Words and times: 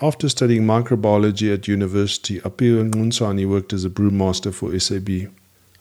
After 0.00 0.28
studying 0.28 0.62
microbiology 0.62 1.52
at 1.52 1.66
university, 1.66 2.38
Apiwa 2.42 2.88
Nxusani 2.88 3.48
worked 3.48 3.72
as 3.72 3.84
a 3.84 3.90
brewmaster 3.90 4.54
for 4.54 4.78
SAB. 4.78 5.32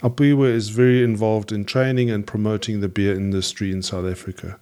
Apiwa 0.02 0.50
is 0.50 0.70
very 0.70 1.04
involved 1.04 1.52
in 1.52 1.66
training 1.66 2.10
and 2.10 2.26
promoting 2.26 2.82
the 2.82 2.88
beer 2.88 3.14
industry 3.14 3.72
in 3.72 3.84
South 3.84 4.08
Africa. 4.08 4.60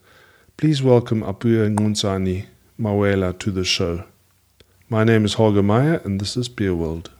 Please 0.57 0.83
welcome 0.83 1.21
Apiwa 1.21 1.73
Nxusani 1.73 2.47
Mawela 2.77 3.39
to 3.39 3.49
the 3.49 3.63
show. 3.63 4.03
My 4.89 5.05
name 5.05 5.23
is 5.23 5.35
Holger 5.35 5.63
Meyer, 5.63 6.01
and 6.03 6.19
this 6.19 6.35
is 6.35 6.49
Beer 6.49 6.75
World. 6.75 7.11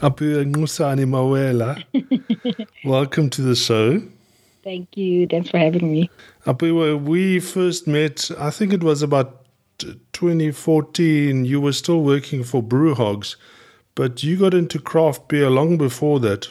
Apiwa 0.00 0.44
Nxusani 0.44 1.06
Mawela, 1.06 1.84
welcome 2.84 3.30
to 3.30 3.42
the 3.42 3.54
show. 3.54 4.02
Thank 4.62 4.96
you. 4.96 5.26
Thanks 5.26 5.50
for 5.50 5.58
having 5.58 5.90
me. 5.92 6.10
Apiwa, 6.46 7.00
we 7.00 7.40
first 7.40 7.86
met, 7.86 8.30
I 8.38 8.50
think 8.50 8.72
it 8.72 8.82
was 8.82 9.02
about 9.02 9.46
2014. 9.78 11.44
You 11.44 11.60
were 11.60 11.72
still 11.72 12.02
working 12.02 12.44
for 12.44 12.62
Brewhogs, 12.62 13.36
but 13.94 14.22
you 14.22 14.36
got 14.36 14.54
into 14.54 14.78
craft 14.78 15.28
beer 15.28 15.50
long 15.50 15.78
before 15.78 16.20
that. 16.20 16.48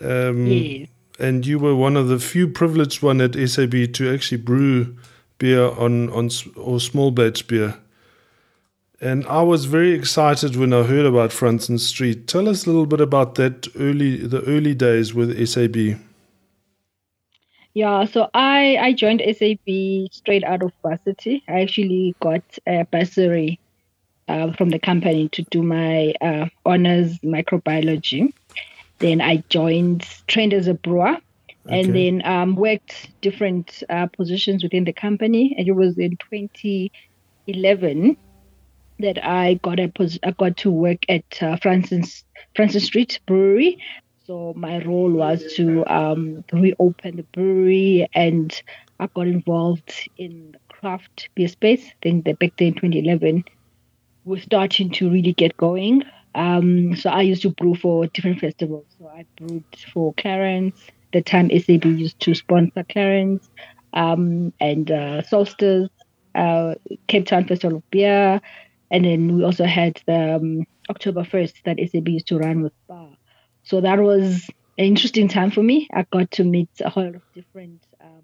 Um, 0.00 0.46
yes. 0.46 0.88
And 1.18 1.46
you 1.46 1.58
were 1.58 1.74
one 1.74 1.96
of 1.96 2.08
the 2.08 2.18
few 2.18 2.46
privileged 2.46 3.02
one 3.02 3.22
at 3.22 3.34
SAB 3.34 3.92
to 3.94 4.12
actually 4.12 4.38
brew 4.38 4.96
beer 5.38 5.64
on, 5.64 6.10
on 6.10 6.28
or 6.56 6.78
small 6.78 7.10
batch 7.10 7.46
beer. 7.46 7.78
And 9.00 9.26
I 9.26 9.42
was 9.42 9.66
very 9.66 9.92
excited 9.92 10.56
when 10.56 10.72
I 10.72 10.82
heard 10.82 11.04
about 11.04 11.32
Francis 11.32 11.86
Street. 11.86 12.26
Tell 12.26 12.48
us 12.48 12.64
a 12.64 12.70
little 12.70 12.86
bit 12.86 13.00
about 13.00 13.34
that 13.34 13.68
early 13.78 14.16
the 14.16 14.42
early 14.42 14.74
days 14.74 15.12
with 15.12 15.46
SAB. 15.46 15.98
Yeah, 17.76 18.06
so 18.06 18.30
I, 18.32 18.78
I 18.80 18.92
joined 18.94 19.20
SAB 19.20 20.10
straight 20.10 20.44
out 20.44 20.62
of 20.62 20.72
varsity. 20.80 21.44
I 21.46 21.60
actually 21.60 22.16
got 22.22 22.40
a 22.66 22.86
bursary 22.90 23.60
uh, 24.26 24.54
from 24.54 24.70
the 24.70 24.78
company 24.78 25.28
to 25.32 25.42
do 25.50 25.62
my 25.62 26.14
uh, 26.22 26.46
honors 26.64 27.18
microbiology. 27.18 28.32
Then 28.98 29.20
I 29.20 29.44
joined, 29.50 30.08
trained 30.26 30.54
as 30.54 30.68
a 30.68 30.72
brewer, 30.72 31.18
okay. 31.66 31.80
and 31.80 31.94
then 31.94 32.22
um, 32.24 32.56
worked 32.56 33.10
different 33.20 33.82
uh, 33.90 34.06
positions 34.06 34.62
within 34.62 34.84
the 34.84 34.94
company. 34.94 35.54
And 35.58 35.68
it 35.68 35.72
was 35.72 35.98
in 35.98 36.16
2011 36.32 38.16
that 39.00 39.22
I 39.22 39.60
got 39.62 39.80
a 39.80 39.88
pos- 39.88 40.18
I 40.24 40.30
got 40.30 40.56
to 40.58 40.70
work 40.70 41.00
at 41.10 41.42
uh, 41.42 41.58
Francis 41.58 42.24
Francis 42.54 42.86
Street 42.86 43.20
Brewery 43.26 43.76
so 44.26 44.52
my 44.56 44.84
role 44.84 45.12
was 45.12 45.54
to 45.54 45.86
um, 45.86 46.44
reopen 46.52 47.16
the 47.16 47.22
brewery, 47.22 48.08
and 48.12 48.52
I 48.98 49.06
got 49.06 49.28
involved 49.28 50.10
in 50.18 50.52
the 50.52 50.58
craft 50.68 51.28
beer 51.36 51.46
space. 51.46 51.86
I 51.86 51.94
think 52.02 52.24
that 52.24 52.40
back 52.40 52.54
then, 52.58 52.74
2011, 52.74 53.44
we're 54.24 54.40
starting 54.40 54.90
to 54.92 55.08
really 55.08 55.32
get 55.32 55.56
going. 55.56 56.02
Um, 56.34 56.96
so 56.96 57.10
I 57.10 57.22
used 57.22 57.42
to 57.42 57.50
brew 57.50 57.76
for 57.76 58.08
different 58.08 58.40
festivals. 58.40 58.86
So 58.98 59.06
I 59.06 59.24
brewed 59.36 59.64
for 59.92 60.12
Clarens. 60.14 60.74
The 61.12 61.22
time 61.22 61.48
SAB 61.48 61.84
used 61.84 62.18
to 62.20 62.34
sponsor 62.34 62.82
Clarens 62.82 63.48
um, 63.92 64.52
and 64.60 64.90
uh, 64.90 65.22
Solstice, 65.22 65.88
uh, 66.34 66.74
Cape 67.06 67.26
Town 67.26 67.46
Festival 67.46 67.78
of 67.78 67.90
Beer, 67.90 68.40
and 68.90 69.04
then 69.04 69.36
we 69.36 69.44
also 69.44 69.64
had 69.64 70.00
the 70.06 70.34
um, 70.36 70.66
October 70.90 71.22
1st 71.22 71.62
that 71.64 71.78
SAB 71.90 72.08
used 72.08 72.26
to 72.28 72.38
run 72.38 72.62
with 72.62 72.72
Bar. 72.88 73.08
So 73.66 73.80
that 73.80 73.98
was 73.98 74.48
an 74.78 74.84
interesting 74.84 75.26
time 75.26 75.50
for 75.50 75.60
me. 75.60 75.88
I 75.92 76.06
got 76.12 76.30
to 76.32 76.44
meet 76.44 76.68
a 76.80 76.88
whole 76.88 77.04
lot 77.04 77.16
of 77.16 77.22
different 77.34 77.82
um, 78.00 78.22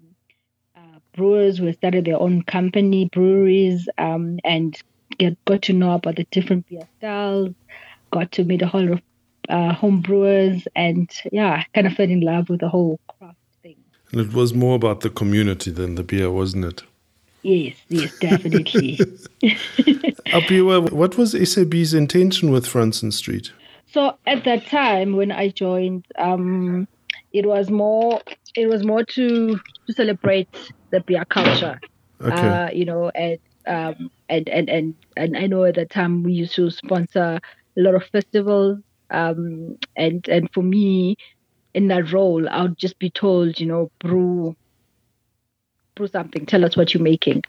uh, 0.73 0.99
brewers 1.13 1.57
who 1.57 1.71
started 1.73 2.05
their 2.05 2.17
own 2.17 2.43
company, 2.43 3.09
breweries, 3.11 3.89
um, 3.97 4.39
and 4.45 4.81
get 5.17 5.37
got 5.43 5.63
to 5.63 5.73
know 5.73 5.91
about 5.91 6.15
the 6.15 6.25
different 6.31 6.69
beer 6.69 6.87
styles. 6.97 7.49
Got 8.11 8.31
to 8.33 8.45
meet 8.45 8.61
a 8.61 8.67
whole 8.67 8.85
lot 8.85 8.91
of 8.93 9.01
uh, 9.49 9.73
home 9.73 10.01
brewers, 10.01 10.65
and 10.77 11.11
yeah, 11.33 11.65
kind 11.75 11.87
of 11.87 11.93
fell 11.93 12.09
in 12.09 12.21
love 12.21 12.47
with 12.47 12.61
the 12.61 12.69
whole 12.69 13.01
craft 13.09 13.35
thing. 13.61 13.75
And 14.13 14.21
it 14.21 14.31
was 14.31 14.53
more 14.53 14.77
about 14.77 15.01
the 15.01 15.09
community 15.09 15.71
than 15.71 15.95
the 15.95 16.03
beer, 16.03 16.31
wasn't 16.31 16.63
it? 16.63 16.83
Yes, 17.41 17.75
yes, 17.89 18.17
definitely. 18.19 18.95
Apiwa, 20.31 20.89
what 20.93 21.17
was 21.17 21.33
SAB's 21.33 21.93
intention 21.93 22.49
with 22.49 22.65
Francis 22.65 23.17
Street? 23.17 23.51
So 23.93 24.17
at 24.25 24.43
that 24.45 24.65
time 24.67 25.15
when 25.15 25.31
I 25.31 25.49
joined, 25.49 26.05
um, 26.17 26.87
it 27.31 27.45
was 27.45 27.69
more 27.69 28.21
it 28.55 28.67
was 28.67 28.83
more 28.83 29.03
to 29.03 29.55
to 29.55 29.93
celebrate 29.93 30.49
the 30.91 31.01
beer 31.01 31.25
culture. 31.25 31.79
Okay. 32.21 32.35
Uh, 32.35 32.69
you 32.71 32.85
know, 32.85 33.11
and 33.13 33.37
um, 33.67 34.09
and 34.29 34.49
and 34.49 34.69
and 34.69 34.95
and 35.15 35.37
I 35.37 35.47
know 35.47 35.63
at 35.65 35.75
that 35.75 35.91
time 35.91 36.23
we 36.23 36.33
used 36.33 36.55
to 36.55 36.71
sponsor 36.71 37.39
a 37.77 37.81
lot 37.81 37.95
of 37.95 38.03
festivals. 38.11 38.79
Um, 39.11 39.77
and 39.95 40.27
and 40.27 40.49
for 40.53 40.63
me, 40.63 41.15
in 41.75 41.87
that 41.89 42.11
role, 42.11 42.49
I 42.49 42.63
would 42.63 42.77
just 42.77 42.97
be 42.99 43.11
told, 43.11 43.59
you 43.59 43.67
know, 43.67 43.91
brew 43.99 44.55
brew 45.95 46.07
something. 46.07 46.45
Tell 46.47 46.65
us 46.65 46.75
what 46.75 46.93
you're 46.93 47.03
making. 47.03 47.43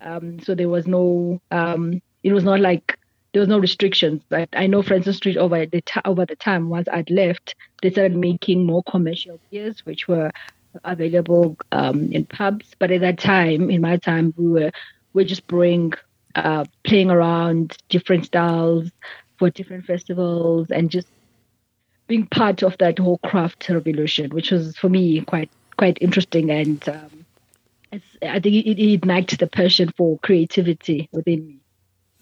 Um, 0.00 0.40
so 0.40 0.54
there 0.54 0.68
was 0.70 0.86
no. 0.86 1.38
Um, 1.50 2.00
it 2.22 2.32
was 2.32 2.44
not 2.44 2.60
like 2.60 2.96
there 3.32 3.40
was 3.40 3.48
no 3.48 3.58
restrictions. 3.58 4.22
But 4.28 4.48
I 4.52 4.66
know 4.66 4.82
Francis 4.82 5.16
Street 5.16 5.36
over 5.36 5.66
the 5.66 5.80
t- 5.80 6.00
over 6.04 6.26
the 6.26 6.36
time 6.36 6.68
once 6.68 6.88
I'd 6.92 7.10
left, 7.10 7.54
they 7.80 7.90
started 7.90 8.16
making 8.16 8.66
more 8.66 8.82
commercial 8.84 9.40
beers, 9.50 9.84
which 9.84 10.08
were 10.08 10.30
available 10.84 11.56
um, 11.72 12.12
in 12.12 12.24
pubs. 12.26 12.72
But 12.78 12.90
at 12.90 13.00
that 13.00 13.18
time, 13.18 13.70
in 13.70 13.80
my 13.80 13.96
time, 13.96 14.34
we 14.36 14.48
were 14.48 14.70
we 15.14 15.24
just 15.24 15.46
brewing, 15.46 15.92
uh, 16.34 16.64
playing 16.84 17.10
around 17.10 17.76
different 17.88 18.26
styles 18.26 18.90
for 19.38 19.50
different 19.50 19.86
festivals, 19.86 20.70
and 20.70 20.90
just 20.90 21.08
being 22.06 22.26
part 22.26 22.62
of 22.62 22.76
that 22.78 22.98
whole 22.98 23.18
craft 23.18 23.68
revolution, 23.68 24.30
which 24.30 24.50
was 24.50 24.76
for 24.76 24.88
me 24.88 25.20
quite 25.22 25.50
quite 25.76 25.98
interesting 26.00 26.50
and. 26.50 26.88
Um, 26.88 27.08
I 28.22 28.40
think 28.40 28.54
it, 28.66 28.80
it 28.80 28.92
ignited 28.94 29.40
the 29.40 29.46
passion 29.46 29.92
for 29.98 30.18
creativity 30.20 31.10
within 31.12 31.46
me. 31.46 31.60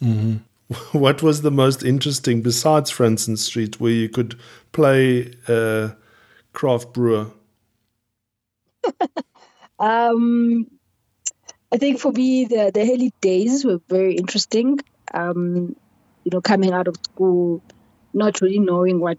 Mm-hmm. 0.03 0.37
what 0.93 1.23
was 1.23 1.43
the 1.43 1.51
most 1.51 1.83
interesting 1.83 2.43
besides 2.43 2.91
Francis 2.91 3.45
Street, 3.45 3.81
where 3.81 3.93
you 3.93 4.09
could 4.09 4.39
play 4.73 5.33
a 5.49 5.97
craft 6.53 6.93
brewer? 6.93 7.27
um, 9.79 10.67
I 11.73 11.77
think 11.77 11.99
for 11.99 12.13
me, 12.13 12.45
the 12.45 12.71
the 12.73 12.81
early 12.83 13.13
days 13.21 13.65
were 13.65 13.81
very 13.89 14.15
interesting. 14.15 14.79
Um, 15.13 15.75
you 16.25 16.31
know, 16.33 16.41
coming 16.41 16.73
out 16.73 16.87
of 16.87 16.97
school, 16.97 17.63
not 18.13 18.41
really 18.41 18.61
knowing 18.61 19.01
what 19.01 19.19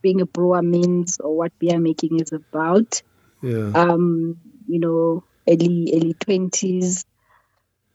being 0.00 0.22
a 0.22 0.26
brewer 0.26 0.62
means 0.62 1.18
or 1.20 1.36
what 1.36 1.58
beer 1.58 1.78
making 1.78 2.20
is 2.20 2.32
about. 2.32 3.02
Yeah. 3.42 3.72
Um, 3.74 4.38
you 4.66 4.80
know, 4.80 5.24
early 5.46 5.92
early 5.94 6.14
twenties, 6.14 7.04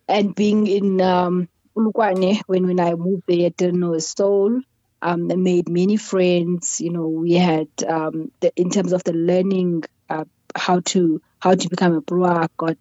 and 0.08 0.36
being 0.36 0.68
in 0.68 1.02
um, 1.02 1.50
Polokwane, 1.76 2.42
when, 2.48 2.68
when 2.68 2.80
I 2.80 2.94
moved 2.96 3.24
there, 3.28 3.48
I 3.48 3.50
didn't 3.50 3.80
know 3.80 3.94
a 3.94 4.02
soul. 4.02 4.62
Um, 5.02 5.32
I 5.32 5.36
made 5.36 5.70
many 5.70 5.98
friends. 5.98 6.80
You 6.82 6.92
know, 6.92 7.08
we 7.08 7.34
had 7.34 7.68
um, 7.88 8.32
the, 8.40 8.52
in 8.56 8.70
terms 8.70 8.94
of 8.94 9.04
the 9.04 9.14
learning 9.14 9.84
uh, 10.10 10.26
how 10.56 10.80
to 10.82 11.22
how 11.40 11.54
to 11.54 11.70
become 11.70 11.94
a 11.94 12.02
brewer. 12.02 12.32
I 12.32 12.48
got 12.58 12.78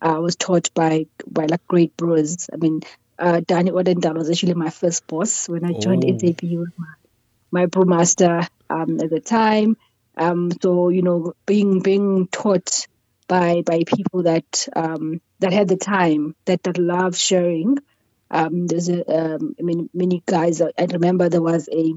I 0.00 0.10
uh, 0.10 0.20
was 0.20 0.36
taught 0.36 0.72
by 0.74 1.06
by 1.26 1.46
like 1.46 1.66
great 1.66 1.96
brewers. 1.96 2.48
I 2.52 2.56
mean, 2.56 2.80
uh, 3.18 3.40
Danny 3.46 3.70
Odendaal 3.72 4.14
was 4.14 4.30
actually 4.30 4.54
my 4.54 4.70
first 4.70 5.06
boss 5.08 5.48
when 5.48 5.64
I 5.64 5.72
joined 5.72 6.04
oh. 6.04 6.12
Was 6.12 6.68
my, 6.76 6.94
my 7.50 7.66
brewmaster 7.66 8.46
um, 8.70 9.00
at 9.00 9.10
the 9.10 9.20
time. 9.20 9.76
Um, 10.16 10.50
so 10.62 10.88
you 10.90 11.02
know, 11.02 11.34
being 11.46 11.80
being 11.80 12.28
taught 12.28 12.86
by 13.26 13.62
by 13.62 13.82
people 13.84 14.22
that 14.22 14.68
um, 14.76 15.20
that 15.40 15.52
had 15.52 15.68
the 15.68 15.76
time 15.76 16.36
that 16.46 16.62
that 16.62 16.78
love 16.78 17.16
sharing 17.16 17.78
um, 18.30 18.66
there's 18.66 18.88
a, 18.88 19.04
um, 19.06 19.54
I 19.58 19.62
mean, 19.62 19.88
many 19.94 20.22
guys. 20.26 20.60
I 20.60 20.72
remember 20.78 21.28
there 21.28 21.42
was 21.42 21.68
a 21.72 21.94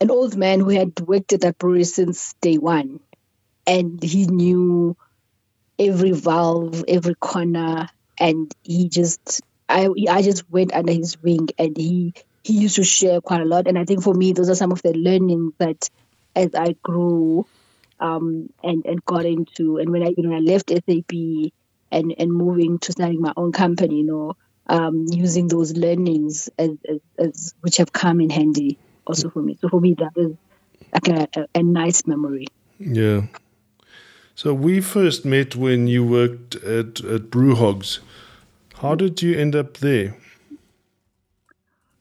an 0.00 0.10
old 0.10 0.36
man 0.36 0.60
who 0.60 0.70
had 0.70 0.98
worked 1.00 1.32
at 1.32 1.40
that 1.42 1.58
brewery 1.58 1.84
since 1.84 2.34
day 2.40 2.56
one, 2.56 3.00
and 3.66 4.02
he 4.02 4.26
knew 4.26 4.96
every 5.78 6.12
valve, 6.12 6.84
every 6.88 7.14
corner, 7.16 7.88
and 8.18 8.52
he 8.62 8.88
just, 8.88 9.40
I, 9.68 9.88
I 10.08 10.22
just 10.22 10.48
went 10.50 10.72
under 10.72 10.92
his 10.92 11.20
wing, 11.22 11.48
and 11.58 11.76
he 11.76 12.14
he 12.44 12.54
used 12.54 12.76
to 12.76 12.84
share 12.84 13.20
quite 13.20 13.42
a 13.42 13.44
lot. 13.44 13.66
And 13.66 13.78
I 13.78 13.84
think 13.84 14.02
for 14.02 14.14
me, 14.14 14.32
those 14.32 14.48
are 14.48 14.54
some 14.54 14.72
of 14.72 14.82
the 14.82 14.94
learnings 14.94 15.52
that, 15.58 15.90
as 16.34 16.54
I 16.54 16.76
grew, 16.82 17.46
um, 18.00 18.50
and 18.62 18.86
and 18.86 19.04
got 19.04 19.26
into, 19.26 19.78
and 19.78 19.90
when 19.90 20.02
I 20.02 20.14
you 20.16 20.22
know 20.22 20.36
I 20.36 20.40
left 20.40 20.70
SAB 20.70 21.52
and 21.90 22.14
and 22.18 22.32
moving 22.32 22.78
to 22.80 22.92
starting 22.92 23.20
my 23.20 23.32
own 23.36 23.52
company, 23.52 23.98
you 23.98 24.04
know 24.06 24.34
um, 24.68 25.06
using 25.08 25.48
those 25.48 25.76
learnings 25.76 26.48
as, 26.58 26.70
as, 26.88 27.00
as, 27.18 27.54
which 27.60 27.78
have 27.78 27.92
come 27.92 28.20
in 28.20 28.30
handy 28.30 28.78
also 29.06 29.30
for 29.30 29.40
me. 29.42 29.56
So 29.60 29.68
for 29.68 29.80
me, 29.80 29.94
that 29.94 30.12
is 30.16 30.36
like 30.92 31.08
a, 31.08 31.40
a, 31.40 31.46
a 31.54 31.62
nice 31.62 32.06
memory. 32.06 32.46
Yeah. 32.78 33.22
So 34.34 34.54
we 34.54 34.80
first 34.80 35.24
met 35.24 35.56
when 35.56 35.88
you 35.88 36.04
worked 36.04 36.54
at, 36.56 37.00
at 37.00 37.30
Brewhogs. 37.30 38.00
How 38.76 38.94
did 38.94 39.20
you 39.20 39.36
end 39.36 39.56
up 39.56 39.78
there? 39.78 40.16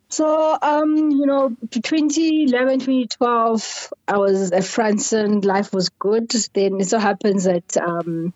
So, 0.10 0.58
um, 0.62 1.12
you 1.12 1.26
know, 1.26 1.56
2011, 1.72 2.80
2012, 2.80 3.94
I 4.08 4.18
was 4.18 4.52
at 4.52 4.64
Franson. 4.64 5.44
Life 5.44 5.74
was 5.74 5.90
good. 5.90 6.30
Then 6.54 6.80
it 6.80 6.88
so 6.88 7.00
happens 7.00 7.44
that 7.44 7.76
um, 7.78 8.34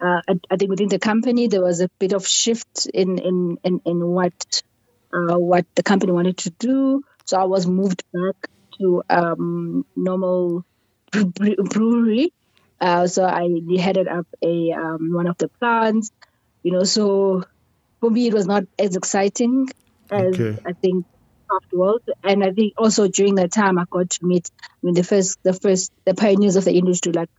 uh, 0.00 0.22
I, 0.28 0.40
I, 0.50 0.56
think 0.56 0.70
within 0.70 0.88
the 0.88 0.98
company 0.98 1.48
there 1.48 1.62
was 1.62 1.80
a 1.80 1.88
bit 1.98 2.12
of 2.12 2.26
shift 2.26 2.86
in 2.86 3.18
in 3.18 3.58
in, 3.64 3.80
in 3.84 4.06
what 4.06 4.62
uh, 5.12 5.38
what 5.38 5.66
the 5.74 5.82
company 5.82 6.12
wanted 6.12 6.38
to 6.38 6.50
do. 6.50 7.02
So 7.26 7.40
I 7.40 7.44
was 7.44 7.66
moved 7.66 8.02
back 8.12 8.50
to 8.78 9.02
um, 9.10 9.84
normal 9.96 10.64
brewery 11.12 12.32
uh, 12.80 13.06
so 13.06 13.24
I 13.24 13.48
headed 13.78 14.08
up 14.08 14.26
a 14.42 14.72
um, 14.72 15.12
one 15.12 15.26
of 15.26 15.36
the 15.36 15.48
plants, 15.48 16.10
you 16.62 16.72
know. 16.72 16.84
So 16.84 17.44
for 18.00 18.10
me, 18.10 18.26
it 18.26 18.34
was 18.34 18.46
not 18.46 18.64
as 18.78 18.96
exciting 18.96 19.68
as 20.10 20.34
okay. 20.34 20.58
I 20.64 20.72
think 20.72 21.04
afterwards. 21.54 22.04
And 22.24 22.42
I 22.42 22.52
think 22.52 22.74
also 22.78 23.06
during 23.06 23.34
that 23.34 23.52
time, 23.52 23.78
I 23.78 23.84
got 23.90 24.10
to 24.10 24.24
meet 24.24 24.50
I 24.62 24.66
mean 24.82 24.94
the 24.94 25.04
first 25.04 25.42
the 25.42 25.52
first 25.52 25.92
the 26.06 26.14
pioneers 26.14 26.56
of 26.56 26.64
the 26.64 26.72
industry, 26.72 27.12
like 27.12 27.30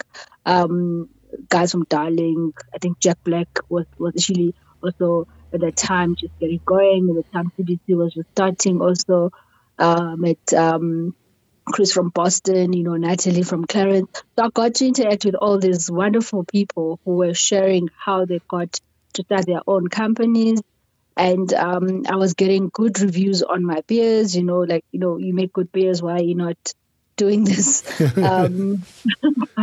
um, 0.45 1.09
guys 1.49 1.71
from 1.71 1.85
Darling. 1.89 2.53
I 2.73 2.77
think 2.77 2.99
Jack 2.99 3.17
Black 3.23 3.47
was 3.69 3.85
was 3.97 4.13
actually 4.17 4.55
also 4.81 5.27
at 5.53 5.61
that 5.61 5.75
time 5.75 6.15
just 6.15 6.37
getting 6.39 6.61
going. 6.65 7.09
At 7.09 7.15
the 7.15 7.31
time, 7.31 7.51
CBC 7.57 7.95
was 7.95 8.13
just 8.13 8.29
starting. 8.31 8.81
Also 8.81 9.31
uh, 9.77 10.15
met 10.15 10.53
um, 10.53 11.15
Chris 11.65 11.91
from 11.91 12.09
Boston, 12.09 12.73
you 12.73 12.83
know, 12.83 12.95
Natalie 12.95 13.43
from 13.43 13.65
Clarens. 13.65 14.23
So 14.35 14.45
I 14.45 14.49
got 14.49 14.75
to 14.75 14.87
interact 14.87 15.25
with 15.25 15.35
all 15.35 15.59
these 15.59 15.89
wonderful 15.89 16.43
people 16.43 16.99
who 17.05 17.15
were 17.15 17.33
sharing 17.33 17.89
how 17.97 18.25
they 18.25 18.39
got 18.47 18.79
to 19.13 19.23
start 19.23 19.45
their 19.45 19.61
own 19.67 19.87
companies. 19.87 20.61
And 21.17 21.53
um, 21.53 22.03
I 22.09 22.15
was 22.15 22.33
getting 22.33 22.69
good 22.71 22.99
reviews 22.99 23.43
on 23.43 23.65
my 23.65 23.81
beers, 23.85 24.35
you 24.35 24.43
know, 24.43 24.59
like, 24.59 24.85
you 24.91 24.99
know, 24.99 25.17
you 25.17 25.33
make 25.33 25.51
good 25.53 25.71
beers, 25.71 26.01
why 26.01 26.13
are 26.13 26.23
you 26.23 26.35
not 26.35 26.57
doing 27.21 27.43
this? 27.43 27.83
um, 28.17 28.83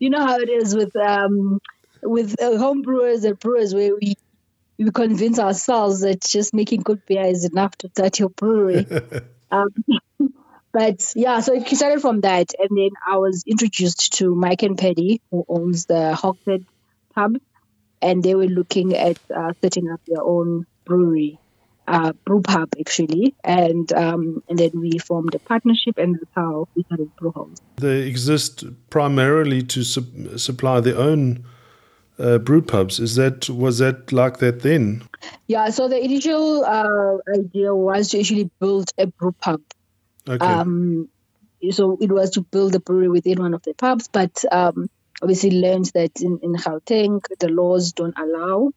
you 0.00 0.10
know 0.10 0.26
how 0.26 0.38
it 0.38 0.48
is 0.48 0.74
with 0.74 0.94
um, 0.96 1.60
with 2.02 2.34
uh, 2.42 2.58
home 2.58 2.82
brewers 2.82 3.22
and 3.24 3.38
brewers 3.38 3.72
where 3.72 3.94
we 3.94 4.16
we 4.76 4.90
convince 4.90 5.38
ourselves 5.38 6.00
that 6.00 6.20
just 6.22 6.52
making 6.52 6.80
good 6.80 7.04
beer 7.06 7.26
is 7.26 7.44
enough 7.44 7.76
to 7.76 7.88
start 7.90 8.18
your 8.18 8.30
brewery. 8.30 8.86
um, 9.52 9.68
but 10.72 11.12
yeah, 11.14 11.38
so 11.40 11.54
it 11.54 11.68
started 11.68 12.00
from 12.00 12.22
that, 12.22 12.54
and 12.58 12.70
then 12.76 12.90
I 13.06 13.18
was 13.18 13.44
introduced 13.46 14.14
to 14.14 14.34
Mike 14.34 14.64
and 14.64 14.76
Paddy, 14.76 15.20
who 15.30 15.44
owns 15.48 15.86
the 15.86 16.14
Hogshead 16.16 16.64
pub, 17.14 17.36
and 18.02 18.22
they 18.22 18.34
were 18.34 18.46
looking 18.46 18.96
at 18.96 19.18
uh, 19.34 19.52
setting 19.62 19.88
up 19.90 20.00
their 20.08 20.22
own 20.22 20.66
brewery, 20.84 21.38
uh, 21.86 22.12
brew 22.24 22.40
pub 22.42 22.68
actually, 22.78 23.34
and 23.44 23.92
um, 23.92 24.42
and 24.48 24.58
then 24.58 24.70
we 24.74 24.98
formed 24.98 25.34
a 25.34 25.38
partnership, 25.40 25.98
and 25.98 26.14
that's 26.14 26.30
how 26.34 26.68
we 26.74 26.82
started 26.84 27.10
Brewhogs. 27.20 27.60
They 27.76 28.02
exist 28.02 28.64
primarily 28.90 29.62
to 29.62 29.82
su- 29.82 30.38
supply 30.38 30.80
their 30.80 30.98
own 30.98 31.44
uh, 32.18 32.38
brew 32.38 32.62
pubs. 32.62 33.00
Is 33.00 33.16
that 33.16 33.48
was 33.50 33.78
that 33.78 34.12
like 34.12 34.38
that 34.38 34.60
then? 34.60 35.02
Yeah. 35.48 35.70
So 35.70 35.88
the 35.88 36.02
initial 36.02 36.64
uh, 36.64 37.18
idea 37.38 37.74
was 37.74 38.08
to 38.10 38.20
actually 38.20 38.50
build 38.60 38.90
a 38.98 39.06
brew 39.06 39.32
pub 39.40 39.60
Okay. 40.28 40.46
Um, 40.46 41.08
so 41.70 41.98
it 42.00 42.10
was 42.10 42.30
to 42.30 42.42
build 42.42 42.74
a 42.74 42.80
brewery 42.80 43.08
within 43.08 43.40
one 43.40 43.54
of 43.54 43.62
the 43.62 43.74
pubs, 43.74 44.08
but 44.08 44.44
um, 44.50 44.88
obviously 45.22 45.50
learned 45.50 45.90
that 45.94 46.20
in, 46.20 46.38
in 46.42 46.54
Gauteng, 46.54 47.20
the 47.38 47.48
laws 47.48 47.92
don't 47.92 48.16
allow 48.18 48.70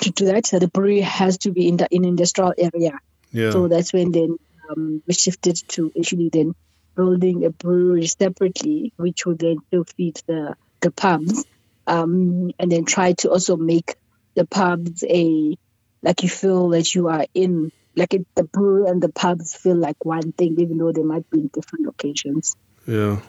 to 0.00 0.10
do 0.10 0.26
that. 0.26 0.46
So 0.46 0.58
the 0.58 0.68
brewery 0.68 1.00
has 1.00 1.38
to 1.38 1.50
be 1.50 1.68
in 1.68 1.76
the 1.76 1.88
in 1.90 2.04
industrial 2.04 2.54
area. 2.56 2.98
Yeah. 3.30 3.50
So 3.50 3.68
that's 3.68 3.92
when 3.92 4.12
then 4.12 4.36
um, 4.70 5.02
we 5.06 5.14
shifted 5.14 5.56
to 5.68 5.92
actually 5.98 6.30
then 6.30 6.54
building 6.94 7.44
a 7.44 7.50
brewery 7.50 8.06
separately, 8.06 8.92
which 8.96 9.24
would 9.26 9.38
then 9.38 9.58
still 9.68 9.84
feed 9.84 10.20
the 10.26 10.56
the 10.80 10.90
pubs, 10.90 11.44
um, 11.86 12.52
and 12.58 12.72
then 12.72 12.84
try 12.84 13.12
to 13.14 13.30
also 13.30 13.56
make 13.56 13.96
the 14.34 14.46
pubs 14.46 15.04
a 15.08 15.56
like 16.02 16.22
you 16.22 16.28
feel 16.28 16.68
that 16.70 16.94
you 16.94 17.08
are 17.08 17.26
in 17.34 17.72
like 17.96 18.14
it, 18.14 18.26
the 18.34 18.44
brewery 18.44 18.88
and 18.88 19.02
the 19.02 19.08
pubs 19.08 19.54
feel 19.54 19.76
like 19.76 20.04
one 20.04 20.32
thing, 20.32 20.56
even 20.58 20.78
though 20.78 20.92
they 20.92 21.02
might 21.02 21.28
be 21.30 21.40
in 21.40 21.48
different 21.48 21.84
locations. 21.86 22.56
Yeah. 22.86 23.20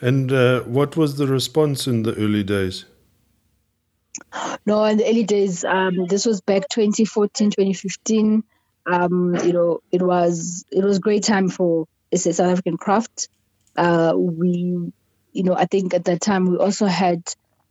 And 0.00 0.30
uh, 0.30 0.60
what 0.62 0.96
was 0.96 1.16
the 1.16 1.26
response 1.26 1.86
in 1.86 2.02
the 2.02 2.14
early 2.14 2.44
days? 2.44 2.84
No, 4.66 4.84
in 4.84 4.98
the 4.98 5.08
early 5.08 5.24
days, 5.24 5.64
um, 5.64 6.06
this 6.06 6.26
was 6.26 6.40
back 6.40 6.68
2014, 6.68 7.50
2015. 7.50 8.42
Um, 8.86 9.34
you 9.44 9.52
know, 9.52 9.80
it 9.90 10.02
was 10.02 10.64
it 10.70 10.84
was 10.84 10.98
great 10.98 11.24
time 11.24 11.48
for 11.48 11.86
it's 12.10 12.26
a 12.26 12.32
South 12.32 12.52
African 12.52 12.76
craft. 12.76 13.28
Uh, 13.76 14.12
we, 14.16 14.92
you 15.32 15.42
know, 15.42 15.54
I 15.54 15.66
think 15.66 15.94
at 15.94 16.04
that 16.04 16.20
time 16.20 16.46
we 16.46 16.56
also 16.56 16.86
had 16.86 17.22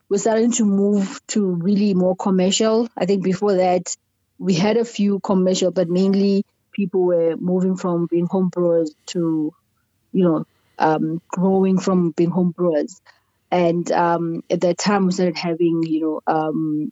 we're 0.10 0.18
starting 0.18 0.52
to 0.54 0.66
move 0.66 1.20
to 1.28 1.46
really 1.46 1.94
more 1.94 2.16
commercial. 2.16 2.88
I 2.98 3.06
think 3.06 3.24
before 3.24 3.56
that, 3.56 3.96
we 4.38 4.54
had 4.54 4.78
a 4.78 4.86
few 4.86 5.20
commercial, 5.20 5.72
but 5.72 5.90
mainly 5.90 6.46
people 6.72 7.04
were 7.04 7.36
moving 7.38 7.78
from 7.78 8.08
being 8.10 8.28
home 8.28 8.50
brewers 8.50 8.94
to, 9.08 9.54
you 10.12 10.24
know, 10.24 10.46
um, 10.78 11.22
growing 11.30 11.80
from 11.80 12.12
being 12.12 12.30
home 12.32 12.52
brewers. 12.52 13.02
And 13.56 13.92
um, 13.92 14.44
at 14.52 14.62
that 14.62 14.78
time, 14.80 15.06
we 15.08 15.14
started 15.14 15.38
having, 15.38 15.84
you 15.86 16.02
know, 16.02 16.22
um, 16.36 16.92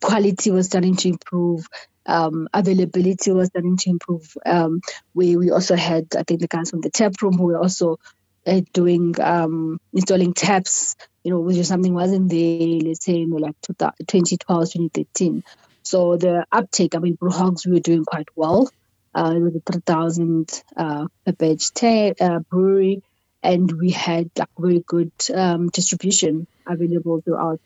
quality 0.00 0.50
was 0.50 0.66
starting 0.66 0.96
to 0.96 1.08
improve, 1.08 1.66
um, 2.06 2.48
availability 2.52 3.32
was 3.32 3.48
starting 3.48 3.76
to 3.78 3.90
improve. 3.90 4.32
Um, 4.46 4.80
we 5.14 5.36
we 5.36 5.50
also 5.50 5.76
had, 5.76 6.06
I 6.16 6.22
think, 6.24 6.40
the 6.40 6.48
guys 6.48 6.70
from 6.70 6.80
the 6.82 6.90
tap 6.90 7.14
room 7.22 7.34
who 7.38 7.44
were 7.44 7.58
also 7.58 7.98
uh, 8.46 8.60
doing 8.72 9.14
um, 9.20 9.78
installing 9.92 10.34
taps, 10.34 10.96
you 11.24 11.32
know, 11.32 11.40
which 11.40 11.56
is 11.56 11.68
something 11.68 11.94
wasn't 11.94 12.30
there, 12.30 12.60
let's 12.60 13.04
say, 13.04 13.22
in 13.22 13.30
like 13.30 13.56
2012, 13.66 14.70
2013. 14.72 15.42
So 15.82 16.16
the 16.16 16.46
uptake, 16.52 16.94
I 16.94 16.98
mean, 17.00 17.16
Brewhogs, 17.16 17.66
we 17.66 17.72
were 17.74 17.80
doing 17.80 18.04
quite 18.04 18.28
well. 18.36 18.70
Uh, 19.14 19.34
it 19.36 19.40
was 19.40 19.56
a 19.56 19.60
3,000 19.72 20.50
uh, 20.76 21.06
per 21.26 21.32
batch 21.32 21.72
t- 21.74 22.14
uh, 22.20 22.40
brewery, 22.50 23.02
and 23.42 23.70
we 23.72 23.90
had 23.90 24.30
like 24.36 24.48
very 24.58 24.82
good 24.86 25.12
um, 25.34 25.68
distribution 25.68 26.46
available 26.66 27.20
throughout 27.22 27.60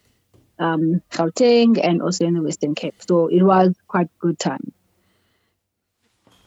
um, 0.59 1.03
Gauteng 1.11 1.81
and 1.83 2.03
also 2.03 2.25
in 2.25 2.35
the 2.35 2.43
Western 2.43 2.75
Cape. 2.75 2.95
So 3.07 3.29
it 3.29 3.43
was 3.43 3.75
quite 3.89 4.09
good 4.19 4.39
time. 4.39 4.73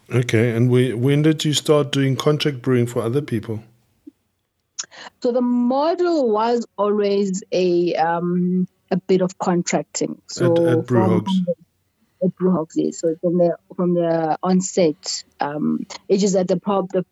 Okay, 0.09 0.55
and 0.55 0.69
we, 0.69 0.93
when 0.93 1.21
did 1.21 1.43
you 1.43 1.53
start 1.53 1.91
doing 1.91 2.15
contract 2.15 2.61
brewing 2.61 2.87
for 2.87 3.01
other 3.01 3.21
people? 3.21 3.61
So 5.21 5.31
the 5.31 5.41
model 5.41 6.31
was 6.31 6.65
always 6.77 7.43
a 7.51 7.93
um, 7.95 8.67
a 8.89 8.97
bit 8.97 9.21
of 9.21 9.37
contracting. 9.37 10.21
So 10.27 10.53
at, 10.53 10.77
at 10.79 10.85
Brewhogs. 10.85 11.31
At 12.23 12.35
Brewhogs, 12.35 12.71
yes. 12.75 12.99
So 12.99 13.15
from 13.21 13.37
the 13.37 13.57
from 13.75 13.93
the 13.93 14.37
onset, 14.41 15.23
um, 15.39 15.85
it's 16.07 16.21
just 16.21 16.33
that 16.35 16.47
the, 16.47 16.57
prob- 16.57 16.89
the, 16.91 17.01
the 17.01 17.05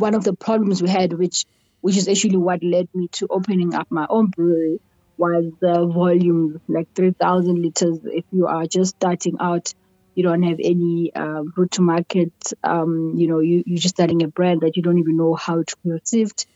one 0.00 0.14
of 0.14 0.24
the 0.24 0.34
problems 0.34 0.82
we 0.82 0.88
had, 0.88 1.12
which 1.12 1.44
which 1.80 1.96
is 1.96 2.08
actually 2.08 2.36
what 2.36 2.62
led 2.62 2.88
me 2.94 3.08
to 3.08 3.26
opening 3.30 3.74
up 3.74 3.90
my 3.90 4.06
own 4.08 4.26
brewery, 4.26 4.80
was 5.16 5.50
the 5.60 5.86
volume, 5.86 6.60
like 6.68 6.88
three 6.94 7.12
thousand 7.12 7.60
liters. 7.62 7.98
If 8.04 8.24
you 8.32 8.46
are 8.46 8.66
just 8.66 8.96
starting 8.96 9.36
out, 9.40 9.72
you 10.14 10.22
don't 10.22 10.42
have 10.42 10.58
any 10.62 11.12
uh, 11.14 11.42
route 11.56 11.72
to 11.72 11.82
market. 11.82 12.32
Um, 12.62 13.14
you 13.16 13.28
know, 13.28 13.40
you 13.40 13.62
you're 13.66 13.78
just 13.78 13.96
starting 13.96 14.22
a 14.22 14.28
brand 14.28 14.62
that 14.62 14.76
you 14.76 14.82
don't 14.82 14.98
even 14.98 15.16
know 15.16 15.34
how 15.34 15.62
to 15.62 15.76
be 15.84 15.90
received 15.90 16.46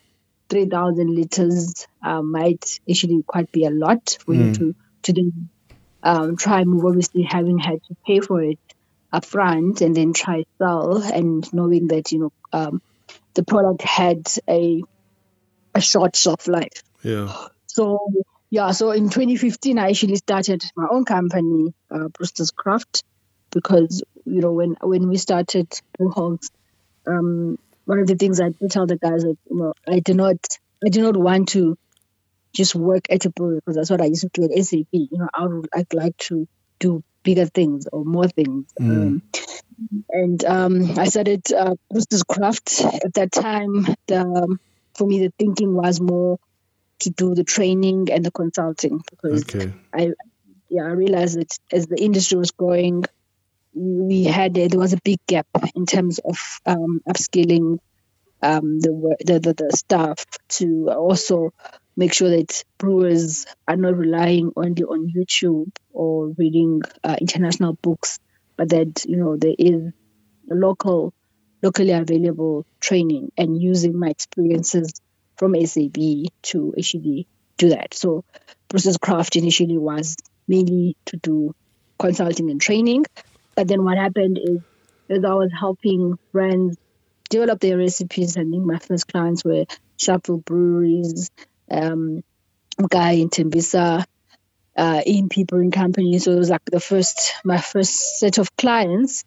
3,000 0.51 1.15
liters 1.15 1.87
uh, 2.03 2.23
might 2.23 2.81
actually 2.89 3.23
quite 3.27 3.51
be 3.51 3.65
a 3.65 3.71
lot 3.71 4.19
for 4.25 4.35
mm. 4.35 4.49
you 4.49 4.55
to, 4.55 4.75
to 5.03 5.13
then 5.13 5.49
um, 6.03 6.37
try 6.37 6.65
move, 6.65 6.85
obviously 6.85 7.23
having 7.23 7.59
had 7.59 7.83
to 7.85 7.97
pay 8.07 8.21
for 8.21 8.43
it 8.43 8.59
upfront 9.13 9.81
and 9.81 9.97
then 9.97 10.13
try 10.13 10.45
sell 10.59 10.97
and 10.97 11.53
knowing 11.53 11.89
that, 11.89 12.11
you 12.13 12.19
know, 12.19 12.33
um, 12.53 12.83
the 13.35 13.45
product 13.45 13.83
had 13.83 14.27
a, 14.49 14.83
a 15.75 15.81
short 15.81 16.17
shelf 16.17 16.49
life. 16.49 16.83
Yeah. 17.03 17.35
So, 17.67 17.99
yeah, 18.51 18.71
so 18.71 18.91
in 18.93 19.11
2015, 19.11 19.79
I 19.79 19.89
actually 19.89 20.17
started 20.17 20.65
my 20.77 20.87
own 20.91 21.05
company, 21.05 21.75
uh, 21.91 22.09
Brewster's 22.09 22.51
Craft, 22.51 23.05
because, 23.51 24.03
you 24.25 24.41
know, 24.41 24.53
when, 24.53 24.77
when 24.81 25.09
we 25.09 25.17
started 25.17 25.69
Brewhogs, 25.99 26.51
um, 27.07 27.59
one 27.85 27.99
of 27.99 28.07
the 28.07 28.17
things 28.17 28.41
I 28.41 28.51
do 28.51 28.69
tell 28.69 28.87
the 28.87 28.97
guys 28.97 29.23
that 29.23 29.37
you 29.51 29.57
know 29.57 29.75
I 29.87 30.01
do 30.01 30.15
not 30.15 30.37
I 30.85 30.89
do 30.89 31.03
not 31.03 31.17
want 31.17 31.49
to 31.51 31.77
just 32.53 32.75
work 32.75 33.07
at 33.11 33.25
a 33.25 33.31
brewery 33.31 33.57
because 33.57 33.77
that's 33.77 33.91
what 33.91 34.01
I 34.01 34.07
used 34.07 34.23
to 34.23 34.31
do 34.33 34.45
at 34.45 34.65
SAB. 34.65 34.87
You 34.93 35.09
know, 35.13 35.29
I 35.35 35.47
would 35.47 35.69
I'd 35.75 35.95
like 35.95 36.17
to 36.29 36.47
do 36.79 37.03
bigger 37.23 37.47
things 37.47 37.87
or 37.93 38.05
more 38.05 38.29
things. 38.29 38.67
Mm. 38.81 38.91
Um, 38.91 39.23
and 40.11 40.45
um, 40.45 40.99
I 40.99 41.07
started 41.07 41.53
uh, 41.53 41.75
Brewster's 41.91 42.23
Craft 42.23 42.83
at 42.83 43.15
that 43.15 43.33
time. 43.33 43.87
The, 44.07 44.59
for 44.95 45.07
me, 45.07 45.21
the 45.21 45.33
thinking 45.39 45.75
was 45.75 46.01
more 46.01 46.39
to 47.01 47.11
do 47.11 47.35
the 47.35 47.45
training 47.45 48.09
and 48.11 48.25
the 48.25 48.31
consulting 48.31 49.03
because 49.11 49.43
okay. 49.43 49.73
I 49.93 50.13
yeah 50.69 50.83
I 50.83 50.93
realized 50.93 51.39
that 51.39 51.59
as 51.73 51.87
the 51.87 52.01
industry 52.01 52.39
was 52.39 52.53
growing, 52.53 53.05
we 53.75 54.25
had 54.25 54.55
there 54.55 54.69
was 54.79 54.93
a 54.93 55.01
big 55.03 55.19
gap 55.27 55.47
in 55.75 55.87
terms 55.87 56.19
of 56.19 56.39
um, 56.67 57.03
upskilling 57.09 57.79
um, 58.43 58.79
the, 58.81 59.17
the, 59.25 59.41
the 59.41 59.55
the 59.55 59.77
staff 59.77 60.25
to 60.49 60.91
also 60.91 61.53
make 61.97 62.13
sure 62.13 62.31
that 62.31 62.65
brewers 62.79 63.47
are 63.69 63.77
not 63.77 63.97
relying 63.97 64.53
only 64.57 64.83
on 64.83 65.13
YouTube 65.15 65.71
or 65.93 66.29
reading 66.37 66.83
uh, 67.03 67.17
international 67.21 67.75
books, 67.75 68.19
but 68.57 68.71
that 68.71 69.05
you 69.07 69.17
know 69.17 69.37
there 69.37 69.55
is 69.59 69.93
local, 70.49 71.13
locally 71.63 71.93
available 71.93 72.67
training 72.81 73.33
and 73.37 73.61
using 73.61 73.99
my 73.99 74.09
experiences 74.09 74.93
from 75.37 75.55
SAB 75.65 75.97
to 76.43 76.75
actually 76.79 77.27
do 77.59 77.71
that. 77.71 77.95
So, 77.95 78.25
Brewster's 78.69 78.99
Craft 78.99 79.37
initially 79.37 79.79
was 79.79 80.17
mainly 80.47 80.97
to 81.07 81.17
do 81.17 81.55
consulting 81.99 82.51
and 82.51 82.61
training, 82.61 83.05
but 83.55 83.69
then 83.69 83.85
what 83.85 83.99
happened 83.99 84.39
is 84.43 84.61
as 85.09 85.25
I 85.25 85.35
was 85.35 85.51
helping 85.59 86.19
brands 86.33 86.77
develop 87.31 87.61
their 87.61 87.79
recipes, 87.79 88.37
I 88.37 88.41
think 88.41 88.65
my 88.65 88.79
first 88.79 89.09
clients 89.09 89.45
were 89.45 89.65
Shuffle 89.97 90.39
Breweries, 90.39 91.31
um, 91.71 92.23
guy 92.91 93.13
in 93.13 93.29
Tembisa, 93.29 94.05
uh, 94.77 95.03
in 95.07 95.29
people 95.29 95.61
in 95.61 95.71
companies. 95.71 96.25
So 96.25 96.33
it 96.33 96.39
was 96.39 96.51
like 96.51 96.65
the 96.65 96.81
first, 96.81 97.35
my 97.45 97.61
first 97.61 98.19
set 98.19 98.39
of 98.39 98.57
clients. 98.57 99.25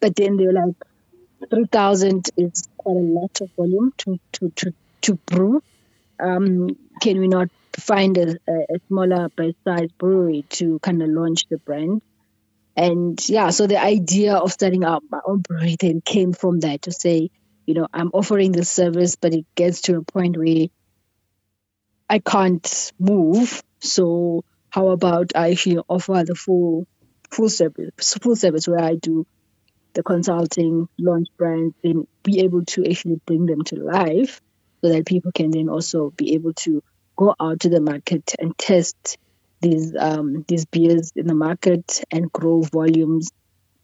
But 0.00 0.16
then 0.16 0.36
they 0.36 0.46
were 0.46 0.52
like, 0.52 0.74
3,000 1.50 2.30
is 2.36 2.68
quite 2.76 2.96
a 2.96 2.98
lot 2.98 3.40
of 3.40 3.50
volume 3.56 3.92
to, 3.98 4.18
to, 4.32 4.50
to, 4.50 4.74
to 5.02 5.14
brew. 5.26 5.62
Um, 6.18 6.76
can 7.00 7.18
we 7.18 7.28
not 7.28 7.48
find 7.78 8.16
a, 8.18 8.36
a 8.48 8.80
smaller 8.88 9.28
bite-sized 9.30 9.96
brewery 9.96 10.44
to 10.50 10.78
kind 10.80 11.02
of 11.02 11.08
launch 11.08 11.46
the 11.48 11.56
brand? 11.58 12.02
And 12.76 13.18
yeah, 13.28 13.50
so 13.50 13.66
the 13.66 13.82
idea 13.82 14.34
of 14.34 14.52
starting 14.52 14.84
up 14.84 15.02
my 15.10 15.20
own 15.26 15.38
brewery 15.38 15.76
then 15.78 16.00
came 16.00 16.32
from 16.32 16.60
that 16.60 16.82
to 16.82 16.92
say, 16.92 17.30
you 17.66 17.74
know, 17.74 17.86
I'm 17.92 18.10
offering 18.12 18.52
this 18.52 18.70
service, 18.70 19.16
but 19.16 19.34
it 19.34 19.46
gets 19.54 19.82
to 19.82 19.96
a 19.96 20.02
point 20.02 20.36
where 20.36 20.66
I 22.08 22.18
can't 22.18 22.92
move. 22.98 23.62
So 23.80 24.44
how 24.70 24.88
about 24.88 25.32
I 25.34 25.50
actually 25.50 25.78
offer 25.88 26.22
the 26.24 26.34
full 26.34 26.86
full 27.30 27.48
service 27.48 27.90
full 28.20 28.36
service 28.36 28.66
where 28.66 28.80
I 28.82 28.94
do 28.94 29.26
the 29.92 30.02
consulting, 30.02 30.88
launch 30.98 31.28
brands, 31.36 31.74
and 31.82 32.06
be 32.22 32.40
able 32.40 32.64
to 32.64 32.88
actually 32.88 33.20
bring 33.26 33.46
them 33.46 33.62
to 33.64 33.76
life 33.76 34.40
so 34.80 34.88
that 34.88 35.06
people 35.06 35.32
can 35.32 35.50
then 35.50 35.68
also 35.68 36.10
be 36.10 36.34
able 36.34 36.54
to 36.54 36.82
go 37.16 37.34
out 37.38 37.60
to 37.60 37.68
the 37.68 37.80
market 37.80 38.34
and 38.38 38.56
test 38.56 39.18
these 39.60 39.94
um, 39.96 40.44
these 40.48 40.64
beers 40.64 41.12
in 41.16 41.26
the 41.26 41.34
market 41.34 42.02
and 42.10 42.32
grow 42.32 42.62
volumes. 42.62 43.30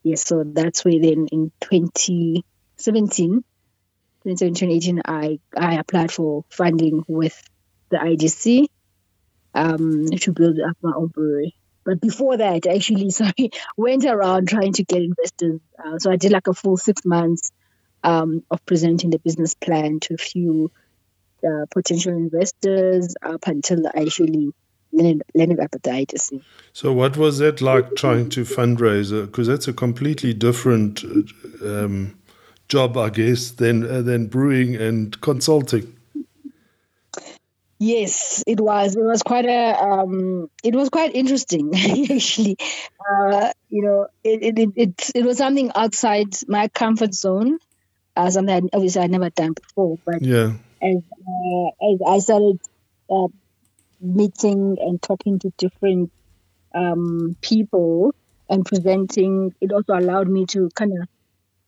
Yes, 0.03 0.25
so 0.27 0.45
that's 0.45 0.85
where 0.85 1.01
then 1.01 1.27
in 1.33 1.51
2017, 1.61 2.43
2017, 2.83 3.43
2018, 4.25 5.03
I, 5.05 5.41
I 5.57 5.75
applied 5.75 6.13
for 6.13 6.45
funding 6.49 7.05
with 7.09 7.37
the 7.91 7.97
IDC 7.97 8.69
um, 9.57 10.07
to 10.07 10.33
build 10.33 10.61
up 10.61 10.77
my 10.83 10.93
own 10.95 11.09
brewery. 11.09 11.57
But 11.85 12.01
before 12.01 12.37
that, 12.37 12.67
actually, 12.67 13.11
sorry, 13.23 13.51
went 13.77 14.05
around 14.05 14.49
trying 14.49 14.75
to 14.75 14.85
get 14.85 15.03
investors. 15.03 15.61
Uh, 15.83 15.99
so 15.99 16.11
I 16.11 16.17
did 16.17 16.33
like 16.33 16.47
a 16.47 16.55
full 16.55 16.77
six 16.77 17.05
months 17.05 17.51
um, 18.05 18.45
of 18.51 18.65
presenting 18.67 19.11
the 19.11 19.19
business 19.19 19.55
plan 19.55 20.01
to 20.01 20.15
a 20.15 20.19
few 20.19 20.71
uh, 21.45 21.67
potential 21.71 22.13
investors 22.13 23.15
up 23.23 23.47
until 23.47 23.87
I 23.87 24.03
actually 24.03 24.53
landed, 24.93 25.61
up 25.61 25.75
at 25.75 25.83
the. 25.83 26.43
So, 26.73 26.93
what 26.93 27.17
was 27.17 27.39
that 27.39 27.61
like 27.61 27.95
trying 27.97 28.29
to 28.31 28.43
fundraise? 28.43 29.11
Because 29.27 29.47
that's 29.47 29.69
a 29.69 29.73
completely 29.73 30.35
different 30.35 31.03
um, 31.63 32.19
job, 32.69 32.97
I 32.97 33.11
guess, 33.11 33.51
than 33.51 33.89
uh, 33.89 34.03
than 34.03 34.27
brewing 34.27 34.77
and 34.77 35.19
consulting. 35.21 35.96
Yes, 37.79 38.43
it 38.47 38.59
was. 38.59 38.97
It 38.97 39.03
was 39.03 39.23
quite 39.23 39.45
a. 39.45 39.79
Um, 39.79 40.51
it 40.65 40.75
was 40.75 40.89
quite 40.89 41.15
interesting, 41.15 41.73
actually. 42.11 42.57
Uh, 42.99 43.53
you 43.69 43.83
know, 43.83 44.07
it, 44.25 44.59
it 44.59 44.71
it 44.77 45.11
it 45.15 45.25
was 45.25 45.37
something 45.39 45.71
outside 45.75 46.35
my 46.49 46.69
comfort 46.69 47.15
zone. 47.15 47.59
Uh, 48.17 48.31
something 48.31 48.55
I, 48.55 48.77
obviously 48.77 49.03
I'd 49.03 49.11
never 49.11 49.29
done 49.29 49.53
before. 49.53 49.99
But 50.07 50.23
yeah, 50.23 50.53
as 50.83 50.97
uh, 50.97 51.93
as 51.93 52.01
I 52.07 52.19
started 52.19 52.61
uh, 53.11 53.29
meeting 54.01 54.79
and 54.81 55.01
talking 55.03 55.39
to 55.41 55.53
different 55.59 56.11
um, 56.75 57.37
people 57.43 58.15
and 58.49 58.65
presenting, 58.65 59.55
it 59.61 59.73
also 59.73 59.95
allowed 59.95 60.29
me 60.29 60.47
to 60.47 60.71
kind 60.75 60.93
of, 60.93 61.09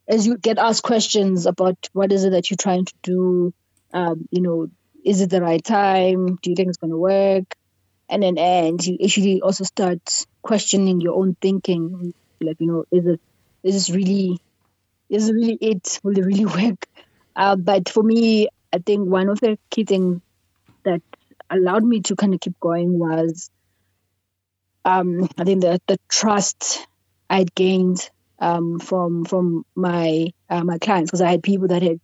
as 0.09 0.27
you 0.27 0.39
get 0.39 0.59
asked 0.59 0.83
questions 0.83 1.45
about 1.45 1.77
what 1.93 2.13
is 2.13 2.25
it 2.25 2.31
that 2.31 2.51
you're 2.51 2.57
trying 2.57 2.87
to 2.87 2.95
do, 3.03 3.55
um, 3.93 4.27
you 4.31 4.41
know, 4.41 4.71
is 5.05 5.21
it 5.21 5.31
the 5.31 5.41
right 5.41 5.63
time? 5.63 6.39
Do 6.43 6.51
you 6.51 6.57
think 6.57 6.69
it's 6.69 6.79
going 6.79 6.91
to 6.91 6.97
work? 6.99 7.55
And 8.09 8.23
then, 8.23 8.39
and 8.39 8.85
you 8.85 8.99
actually 9.05 9.43
also 9.43 9.65
start 9.65 10.01
questioning 10.43 11.01
your 11.01 11.17
own 11.17 11.37
thinking. 11.41 12.15
Like, 12.41 12.61
you 12.61 12.67
know, 12.67 12.85
is 12.91 13.07
it, 13.07 13.21
is 13.63 13.75
this 13.75 13.91
really, 13.91 14.41
is 15.11 15.29
it 15.29 15.33
really 15.35 15.59
it? 15.61 16.01
Will 16.03 16.17
it 16.17 16.25
really 16.25 16.45
work? 16.69 16.87
Uh, 17.37 17.57
but 17.57 17.89
for 17.89 18.03
me, 18.03 18.49
I 18.73 18.79
think 18.79 19.09
one 19.09 19.29
of 19.29 19.41
the 19.41 19.59
key 19.71 19.85
things 19.85 20.21
that 20.85 21.03
allowed 21.51 21.85
me 21.85 22.01
to 22.03 22.17
kind 22.17 22.35
of 22.35 22.41
keep 22.41 22.59
going 22.61 22.99
was, 22.99 23.51
um, 24.85 25.29
I 25.39 25.45
think 25.45 25.61
the 25.63 25.81
the 25.87 25.99
trust 26.09 26.87
I'd 27.29 27.55
gained 27.55 28.09
um, 28.39 28.79
from 28.79 29.25
from 29.25 29.65
my 29.75 30.33
uh, 30.49 30.65
my 30.65 30.79
clients 30.79 31.11
because 31.11 31.23
I 31.23 31.31
had 31.31 31.43
people 31.43 31.69
that 31.69 31.83
had 31.83 32.01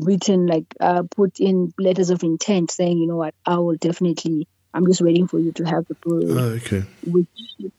written 0.00 0.46
like 0.46 0.66
uh, 0.80 1.02
put 1.04 1.40
in 1.40 1.72
letters 1.78 2.10
of 2.10 2.22
intent 2.22 2.70
saying, 2.70 2.98
you 2.98 3.06
know 3.06 3.16
what, 3.16 3.34
I 3.44 3.58
will 3.58 3.76
definitely. 3.76 4.48
I'm 4.74 4.86
just 4.86 5.00
waiting 5.00 5.26
for 5.26 5.38
you 5.38 5.52
to 5.52 5.64
have 5.64 5.86
the 5.86 5.94
brewery. 5.94 6.26
Oh, 6.32 6.48
okay. 6.56 6.84
Which 7.06 7.28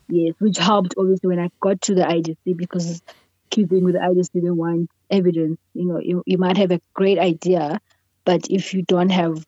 yes, 0.07 0.33
which 0.39 0.57
helped 0.57 0.95
obviously 0.97 1.27
when 1.27 1.39
I 1.39 1.51
got 1.59 1.81
to 1.83 1.93
the 1.93 2.01
IDC 2.01 2.57
because 2.57 3.03
keeping 3.49 3.83
with 3.83 3.93
the 3.93 3.99
IDC 3.99 4.31
they 4.33 4.49
want 4.49 4.89
evidence. 5.09 5.59
You 5.73 5.85
know, 5.85 5.99
you, 5.99 6.23
you 6.25 6.37
might 6.37 6.57
have 6.57 6.71
a 6.71 6.81
great 6.93 7.19
idea, 7.19 7.79
but 8.25 8.49
if 8.49 8.73
you 8.73 8.81
don't 8.81 9.09
have 9.09 9.45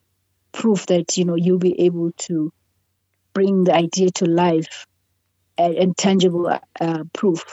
proof 0.51 0.85
that 0.87 1.17
you 1.17 1.25
know 1.25 1.35
you'll 1.35 1.59
be 1.59 1.81
able 1.81 2.11
to 2.17 2.51
bring 3.33 3.63
the 3.63 3.73
idea 3.73 4.11
to 4.11 4.25
life 4.25 4.87
and, 5.57 5.75
and 5.75 5.97
tangible 5.97 6.59
uh, 6.79 7.03
proof, 7.13 7.43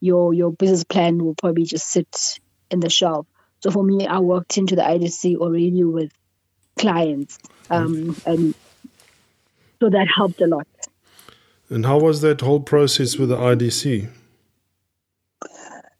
your 0.00 0.34
your 0.34 0.52
business 0.52 0.84
plan 0.84 1.22
will 1.22 1.34
probably 1.34 1.64
just 1.64 1.86
sit 1.86 2.40
in 2.70 2.80
the 2.80 2.90
shelf. 2.90 3.26
So 3.60 3.70
for 3.70 3.84
me, 3.84 4.06
I 4.06 4.18
worked 4.20 4.56
into 4.58 4.74
the 4.74 4.82
IDC 4.82 5.36
already 5.36 5.84
with 5.84 6.12
clients, 6.78 7.38
um, 7.68 8.16
and 8.24 8.54
so 9.80 9.90
that 9.90 10.08
helped 10.14 10.40
a 10.40 10.46
lot. 10.46 10.66
And 11.68 11.86
how 11.86 11.98
was 11.98 12.20
that 12.22 12.40
whole 12.40 12.60
process 12.60 13.16
with 13.16 13.28
the 13.28 13.36
IDC? 13.36 14.08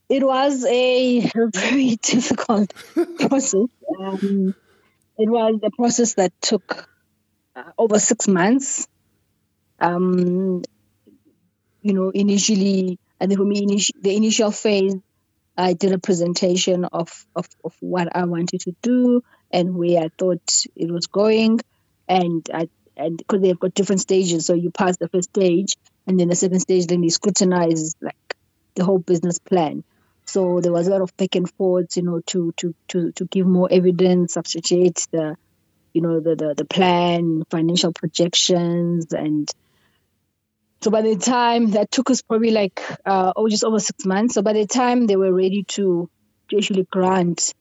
It 0.08 0.26
was 0.26 0.64
a 0.64 1.20
very 1.54 1.96
difficult 1.96 2.74
process. 3.18 3.68
Um, 4.00 4.54
it 5.18 5.28
was 5.28 5.60
a 5.62 5.70
process 5.70 6.14
that 6.14 6.32
took 6.40 6.88
uh, 7.54 7.62
over 7.78 7.98
six 7.98 8.26
months. 8.26 8.88
Um, 9.78 10.62
you 11.82 11.94
know, 11.94 12.10
initially, 12.10 12.98
and 13.20 13.32
for 13.34 13.44
me, 13.44 13.64
initi- 13.64 14.02
the 14.02 14.16
initial 14.16 14.50
phase 14.50 14.96
I 15.60 15.74
did 15.74 15.92
a 15.92 15.98
presentation 15.98 16.84
of, 16.86 17.26
of, 17.36 17.46
of 17.64 17.74
what 17.80 18.14
I 18.16 18.24
wanted 18.24 18.60
to 18.62 18.74
do 18.82 19.22
and 19.50 19.74
where 19.74 20.02
I 20.02 20.08
thought 20.16 20.64
it 20.74 20.90
was 20.90 21.06
going. 21.06 21.60
And 22.08 22.48
I 22.52 22.68
and 22.96 23.16
because 23.16 23.40
they've 23.40 23.58
got 23.58 23.74
different 23.74 24.00
stages, 24.00 24.46
so 24.46 24.54
you 24.54 24.70
pass 24.70 24.96
the 24.98 25.08
first 25.08 25.30
stage, 25.30 25.76
and 26.06 26.20
then 26.20 26.28
the 26.28 26.36
second 26.36 26.60
stage, 26.60 26.86
then 26.86 27.00
they 27.00 27.08
scrutinize 27.08 27.94
like 28.00 28.36
the 28.74 28.84
whole 28.84 28.98
business 28.98 29.38
plan. 29.38 29.84
So 30.26 30.60
there 30.60 30.72
was 30.72 30.86
a 30.86 30.90
lot 30.90 31.00
of 31.00 31.16
back 31.16 31.34
and 31.34 31.50
forth, 31.50 31.96
you 31.96 32.02
know, 32.02 32.20
to 32.26 32.52
to 32.58 32.74
to 32.88 33.12
to 33.12 33.24
give 33.24 33.46
more 33.46 33.68
evidence, 33.70 34.34
substantiate 34.34 35.06
the, 35.12 35.36
you 35.92 36.02
know, 36.02 36.20
the 36.20 36.36
the, 36.36 36.54
the 36.54 36.64
plan, 36.64 37.42
financial 37.50 37.92
projections, 37.92 39.12
and 39.12 39.50
so 40.82 40.90
by 40.90 41.02
the 41.02 41.16
time 41.16 41.72
that 41.72 41.90
took 41.90 42.10
us 42.10 42.22
probably 42.22 42.50
like 42.50 42.82
uh, 43.04 43.32
oh 43.36 43.48
just 43.48 43.64
over 43.64 43.78
six 43.78 44.06
months. 44.06 44.34
So 44.34 44.42
by 44.42 44.54
the 44.54 44.66
time 44.66 45.06
they 45.06 45.16
were 45.16 45.32
ready 45.32 45.64
to, 45.74 46.08
to 46.48 46.56
actually 46.56 46.86
grant 46.90 47.52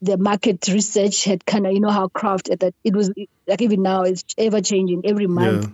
the 0.00 0.18
market 0.18 0.66
research 0.66 1.24
had 1.24 1.46
kind 1.46 1.64
of 1.64 1.72
you 1.72 1.80
know 1.80 1.90
how 1.90 2.08
craft 2.08 2.50
that 2.58 2.74
it 2.82 2.94
was 2.94 3.12
like 3.46 3.62
even 3.62 3.82
now 3.82 4.02
it's 4.02 4.24
ever 4.36 4.60
changing 4.60 5.02
every 5.04 5.28
month 5.28 5.72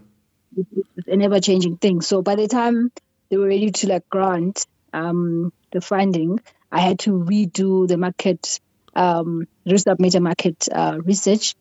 yeah. 0.54 0.64
it's 0.96 1.08
an 1.08 1.22
ever 1.22 1.40
changing 1.40 1.78
thing 1.78 2.02
so 2.02 2.20
by 2.20 2.34
the 2.34 2.46
time 2.46 2.92
they 3.30 3.38
were 3.38 3.48
ready 3.48 3.70
to 3.70 3.88
like 3.88 4.06
grant 4.10 4.66
um, 4.92 5.50
the 5.72 5.80
funding 5.80 6.38
i 6.70 6.80
had 6.80 6.98
to 6.98 7.12
redo 7.12 7.88
the 7.88 7.96
market 7.96 8.60
um, 8.94 9.48
resubmit 9.66 10.14
a 10.14 10.20
market 10.20 10.68
uh, 10.70 10.98
research 11.02 11.54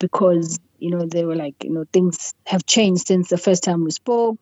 because 0.00 0.58
you 0.78 0.90
know 0.90 1.06
they 1.06 1.24
were 1.24 1.36
like, 1.36 1.62
you 1.62 1.70
know, 1.70 1.84
things 1.92 2.34
have 2.46 2.66
changed 2.66 3.06
since 3.06 3.28
the 3.28 3.38
first 3.38 3.62
time 3.62 3.84
we 3.84 3.92
spoke. 3.92 4.40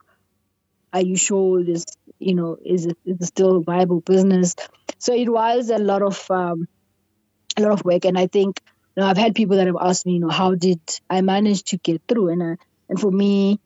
Are 0.91 1.03
you 1.03 1.17
sure 1.17 1.62
this, 1.62 1.85
you 2.19 2.35
know, 2.35 2.57
is 2.65 2.87
it, 2.87 2.97
is 3.05 3.21
it 3.21 3.27
still 3.27 3.57
a 3.57 3.62
viable 3.62 4.00
business? 4.00 4.55
So 4.99 5.12
it 5.12 5.29
was 5.29 5.69
a 5.69 5.77
lot 5.77 6.00
of 6.00 6.31
um, 6.31 6.67
a 7.59 7.62
lot 7.62 7.73
of 7.73 7.85
work, 7.85 8.07
and 8.07 8.19
I 8.19 8.27
think 8.29 8.62
you 8.97 9.03
know, 9.03 9.09
I've 9.09 9.19
had 9.19 9.35
people 9.35 9.57
that 9.59 9.67
have 9.67 9.77
asked 9.79 10.07
me, 10.07 10.15
you 10.15 10.21
know, 10.21 10.31
how 10.31 10.55
did 10.55 10.81
I 11.11 11.21
manage 11.21 11.65
to 11.65 11.77
get 11.77 12.00
through? 12.09 12.29
And 12.29 12.43
uh, 12.43 12.57
and 12.88 12.99
for 12.99 13.11
me, 13.11 13.61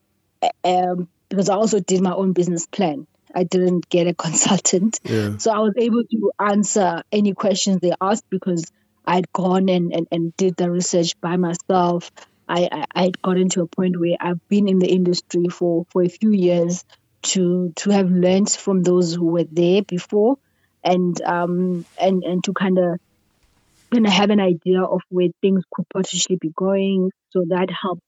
um, 0.65 1.07
because 1.29 1.49
I 1.49 1.55
also 1.55 1.79
did 1.79 2.01
my 2.01 2.13
own 2.13 2.33
business 2.33 2.67
plan. 2.67 3.07
I 3.33 3.43
didn't 3.43 3.89
get 3.89 4.07
a 4.07 4.13
consultant. 4.25 4.99
Yeah. 5.03 5.37
So 5.37 5.51
I 5.51 5.59
was 5.59 5.73
able 5.77 6.03
to 6.03 6.31
answer 6.39 7.03
any 7.11 7.33
questions 7.33 7.79
they 7.81 7.93
asked 7.99 8.25
because 8.29 8.65
I'd 9.05 9.31
gone 9.33 9.69
and, 9.69 9.93
and, 9.93 10.07
and 10.11 10.35
did 10.37 10.55
the 10.55 10.71
research 10.71 11.19
by 11.19 11.37
myself. 11.37 12.11
I, 12.47 12.85
I, 12.93 13.03
had 13.03 13.21
gotten 13.21 13.49
to 13.49 13.61
a 13.61 13.67
point 13.67 13.99
where 13.99 14.17
I've 14.19 14.47
been 14.49 14.67
in 14.67 14.79
the 14.79 14.87
industry 14.87 15.45
for, 15.49 15.85
for 15.91 16.03
a 16.03 16.09
few 16.09 16.31
years 16.31 16.83
to 17.23 17.71
to 17.77 17.89
have 17.89 18.11
learned 18.11 18.51
from 18.51 18.83
those 18.83 19.13
who 19.13 19.27
were 19.27 19.45
there 19.45 19.81
before 19.81 20.37
and 20.83 21.21
um 21.21 21.85
and, 21.99 22.21
and 22.23 22.43
to 22.43 22.53
kind 22.53 22.77
of 22.77 22.99
kind 23.91 24.05
of 24.05 24.11
have 24.11 24.29
an 24.29 24.39
idea 24.39 24.83
of 24.83 25.01
where 25.09 25.29
things 25.41 25.63
could 25.71 25.87
potentially 25.89 26.37
be 26.41 26.51
going. 26.55 27.11
So 27.31 27.45
that 27.47 27.69
helped 27.69 28.01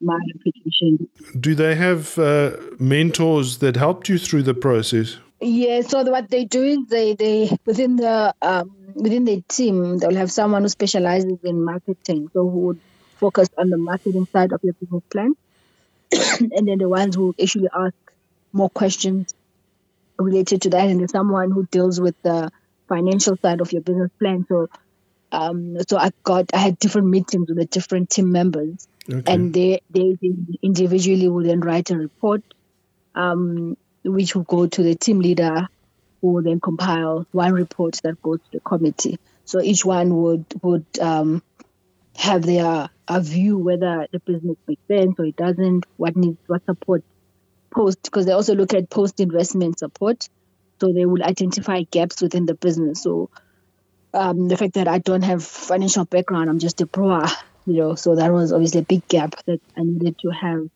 my 0.00 0.18
application. 0.34 1.08
Do 1.38 1.54
they 1.54 1.74
have 1.74 2.18
uh, 2.18 2.56
mentors 2.78 3.58
that 3.58 3.76
helped 3.76 4.08
you 4.08 4.18
through 4.18 4.42
the 4.42 4.54
process? 4.54 5.18
Yeah, 5.40 5.80
so 5.82 6.02
what 6.04 6.28
they 6.30 6.44
do 6.44 6.62
is 6.64 6.78
they, 6.88 7.14
they 7.14 7.50
within 7.64 7.96
the 7.96 8.34
um, 8.42 8.70
within 8.94 9.24
the 9.24 9.42
team 9.48 9.98
they'll 9.98 10.14
have 10.14 10.30
someone 10.30 10.62
who 10.62 10.68
specializes 10.68 11.38
in 11.44 11.64
marketing, 11.64 12.28
so 12.32 12.42
who 12.48 12.58
would 12.66 12.80
focus 13.16 13.48
on 13.56 13.70
the 13.70 13.78
marketing 13.78 14.26
side 14.34 14.52
of 14.52 14.60
your 14.62 14.74
business 14.80 15.02
plan, 15.10 15.32
and 16.52 16.68
then 16.68 16.78
the 16.78 16.88
ones 16.88 17.16
who 17.16 17.34
actually 17.42 17.68
ask 17.74 17.94
more 18.52 18.70
questions 18.70 19.34
related 20.18 20.62
to 20.62 20.70
that, 20.70 20.88
and 20.88 21.00
there's 21.00 21.12
someone 21.12 21.50
who 21.50 21.66
deals 21.70 22.00
with 22.00 22.16
the 22.22 22.50
financial 22.88 23.36
side 23.42 23.60
of 23.60 23.72
your 23.72 23.82
business 23.82 24.10
plan. 24.20 24.44
So, 24.48 24.68
um, 25.32 25.76
so 25.88 25.98
I 25.98 26.10
got 26.24 26.46
I 26.54 26.58
had 26.58 26.78
different 26.78 27.08
meetings 27.08 27.46
with 27.48 27.58
the 27.58 27.66
different 27.66 28.10
team 28.10 28.32
members, 28.32 28.86
Okay. 29.10 29.32
and 29.32 29.54
they, 29.54 29.80
they 29.90 30.16
they 30.20 30.32
individually 30.62 31.28
would 31.28 31.46
then 31.46 31.60
write 31.60 31.90
a 31.90 31.96
report, 31.98 32.42
um, 33.14 33.76
which 34.04 34.34
will 34.34 34.44
go 34.44 34.66
to 34.66 34.82
the 34.82 34.94
team 34.94 35.20
leader, 35.20 35.68
who 36.20 36.32
will 36.32 36.42
then 36.42 36.60
compile 36.60 37.26
one 37.32 37.52
report 37.52 37.98
that 38.02 38.20
goes 38.22 38.38
to 38.38 38.58
the 38.58 38.60
committee. 38.60 39.18
So 39.44 39.60
each 39.60 39.84
one 39.84 40.14
would 40.22 40.44
would 40.62 40.86
um, 41.00 41.42
have 42.16 42.42
their 42.42 42.88
a 43.08 43.20
view 43.20 43.58
whether 43.58 44.06
the 44.12 44.20
business 44.20 44.56
makes 44.68 44.82
sense 44.86 45.18
or 45.18 45.24
it 45.24 45.36
doesn't, 45.36 45.84
what 45.96 46.16
needs 46.16 46.38
what 46.46 46.64
support 46.64 47.02
post 47.70 48.02
because 48.02 48.26
they 48.26 48.32
also 48.32 48.54
look 48.54 48.74
at 48.74 48.90
post 48.90 49.20
investment 49.20 49.78
support. 49.78 50.28
So 50.80 50.92
they 50.92 51.04
will 51.04 51.22
identify 51.22 51.82
gaps 51.82 52.22
within 52.22 52.46
the 52.46 52.54
business. 52.54 53.02
So 53.02 53.30
um, 54.14 54.48
the 54.48 54.56
fact 54.56 54.74
that 54.74 54.88
I 54.88 54.98
don't 54.98 55.22
have 55.22 55.44
financial 55.44 56.04
background, 56.04 56.48
I'm 56.48 56.58
just 56.58 56.80
a 56.80 56.86
pro, 56.86 57.22
you 57.66 57.74
know, 57.74 57.94
so 57.96 58.14
that 58.14 58.32
was 58.32 58.52
obviously 58.52 58.80
a 58.80 58.84
big 58.84 59.06
gap 59.08 59.34
that 59.46 59.60
I 59.76 59.82
needed 59.82 60.18
to 60.20 60.30
have 60.30 60.68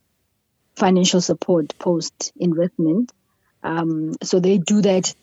financial 0.77 1.21
support 1.21 1.79
post 1.79 2.33
investment. 2.37 3.13
Um, 3.63 4.15
so 4.23 4.41
they 4.41 4.59
do 4.59 4.83
that 4.83 5.15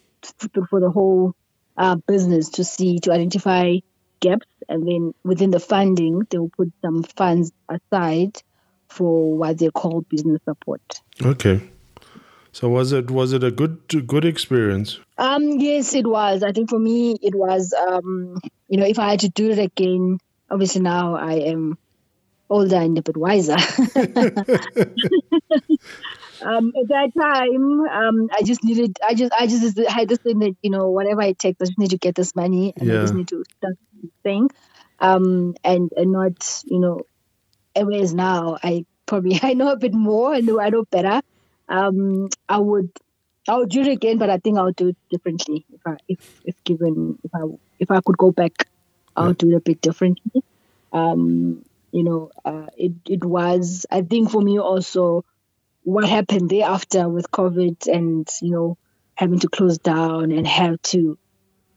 for 0.70 0.79
the 0.79 0.89
whole 0.89 1.36
uh, 1.77 1.96
business 2.08 2.50
to 2.50 2.63
see 2.63 3.00
to 3.00 3.12
identify 3.12 3.77
gaps, 4.20 4.48
and 4.70 4.88
then 4.88 5.13
within 5.24 5.51
the 5.51 5.60
funding, 5.60 6.25
they 6.29 6.38
will 6.38 6.50
put 6.50 6.72
some 6.81 7.03
funds 7.03 7.51
aside 7.70 8.41
for 8.88 9.38
what 9.38 9.58
they 9.58 9.70
call 9.70 10.01
business 10.01 10.41
support. 10.46 10.81
Okay. 11.22 11.62
So 12.53 12.68
was 12.68 12.92
it 12.92 13.09
was 13.09 13.31
it 13.31 13.44
a 13.44 13.51
good 13.51 14.07
good 14.07 14.25
experience? 14.25 15.00
Um, 15.18 15.59
yes, 15.59 15.94
it 15.94 16.05
was. 16.05 16.44
I 16.44 16.51
think 16.51 16.70
for 16.70 16.79
me, 16.79 17.18
it 17.22 17.33
was. 17.33 17.74
Um, 17.74 18.42
you 18.68 18.77
know, 18.77 18.85
if 18.85 19.00
I 19.00 19.11
had 19.11 19.22
to 19.22 19.29
do 19.29 19.51
it 19.51 19.59
again, 19.59 20.20
obviously 20.50 20.81
now 20.81 21.16
I 21.16 21.33
am 21.33 21.77
older 22.51 22.75
and 22.75 22.98
a 22.98 23.01
bit 23.01 23.18
wiser. 23.18 23.53
um, 26.42 26.74
at 26.75 26.87
that 26.90 27.11
time, 27.18 27.81
um, 27.87 28.29
I 28.37 28.44
just 28.44 28.64
needed. 28.64 28.98
I 29.07 29.14
just, 29.14 29.33
I 29.33 29.48
just 29.48 29.79
had 29.90 30.09
this 30.09 30.20
thing 30.20 30.40
that 30.40 30.55
you 30.61 30.70
know, 30.70 30.90
whatever 30.90 31.22
it 31.22 31.40
takes, 31.40 31.61
I 31.61 31.66
just 31.66 31.79
need 31.79 31.92
to 31.92 31.98
get 31.98 32.16
this 32.16 32.35
money, 32.35 32.74
and 32.75 32.92
I 32.92 32.96
just 33.01 33.14
need 33.14 33.29
to 33.29 33.44
start 33.57 33.77
this 34.01 34.11
thing, 34.24 34.50
um, 35.00 35.55
and 35.64 35.90
and 35.96 36.11
not, 36.11 36.64
you 36.66 36.79
know, 36.79 37.01
whereas 37.75 38.14
now 38.14 38.57
I 38.61 38.85
probably 39.05 39.40
I 39.44 39.53
know 39.53 39.72
a 39.72 39.77
bit 39.77 39.94
more 39.94 40.33
and 40.33 40.50
I 40.59 40.70
know 40.70 40.83
better. 40.83 41.22
Um, 41.70 42.29
I 42.50 42.57
would 42.59 42.92
I 43.48 43.57
would 43.57 43.70
do 43.70 43.81
it 43.81 43.87
again, 43.87 44.18
but 44.18 44.29
I 44.29 44.37
think 44.37 44.57
I'll 44.57 44.72
do 44.74 44.90
it 44.90 44.98
differently 45.09 45.66
if 45.74 45.81
I 45.85 45.98
if, 46.07 46.42
if 46.46 46.64
given 46.64 47.18
if 47.24 47.31
I 47.33 47.42
if 47.79 47.92
I 47.92 48.01
could 48.01 48.18
go 48.18 48.31
back, 48.31 48.68
I'll 49.16 49.33
do 49.33 49.51
it 49.51 49.55
a 49.55 49.59
bit 49.61 49.81
differently. 49.81 50.44
Um, 50.94 51.64
you 51.91 52.03
know, 52.03 52.31
uh, 52.45 52.67
it 52.77 52.93
it 53.07 53.23
was 53.25 53.85
I 53.91 54.01
think 54.01 54.31
for 54.31 54.41
me 54.41 54.59
also 54.59 55.23
what 55.83 56.05
happened 56.07 56.49
thereafter 56.49 57.09
with 57.09 57.31
COVID 57.31 57.87
and 57.87 58.27
you 58.41 58.51
know 58.51 58.77
having 59.15 59.39
to 59.39 59.49
close 59.49 59.77
down 59.79 60.31
and 60.31 60.47
have 60.47 60.81
to 60.83 61.17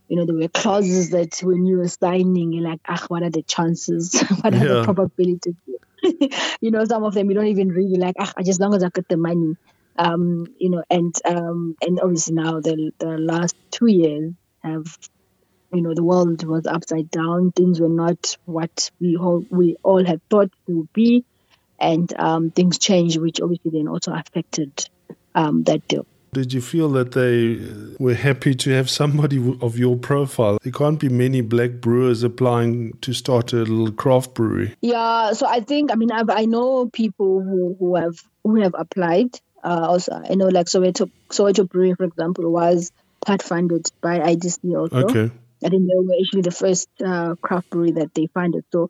you 0.08 0.16
know 0.16 0.26
there 0.26 0.34
were 0.36 0.48
clauses 0.48 1.10
that 1.10 1.38
when 1.42 1.66
you 1.66 1.78
were 1.78 1.88
signing 1.88 2.52
you're 2.52 2.68
like 2.68 2.80
ah 2.88 3.04
what 3.08 3.22
are 3.22 3.30
the 3.30 3.42
chances? 3.42 4.14
What 4.42 4.54
are 4.54 4.64
Yeah. 4.64 4.66
the 4.66 4.78
probabilities? 4.82 5.54
You 6.60 6.70
know 6.70 6.84
some 6.84 7.04
of 7.04 7.14
them 7.14 7.28
you 7.30 7.34
don't 7.36 7.46
even 7.46 7.68
really 7.68 7.96
like 7.98 8.16
ah 8.18 8.32
as 8.38 8.60
long 8.60 8.74
as 8.74 8.84
I 8.84 8.90
get 8.94 9.08
the 9.08 9.16
money. 9.16 9.56
Um, 9.96 10.46
you 10.58 10.70
know, 10.70 10.82
and 10.90 11.14
um, 11.24 11.76
and 11.80 12.00
obviously 12.00 12.34
now 12.34 12.60
the 12.60 12.92
the 12.98 13.16
last 13.18 13.54
two 13.70 13.86
years 13.86 14.32
have, 14.62 14.84
you 15.74 15.82
know, 15.82 15.94
the 15.94 16.04
world 16.04 16.44
was 16.44 16.66
upside 16.66 17.10
down. 17.10 17.52
Things 17.52 17.80
were 17.80 17.88
not 17.88 18.36
what 18.44 18.90
we 19.00 19.16
all 19.16 19.44
we 19.50 19.76
all 19.82 20.04
had 20.04 20.20
thought 20.30 20.50
they 20.66 20.74
would 20.74 20.92
be, 20.92 21.24
and 21.78 22.12
um, 22.18 22.50
things 22.50 22.78
changed, 22.78 23.18
which 23.18 23.40
obviously 23.40 23.72
then 23.72 23.88
also 23.88 24.12
affected 24.12 24.88
um, 25.34 25.64
that 25.64 25.86
deal. 25.88 26.06
Did 26.32 26.52
you 26.52 26.60
feel 26.60 26.88
that 26.90 27.12
they 27.12 27.64
uh, 27.64 27.96
were 28.00 28.14
happy 28.14 28.56
to 28.56 28.70
have 28.70 28.90
somebody 28.90 29.56
of 29.60 29.78
your 29.78 29.96
profile? 29.96 30.58
There 30.62 30.72
can't 30.72 30.98
be 30.98 31.08
many 31.08 31.42
black 31.42 31.80
brewers 31.80 32.24
applying 32.24 32.94
to 33.02 33.12
start 33.12 33.52
a 33.52 33.58
little 33.58 33.92
craft 33.92 34.34
brewery. 34.34 34.74
Yeah, 34.80 35.32
so 35.32 35.46
I 35.46 35.60
think 35.60 35.92
I 35.92 35.96
mean 35.96 36.10
I've, 36.10 36.30
I 36.30 36.44
know 36.44 36.86
people 36.86 37.42
who, 37.42 37.76
who 37.78 37.96
have 37.96 38.16
who 38.42 38.60
have 38.62 38.74
applied. 38.76 39.40
Uh, 39.62 39.86
also, 39.88 40.20
I 40.28 40.34
know 40.34 40.48
like 40.48 40.66
Soweto 40.66 41.10
Soweto 41.30 41.68
Brewery, 41.68 41.94
for 41.94 42.04
example, 42.04 42.50
was 42.50 42.92
part 43.24 43.42
funded 43.42 43.86
by 44.00 44.18
IDC 44.18 44.76
also. 44.76 45.06
Okay. 45.06 45.30
I 45.64 45.68
think 45.68 45.82
they 45.88 45.96
were 45.96 46.14
actually 46.22 46.42
the 46.42 46.50
first 46.50 46.88
uh, 47.04 47.34
craft 47.40 47.70
brewery 47.70 47.92
that 47.92 48.14
they 48.14 48.28
funded. 48.34 48.64
So 48.72 48.88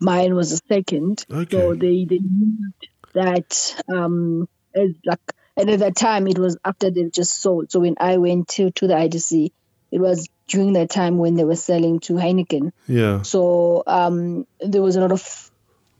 mine 0.00 0.34
was 0.34 0.50
the 0.50 0.60
second. 0.68 1.24
Okay. 1.30 1.56
So 1.56 1.74
they 1.74 2.06
they 2.08 2.20
used 2.22 2.86
that 3.14 3.82
um 3.92 4.46
as 4.74 4.90
like 5.04 5.20
and 5.56 5.70
at 5.70 5.78
that 5.80 5.96
time 5.96 6.26
it 6.26 6.38
was 6.38 6.58
after 6.64 6.90
they 6.90 7.04
just 7.12 7.40
sold. 7.40 7.70
So 7.70 7.80
when 7.80 7.96
I 8.00 8.16
went 8.18 8.48
to 8.48 8.70
to 8.72 8.86
the 8.86 8.94
IDC, 8.94 9.50
it 9.92 10.00
was 10.00 10.28
during 10.48 10.74
that 10.74 10.90
time 10.90 11.18
when 11.18 11.34
they 11.34 11.44
were 11.44 11.56
selling 11.56 12.00
to 12.00 12.14
Heineken. 12.14 12.72
Yeah. 12.86 13.22
So 13.22 13.82
um, 13.86 14.44
there 14.60 14.82
was 14.82 14.96
a 14.96 15.00
lot 15.00 15.12
of 15.12 15.50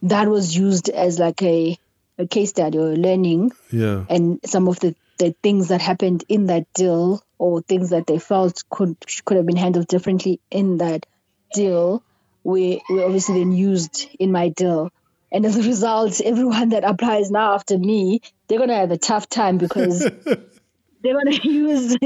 that 0.02 0.29
was 0.29 0.57
used 0.57 0.88
as 0.90 1.18
like 1.18 1.42
a, 1.42 1.76
a 2.18 2.26
case 2.26 2.50
study 2.50 2.79
or 2.79 2.94
learning, 2.94 3.50
Yeah. 3.72 4.05
and 4.11 4.38
some 4.44 4.68
of 4.68 4.79
the, 4.79 4.94
the 5.18 5.35
things 5.42 5.68
that 5.68 5.81
happened 5.81 6.24
in 6.29 6.46
that 6.46 6.66
deal 6.74 7.22
or 7.38 7.61
things 7.62 7.90
that 7.90 8.07
they 8.07 8.18
felt 8.18 8.62
could 8.70 8.96
could 9.25 9.37
have 9.37 9.46
been 9.46 9.57
handled 9.57 9.87
differently 9.88 10.40
in 10.51 10.79
that 10.79 11.07
deal 11.55 12.03
were, 12.44 12.79
were 12.88 13.05
obviously 13.05 13.38
then 13.40 13.53
used 13.53 14.09
in 14.18 14.33
my 14.33 14.49
deal. 14.49 14.90
And 15.33 15.44
as 15.44 15.57
a 15.57 15.62
result, 15.62 16.20
everyone 16.25 16.70
that 16.70 16.85
applies 16.85 17.31
now 17.31 17.55
after 17.55 17.79
me, 17.79 18.20
they're 18.49 18.59
gonna 18.59 18.77
have 18.77 18.90
a 18.92 18.99
tough 18.99 19.29
time 19.29 19.59
because 19.59 20.01
they're 21.03 21.14
going 21.14 21.33
to 21.40 21.49
use, 21.49 21.96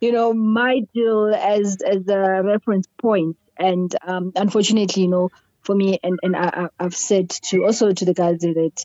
you 0.00 0.12
know, 0.12 0.32
my 0.32 0.80
deal 0.94 1.34
as 1.34 1.78
as 1.82 2.06
a 2.08 2.42
reference 2.42 2.86
point. 3.00 3.36
And 3.58 3.94
um, 4.06 4.32
unfortunately, 4.36 5.02
you 5.02 5.08
know, 5.08 5.30
for 5.62 5.74
me, 5.74 5.98
and 6.02 6.18
and 6.22 6.36
I, 6.36 6.48
I- 6.64 6.84
I've 6.84 6.96
said 6.96 7.30
to 7.30 7.64
also 7.64 7.92
to 7.92 8.04
the 8.04 8.14
guys 8.14 8.38
that 8.40 8.84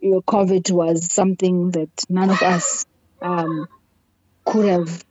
your 0.00 0.16
know, 0.16 0.22
COVID 0.22 0.70
was 0.70 1.12
something 1.12 1.70
that 1.72 1.90
none 2.08 2.30
of 2.30 2.42
us 2.42 2.86
um, 3.22 3.66
could 4.44 4.66
have 4.66 5.04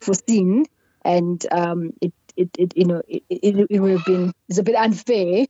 foreseen, 0.00 0.66
and 1.04 1.44
um, 1.50 1.92
it, 2.00 2.12
it, 2.36 2.50
it 2.58 2.76
you 2.76 2.84
know 2.84 3.02
it, 3.08 3.22
it, 3.28 3.66
it 3.70 3.80
would 3.80 3.92
have 3.92 4.04
been 4.04 4.32
it's 4.48 4.58
a 4.58 4.62
bit 4.62 4.76
unfair 4.76 5.46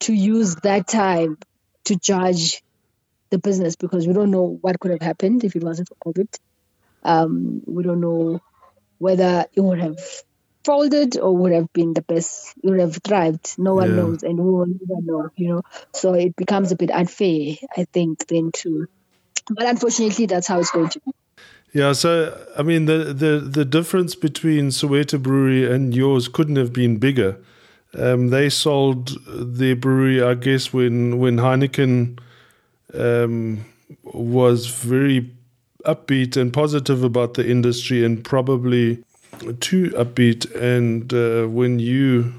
to 0.00 0.12
use 0.12 0.56
that 0.56 0.88
time 0.88 1.38
to 1.84 1.96
judge 1.96 2.62
the 3.30 3.38
business 3.38 3.76
because 3.76 4.06
we 4.06 4.12
don't 4.12 4.30
know 4.30 4.58
what 4.60 4.80
could 4.80 4.90
have 4.90 5.02
happened 5.02 5.44
if 5.44 5.56
it 5.56 5.62
wasn't 5.62 5.88
for 5.88 6.12
COVID. 6.12 6.28
Um, 7.02 7.62
we 7.66 7.82
don't 7.82 8.00
know 8.00 8.40
whether 8.98 9.46
it 9.54 9.60
would 9.60 9.80
have 9.80 9.98
folded 10.64 11.18
or 11.18 11.36
would 11.36 11.52
have 11.52 11.72
been 11.72 11.94
the 11.94 12.02
best, 12.02 12.54
would 12.62 12.80
have 12.80 12.96
thrived. 13.02 13.58
No 13.58 13.74
one 13.74 13.90
yeah. 13.90 13.96
knows, 13.96 14.22
and 14.22 14.38
we 14.38 14.50
will 14.50 14.66
never 14.66 15.02
know, 15.02 15.30
you 15.36 15.48
know. 15.48 15.62
So 15.94 16.14
it 16.14 16.36
becomes 16.36 16.72
a 16.72 16.76
bit 16.76 16.90
unfair, 16.90 17.54
I 17.76 17.84
think, 17.84 18.26
then 18.26 18.50
too. 18.52 18.86
But 19.48 19.66
unfortunately, 19.66 20.26
that's 20.26 20.46
how 20.46 20.60
it's 20.60 20.70
going 20.70 20.90
to 20.90 21.00
be. 21.00 21.12
Yeah, 21.72 21.92
so 21.92 22.36
I 22.58 22.62
mean 22.62 22.86
the, 22.86 23.12
the, 23.14 23.38
the 23.40 23.64
difference 23.64 24.14
between 24.14 24.68
Soweto 24.68 25.22
Brewery 25.22 25.70
and 25.70 25.94
yours 25.94 26.26
couldn't 26.26 26.56
have 26.56 26.72
been 26.72 26.98
bigger. 26.98 27.38
Um, 27.94 28.28
they 28.28 28.48
sold 28.48 29.16
their 29.26 29.76
brewery, 29.76 30.22
I 30.22 30.34
guess, 30.34 30.72
when 30.72 31.18
when 31.18 31.38
Heineken 31.38 32.18
um, 32.94 33.64
was 34.04 34.66
very 34.66 35.30
upbeat 35.84 36.36
and 36.36 36.52
positive 36.52 37.02
about 37.02 37.34
the 37.34 37.48
industry, 37.48 38.04
and 38.04 38.24
probably 38.24 39.02
too 39.60 39.90
upbeat. 39.90 40.54
And 40.54 41.12
uh, 41.12 41.48
when 41.48 41.80
you 41.80 42.32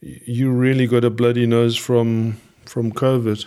you 0.00 0.52
really 0.52 0.86
got 0.86 1.04
a 1.04 1.10
bloody 1.10 1.46
nose 1.46 1.76
from 1.76 2.36
from 2.66 2.92
COVID. 2.92 3.46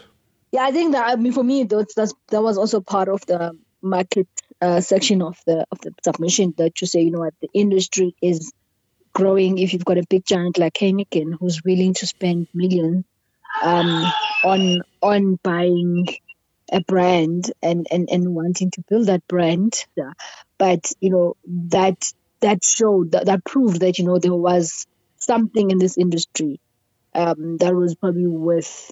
Yeah, 0.52 0.66
I 0.66 0.72
think 0.72 0.92
that 0.92 1.10
I 1.10 1.16
mean 1.16 1.32
for 1.32 1.44
me 1.44 1.64
that's, 1.64 1.94
that's 1.94 2.14
that 2.30 2.42
was 2.42 2.58
also 2.58 2.82
part 2.82 3.08
of 3.08 3.26
the 3.28 3.58
market 3.82 4.28
uh, 4.64 4.82
section 4.82 5.22
of 5.22 5.38
the 5.46 5.66
of 5.72 5.80
the 5.82 5.92
submission 6.04 6.54
that 6.58 6.80
you 6.82 6.88
say, 6.88 7.02
you 7.02 7.12
know 7.12 7.20
what, 7.20 7.34
the 7.42 7.50
industry 7.54 8.16
is 8.22 8.54
growing. 9.14 9.58
If 9.58 9.74
you've 9.74 9.86
got 9.86 9.98
a 9.98 10.08
big 10.10 10.26
giant 10.26 10.58
like 10.58 10.74
Heineken 10.74 11.34
who's 11.40 11.64
willing 11.64 11.94
to 11.96 12.08
spend 12.08 12.48
millions 12.54 13.06
um, 13.62 14.06
on 14.44 14.82
on 15.02 15.40
buying 15.44 16.08
a 16.72 16.82
brand 16.82 17.52
and, 17.62 17.86
and, 17.92 18.10
and 18.10 18.34
wanting 18.34 18.72
to 18.72 18.84
build 18.90 19.08
that 19.08 19.28
brand, 19.28 19.86
but 20.58 20.92
you 21.02 21.10
know 21.10 21.36
that 21.46 22.12
that 22.40 22.64
showed 22.64 23.12
that, 23.12 23.26
that 23.26 23.46
proved 23.46 23.82
that 23.82 24.00
you 24.00 24.06
know 24.06 24.18
there 24.18 24.34
was 24.34 24.88
something 25.18 25.72
in 25.72 25.78
this 25.78 25.98
industry 25.98 26.60
um, 27.14 27.58
that 27.58 27.76
was 27.76 27.96
probably 27.96 28.28
worth 28.28 28.92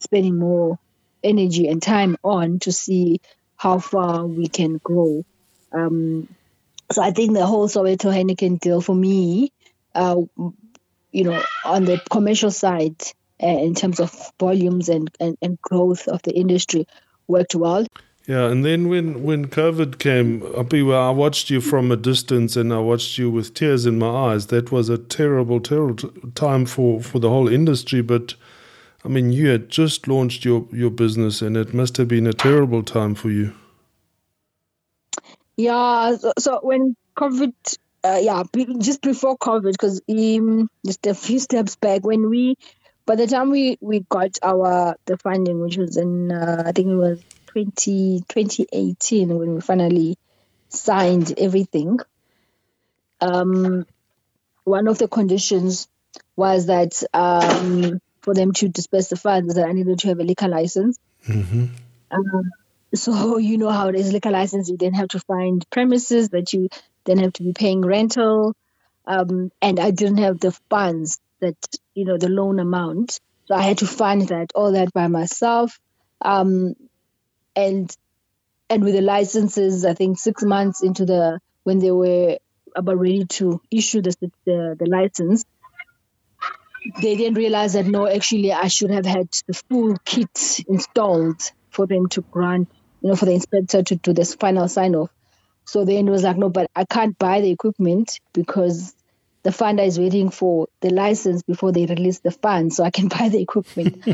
spending 0.00 0.38
more 0.38 0.78
energy 1.22 1.68
and 1.68 1.82
time 1.82 2.16
on 2.24 2.58
to 2.60 2.72
see 2.72 3.20
how 3.60 3.78
far 3.78 4.24
we 4.24 4.48
can 4.48 4.78
grow. 4.78 5.22
Um, 5.70 6.26
so 6.90 7.02
I 7.02 7.10
think 7.10 7.34
the 7.34 7.44
whole 7.44 7.68
Soweto 7.68 8.10
Heineken 8.10 8.58
deal 8.58 8.80
for 8.80 8.94
me, 8.94 9.52
uh, 9.94 10.16
you 11.12 11.24
know, 11.24 11.42
on 11.66 11.84
the 11.84 12.00
commercial 12.10 12.50
side, 12.50 12.96
uh, 13.42 13.46
in 13.46 13.74
terms 13.74 14.00
of 14.00 14.32
volumes 14.40 14.88
and, 14.88 15.10
and, 15.20 15.36
and 15.42 15.60
growth 15.60 16.08
of 16.08 16.22
the 16.22 16.32
industry, 16.32 16.86
worked 17.28 17.54
well. 17.54 17.86
Yeah, 18.26 18.46
and 18.50 18.64
then 18.64 18.88
when, 18.88 19.24
when 19.24 19.48
COVID 19.48 19.98
came, 19.98 20.42
I 20.56 21.10
watched 21.10 21.50
you 21.50 21.60
from 21.60 21.92
a 21.92 21.96
distance 21.96 22.56
and 22.56 22.72
I 22.72 22.78
watched 22.78 23.18
you 23.18 23.30
with 23.30 23.52
tears 23.52 23.84
in 23.84 23.98
my 23.98 24.08
eyes. 24.08 24.46
That 24.46 24.72
was 24.72 24.88
a 24.88 24.96
terrible, 24.96 25.60
terrible 25.60 26.10
time 26.34 26.64
for, 26.64 27.02
for 27.02 27.18
the 27.18 27.28
whole 27.28 27.46
industry. 27.46 28.00
But 28.00 28.36
I 29.04 29.08
mean, 29.08 29.32
you 29.32 29.48
had 29.48 29.68
just 29.68 30.08
launched 30.08 30.44
your, 30.44 30.66
your 30.72 30.90
business, 30.90 31.40
and 31.40 31.56
it 31.56 31.72
must 31.72 31.96
have 31.96 32.08
been 32.08 32.26
a 32.26 32.32
terrible 32.32 32.82
time 32.82 33.14
for 33.14 33.30
you. 33.30 33.54
Yeah. 35.56 36.16
So, 36.38 36.60
when 36.62 36.96
COVID, 37.16 37.52
uh, 38.04 38.18
yeah, 38.20 38.42
just 38.78 39.00
before 39.00 39.38
COVID, 39.38 39.72
because 39.72 40.02
um, 40.08 40.70
just 40.84 41.06
a 41.06 41.14
few 41.14 41.38
steps 41.38 41.76
back, 41.76 42.04
when 42.04 42.28
we, 42.28 42.56
by 43.06 43.16
the 43.16 43.26
time 43.26 43.50
we 43.50 43.78
we 43.80 44.00
got 44.08 44.38
our 44.42 44.96
the 45.06 45.16
funding, 45.16 45.60
which 45.60 45.76
was 45.76 45.96
in 45.96 46.30
uh, 46.30 46.64
I 46.66 46.72
think 46.72 46.88
it 46.88 46.94
was 46.94 47.20
20, 47.46 48.24
2018 48.28 49.36
when 49.36 49.54
we 49.54 49.60
finally 49.60 50.18
signed 50.68 51.34
everything. 51.36 51.98
Um, 53.20 53.86
one 54.64 54.88
of 54.88 54.98
the 54.98 55.08
conditions 55.08 55.88
was 56.36 56.66
that 56.66 57.02
um, 57.12 58.00
for 58.22 58.34
them 58.34 58.52
to 58.52 58.68
disperse 58.68 59.08
the 59.08 59.16
funds 59.16 59.54
that 59.54 59.66
I 59.66 59.72
needed 59.72 59.98
to 60.00 60.08
have 60.08 60.20
a 60.20 60.24
liquor 60.24 60.48
license. 60.48 60.98
Mm-hmm. 61.26 61.66
Um, 62.10 62.50
so 62.94 63.38
you 63.38 63.58
know 63.58 63.70
how 63.70 63.88
it 63.88 63.94
is 63.94 64.12
liquor 64.12 64.30
license. 64.30 64.68
You 64.68 64.76
then 64.76 64.94
have 64.94 65.08
to 65.08 65.20
find 65.20 65.64
premises 65.70 66.30
that 66.30 66.52
you 66.52 66.68
then 67.04 67.18
have 67.18 67.32
to 67.34 67.42
be 67.42 67.52
paying 67.52 67.82
rental, 67.82 68.54
um, 69.06 69.50
and 69.62 69.80
I 69.80 69.90
didn't 69.90 70.18
have 70.18 70.40
the 70.40 70.52
funds 70.68 71.18
that 71.40 71.56
you 71.94 72.04
know 72.04 72.18
the 72.18 72.28
loan 72.28 72.60
amount, 72.60 73.20
so 73.46 73.54
I 73.54 73.62
had 73.62 73.78
to 73.78 73.86
fund 73.86 74.28
that 74.28 74.52
all 74.54 74.72
that 74.72 74.92
by 74.92 75.06
myself, 75.08 75.78
um, 76.20 76.74
and 77.56 77.94
and 78.68 78.84
with 78.84 78.94
the 78.94 79.00
licenses, 79.00 79.84
I 79.84 79.94
think 79.94 80.18
six 80.18 80.42
months 80.42 80.82
into 80.82 81.04
the 81.04 81.40
when 81.64 81.78
they 81.78 81.90
were 81.90 82.38
about 82.76 82.98
ready 82.98 83.24
to 83.24 83.60
issue 83.70 84.02
the 84.02 84.14
the, 84.44 84.76
the 84.78 84.86
license, 84.86 85.44
they 87.02 87.16
didn't 87.16 87.34
realize 87.34 87.74
that 87.74 87.86
no, 87.86 88.06
actually, 88.06 88.52
I 88.52 88.68
should 88.68 88.90
have 88.90 89.06
had 89.06 89.28
the 89.46 89.54
full 89.68 89.96
kit 90.04 90.60
installed 90.68 91.40
for 91.70 91.86
them 91.86 92.08
to 92.10 92.22
grant, 92.22 92.68
you 93.00 93.10
know, 93.10 93.16
for 93.16 93.26
the 93.26 93.34
inspector 93.34 93.82
to 93.82 93.96
do 93.96 94.12
this 94.12 94.34
final 94.34 94.68
sign 94.68 94.94
off. 94.94 95.10
So 95.64 95.84
then 95.84 96.08
it 96.08 96.10
was 96.10 96.22
like, 96.22 96.36
no, 96.36 96.48
but 96.48 96.68
I 96.74 96.84
can't 96.84 97.16
buy 97.18 97.40
the 97.40 97.50
equipment 97.50 98.18
because 98.32 98.94
the 99.42 99.50
funder 99.50 99.86
is 99.86 99.98
waiting 99.98 100.30
for 100.30 100.68
the 100.80 100.90
license 100.90 101.42
before 101.42 101.72
they 101.72 101.86
release 101.86 102.18
the 102.18 102.30
fund 102.30 102.74
so 102.74 102.84
I 102.84 102.90
can 102.90 103.08
buy 103.18 103.28
the 103.28 103.40
equipment. 103.40 104.04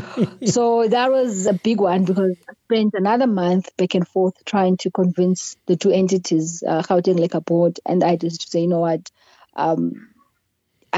so 0.47 0.87
that 0.87 1.11
was 1.11 1.47
a 1.47 1.53
big 1.53 1.81
one 1.81 2.05
because 2.05 2.35
I 2.49 2.53
spent 2.65 2.93
another 2.93 3.27
month 3.27 3.75
back 3.77 3.95
and 3.95 4.07
forth 4.07 4.35
trying 4.45 4.77
to 4.77 4.91
convince 4.91 5.57
the 5.65 5.75
two 5.75 5.91
entities, 5.91 6.63
uh, 6.65 6.81
Gauteng 6.83 7.19
Liquor 7.19 7.41
Board 7.41 7.79
and 7.85 8.03
I 8.03 8.15
just 8.15 8.41
to 8.41 8.49
say, 8.49 8.61
you 8.61 8.67
know 8.67 8.79
what, 8.79 9.09
um, 9.55 10.09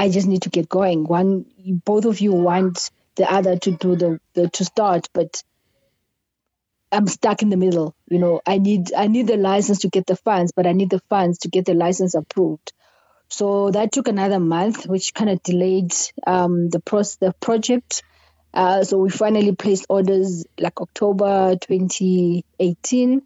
I 0.00 0.08
just 0.08 0.26
need 0.26 0.42
to 0.42 0.48
get 0.48 0.66
going. 0.66 1.04
One, 1.04 1.44
both 1.84 2.06
of 2.06 2.20
you 2.20 2.32
want 2.32 2.90
the 3.16 3.30
other 3.30 3.58
to 3.58 3.70
do 3.70 3.96
the, 3.96 4.18
the 4.32 4.48
to 4.48 4.64
start, 4.64 5.08
but 5.12 5.42
I'm 6.90 7.06
stuck 7.06 7.42
in 7.42 7.50
the 7.50 7.58
middle. 7.58 7.94
You 8.08 8.18
know, 8.18 8.40
I 8.46 8.56
need 8.56 8.94
I 8.94 9.08
need 9.08 9.26
the 9.26 9.36
license 9.36 9.80
to 9.80 9.90
get 9.90 10.06
the 10.06 10.16
funds, 10.16 10.52
but 10.56 10.66
I 10.66 10.72
need 10.72 10.88
the 10.88 11.02
funds 11.10 11.40
to 11.40 11.48
get 11.48 11.66
the 11.66 11.74
license 11.74 12.14
approved. 12.14 12.72
So 13.28 13.70
that 13.72 13.92
took 13.92 14.08
another 14.08 14.40
month, 14.40 14.86
which 14.86 15.12
kind 15.12 15.28
of 15.28 15.42
delayed 15.42 15.92
um, 16.26 16.70
the 16.70 16.80
process, 16.80 17.16
the 17.16 17.34
project. 17.34 18.02
Uh, 18.54 18.84
so 18.84 18.96
we 18.96 19.10
finally 19.10 19.54
placed 19.54 19.84
orders 19.90 20.46
like 20.58 20.80
October 20.80 21.56
2018. 21.60 23.20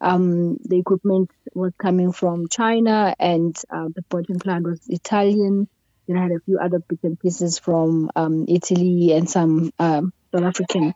Um, 0.00 0.56
the 0.64 0.78
equipment 0.78 1.32
was 1.52 1.72
coming 1.78 2.12
from 2.12 2.46
China, 2.46 3.12
and 3.18 3.60
uh, 3.68 3.88
the 3.92 4.02
bottling 4.08 4.38
plant 4.38 4.66
was 4.66 4.80
Italian. 4.88 5.66
Then 6.06 6.16
I 6.16 6.22
had 6.22 6.32
a 6.32 6.40
few 6.44 6.58
other 6.58 6.80
bits 6.80 7.04
and 7.04 7.18
pieces 7.18 7.58
from 7.58 8.10
um, 8.16 8.46
Italy 8.48 9.12
and 9.12 9.28
some 9.28 9.72
um, 9.78 10.12
South 10.32 10.44
African 10.44 10.94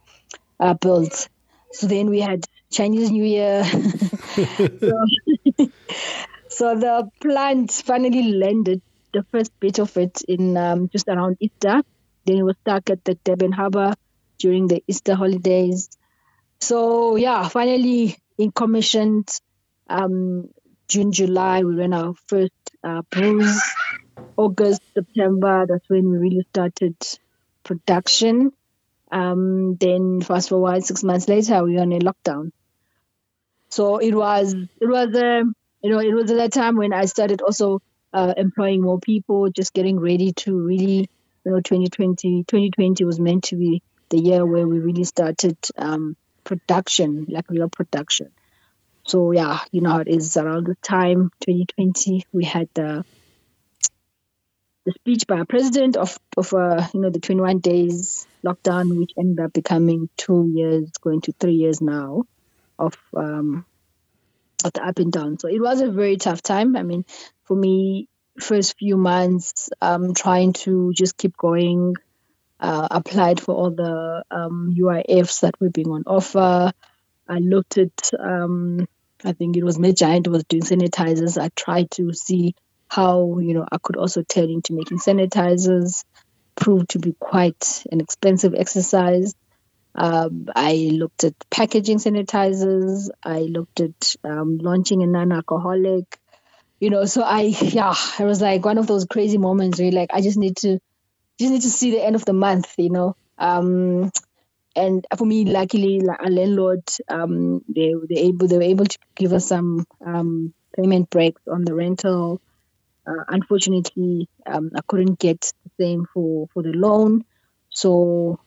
uh, 0.58 0.74
builds. 0.74 1.28
So 1.72 1.86
then 1.86 2.10
we 2.10 2.20
had 2.20 2.44
Chinese 2.70 3.10
New 3.10 3.24
Year. 3.24 3.64
so, 4.34 5.06
so, 6.48 6.74
the 6.78 7.10
plant 7.20 7.72
finally 7.72 8.32
landed 8.32 8.82
the 9.12 9.24
first 9.30 9.52
bit 9.60 9.78
of 9.78 9.96
it 9.96 10.22
in 10.28 10.56
um, 10.56 10.88
just 10.88 11.08
around 11.08 11.36
Easter. 11.40 11.82
Then 12.24 12.38
it 12.38 12.42
was 12.42 12.56
stuck 12.62 12.90
at 12.90 13.04
the 13.04 13.14
Durban 13.24 13.52
Harbour 13.52 13.94
during 14.38 14.66
the 14.66 14.82
Easter 14.86 15.14
holidays. 15.14 15.88
So 16.60 17.16
yeah, 17.16 17.48
finally 17.48 18.16
in 18.38 18.50
commissioned 18.50 19.28
um, 19.88 20.48
June, 20.88 21.12
July, 21.12 21.62
we 21.62 21.74
ran 21.74 21.92
our 21.92 22.14
first 22.26 22.52
uh, 22.82 23.02
brews. 23.10 23.60
August, 24.36 24.82
September, 24.94 25.66
that's 25.68 25.88
when 25.88 26.10
we 26.10 26.18
really 26.18 26.46
started 26.50 26.96
production. 27.64 28.52
Um, 29.10 29.76
then 29.76 30.20
fast 30.20 30.48
forward 30.48 30.84
six 30.84 31.02
months 31.04 31.28
later, 31.28 31.62
we 31.64 31.74
were 31.74 31.82
in 31.82 31.92
a 31.92 31.98
lockdown. 32.00 32.50
So 33.68 33.98
it 33.98 34.14
was 34.14 34.54
it 34.54 34.86
was 34.86 35.14
a 35.14 35.40
um, 35.40 35.54
you 35.82 35.90
know 35.90 35.98
it 35.98 36.14
was 36.14 36.30
at 36.30 36.36
that 36.36 36.52
time 36.52 36.76
when 36.76 36.92
I 36.92 37.04
started 37.06 37.42
also 37.42 37.80
uh, 38.12 38.34
employing 38.36 38.82
more 38.82 38.98
people, 38.98 39.50
just 39.50 39.74
getting 39.74 39.98
ready 40.00 40.32
to 40.32 40.58
really 40.58 41.08
you 41.44 41.52
know 41.52 41.60
2020 41.60 42.44
2020 42.44 43.04
was 43.04 43.20
meant 43.20 43.44
to 43.44 43.56
be 43.56 43.82
the 44.08 44.18
year 44.18 44.46
where 44.46 44.66
we 44.66 44.78
really 44.78 45.04
started 45.04 45.56
um, 45.76 46.16
production, 46.44 47.26
like 47.28 47.50
real 47.50 47.68
production. 47.68 48.30
So 49.04 49.32
yeah, 49.32 49.60
you 49.70 49.80
know 49.80 49.90
how 49.90 49.98
it 49.98 50.08
is 50.08 50.36
around 50.36 50.66
the 50.66 50.76
time 50.76 51.30
2020 51.40 52.26
we 52.32 52.44
had 52.44 52.68
the 52.74 53.04
the 54.86 54.92
speech 54.92 55.26
by 55.26 55.40
a 55.40 55.44
president 55.44 55.96
of 55.96 56.18
of 56.36 56.54
uh, 56.54 56.86
you 56.94 57.00
know 57.00 57.10
the 57.10 57.18
21 57.18 57.58
days 57.58 58.26
lockdown, 58.44 58.96
which 58.96 59.12
ended 59.18 59.44
up 59.44 59.52
becoming 59.52 60.08
two 60.16 60.50
years, 60.54 60.90
going 61.00 61.20
to 61.22 61.32
three 61.32 61.54
years 61.54 61.82
now, 61.82 62.22
of 62.78 62.96
um, 63.14 63.66
of 64.64 64.72
the 64.72 64.86
up 64.86 64.98
and 65.00 65.12
down. 65.12 65.38
So 65.38 65.48
it 65.48 65.60
was 65.60 65.80
a 65.80 65.90
very 65.90 66.16
tough 66.16 66.40
time. 66.40 66.76
I 66.76 66.84
mean, 66.84 67.04
for 67.44 67.56
me, 67.56 68.08
first 68.40 68.78
few 68.78 68.96
months, 68.96 69.70
um, 69.82 70.14
trying 70.14 70.54
to 70.64 70.92
just 70.94 71.18
keep 71.18 71.36
going. 71.36 71.96
Uh, 72.58 72.88
applied 72.90 73.38
for 73.38 73.54
all 73.54 73.70
the 73.70 74.24
um, 74.30 74.74
UIFs 74.74 75.40
that 75.40 75.60
were 75.60 75.68
being 75.68 75.90
on 75.90 76.04
offer. 76.06 76.72
I 77.28 77.38
looked 77.38 77.76
at, 77.76 78.10
um, 78.18 78.88
I 79.22 79.32
think 79.32 79.58
it 79.58 79.62
was 79.62 79.78
Mad 79.78 79.98
Giant 79.98 80.26
was 80.26 80.44
doing 80.44 80.62
sanitizers. 80.62 81.36
I 81.36 81.50
tried 81.54 81.90
to 81.92 82.14
see 82.14 82.54
how 82.96 83.38
you 83.38 83.52
know 83.52 83.66
I 83.70 83.76
could 83.82 83.96
also 83.96 84.22
turn 84.22 84.48
into 84.50 84.72
making 84.72 84.98
sanitizers. 84.98 86.02
Proved 86.54 86.90
to 86.90 86.98
be 86.98 87.14
quite 87.20 87.84
an 87.92 88.00
expensive 88.00 88.54
exercise. 88.54 89.34
Um, 89.94 90.48
I 90.56 90.90
looked 90.92 91.24
at 91.24 91.34
packaging 91.50 91.98
sanitizers. 91.98 93.10
I 93.22 93.40
looked 93.40 93.80
at 93.80 94.16
um, 94.24 94.56
launching 94.56 95.02
a 95.02 95.06
non-alcoholic. 95.06 96.18
You 96.80 96.88
know, 96.88 97.04
so 97.04 97.22
I 97.22 97.42
yeah, 97.60 97.94
I 98.18 98.24
was 98.24 98.40
like 98.40 98.64
one 98.64 98.78
of 98.78 98.86
those 98.86 99.04
crazy 99.04 99.36
moments 99.36 99.78
where 99.78 99.92
like 99.92 100.10
I 100.14 100.22
just 100.22 100.38
need 100.38 100.56
to 100.58 100.78
just 101.38 101.52
need 101.52 101.62
to 101.62 101.70
see 101.70 101.90
the 101.90 102.02
end 102.02 102.16
of 102.16 102.24
the 102.24 102.32
month. 102.32 102.72
You 102.78 102.90
know, 102.90 103.16
um, 103.36 104.10
and 104.74 105.06
for 105.18 105.26
me, 105.26 105.44
luckily, 105.44 106.00
our 106.08 106.30
landlord, 106.30 106.84
um, 107.08 107.62
they 107.68 107.92
they 108.08 108.20
able 108.22 108.48
they 108.48 108.56
were 108.56 108.72
able 108.74 108.86
to 108.86 108.98
give 109.14 109.34
us 109.34 109.46
some 109.46 109.84
um, 110.04 110.54
payment 110.74 111.10
breaks 111.10 111.42
on 111.46 111.66
the 111.66 111.74
rental. 111.74 112.40
Uh, 113.06 113.24
unfortunately, 113.28 114.28
um, 114.46 114.70
I 114.74 114.80
couldn't 114.86 115.18
get 115.18 115.40
the 115.64 115.70
same 115.84 116.06
for 116.12 116.48
for 116.52 116.62
the 116.62 116.72
loan, 116.72 117.24
so 117.70 118.40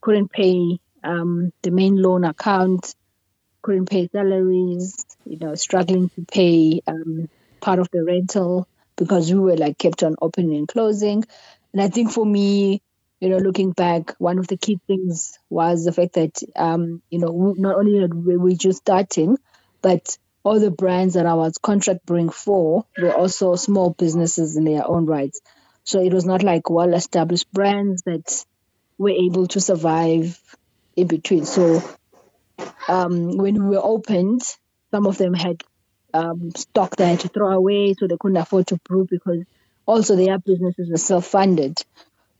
couldn't 0.00 0.30
pay 0.30 0.78
um, 1.02 1.52
the 1.62 1.70
main 1.70 1.96
loan 2.00 2.24
account, 2.24 2.94
couldn't 3.62 3.90
pay 3.90 4.08
salaries. 4.08 5.04
You 5.24 5.38
know, 5.38 5.54
struggling 5.54 6.08
to 6.10 6.24
pay 6.30 6.80
um, 6.86 7.28
part 7.60 7.78
of 7.80 7.88
the 7.92 8.04
rental 8.04 8.68
because 8.96 9.32
we 9.32 9.38
were 9.38 9.56
like 9.56 9.78
kept 9.78 10.02
on 10.02 10.16
opening 10.22 10.56
and 10.56 10.68
closing. 10.68 11.24
And 11.72 11.82
I 11.82 11.88
think 11.88 12.10
for 12.12 12.24
me, 12.24 12.80
you 13.20 13.28
know, 13.28 13.38
looking 13.38 13.72
back, 13.72 14.14
one 14.18 14.38
of 14.38 14.46
the 14.46 14.56
key 14.56 14.78
things 14.86 15.38
was 15.50 15.84
the 15.84 15.92
fact 15.92 16.14
that, 16.14 16.42
um, 16.54 17.02
you 17.10 17.18
know, 17.18 17.54
not 17.56 17.76
only 17.76 18.06
were 18.06 18.38
we 18.38 18.54
just 18.54 18.78
starting, 18.78 19.36
but 19.82 20.16
all 20.46 20.60
the 20.60 20.70
brands 20.70 21.14
that 21.14 21.26
I 21.26 21.34
was 21.34 21.58
contract 21.58 22.06
bring 22.06 22.28
for 22.30 22.84
were 22.96 23.12
also 23.12 23.56
small 23.56 23.90
businesses 23.90 24.56
in 24.56 24.62
their 24.62 24.86
own 24.86 25.04
rights. 25.04 25.40
So 25.82 26.00
it 26.00 26.14
was 26.14 26.24
not 26.24 26.44
like 26.44 26.70
well 26.70 26.94
established 26.94 27.52
brands 27.52 28.02
that 28.02 28.44
were 28.96 29.10
able 29.10 29.48
to 29.48 29.60
survive 29.60 30.40
in 30.94 31.08
between. 31.08 31.46
So 31.46 31.82
um, 32.86 33.36
when 33.36 33.54
we 33.54 33.76
were 33.76 33.84
opened, 33.84 34.42
some 34.92 35.08
of 35.08 35.18
them 35.18 35.34
had 35.34 35.64
um, 36.14 36.52
stock 36.54 36.94
they 36.94 37.08
had 37.08 37.20
to 37.20 37.28
throw 37.28 37.50
away, 37.50 37.94
so 37.98 38.06
they 38.06 38.16
couldn't 38.16 38.36
afford 38.36 38.68
to 38.68 38.76
brew 38.84 39.04
because 39.10 39.42
also 39.84 40.14
their 40.14 40.38
businesses 40.38 40.88
were 40.88 40.96
self 40.96 41.26
funded. 41.26 41.76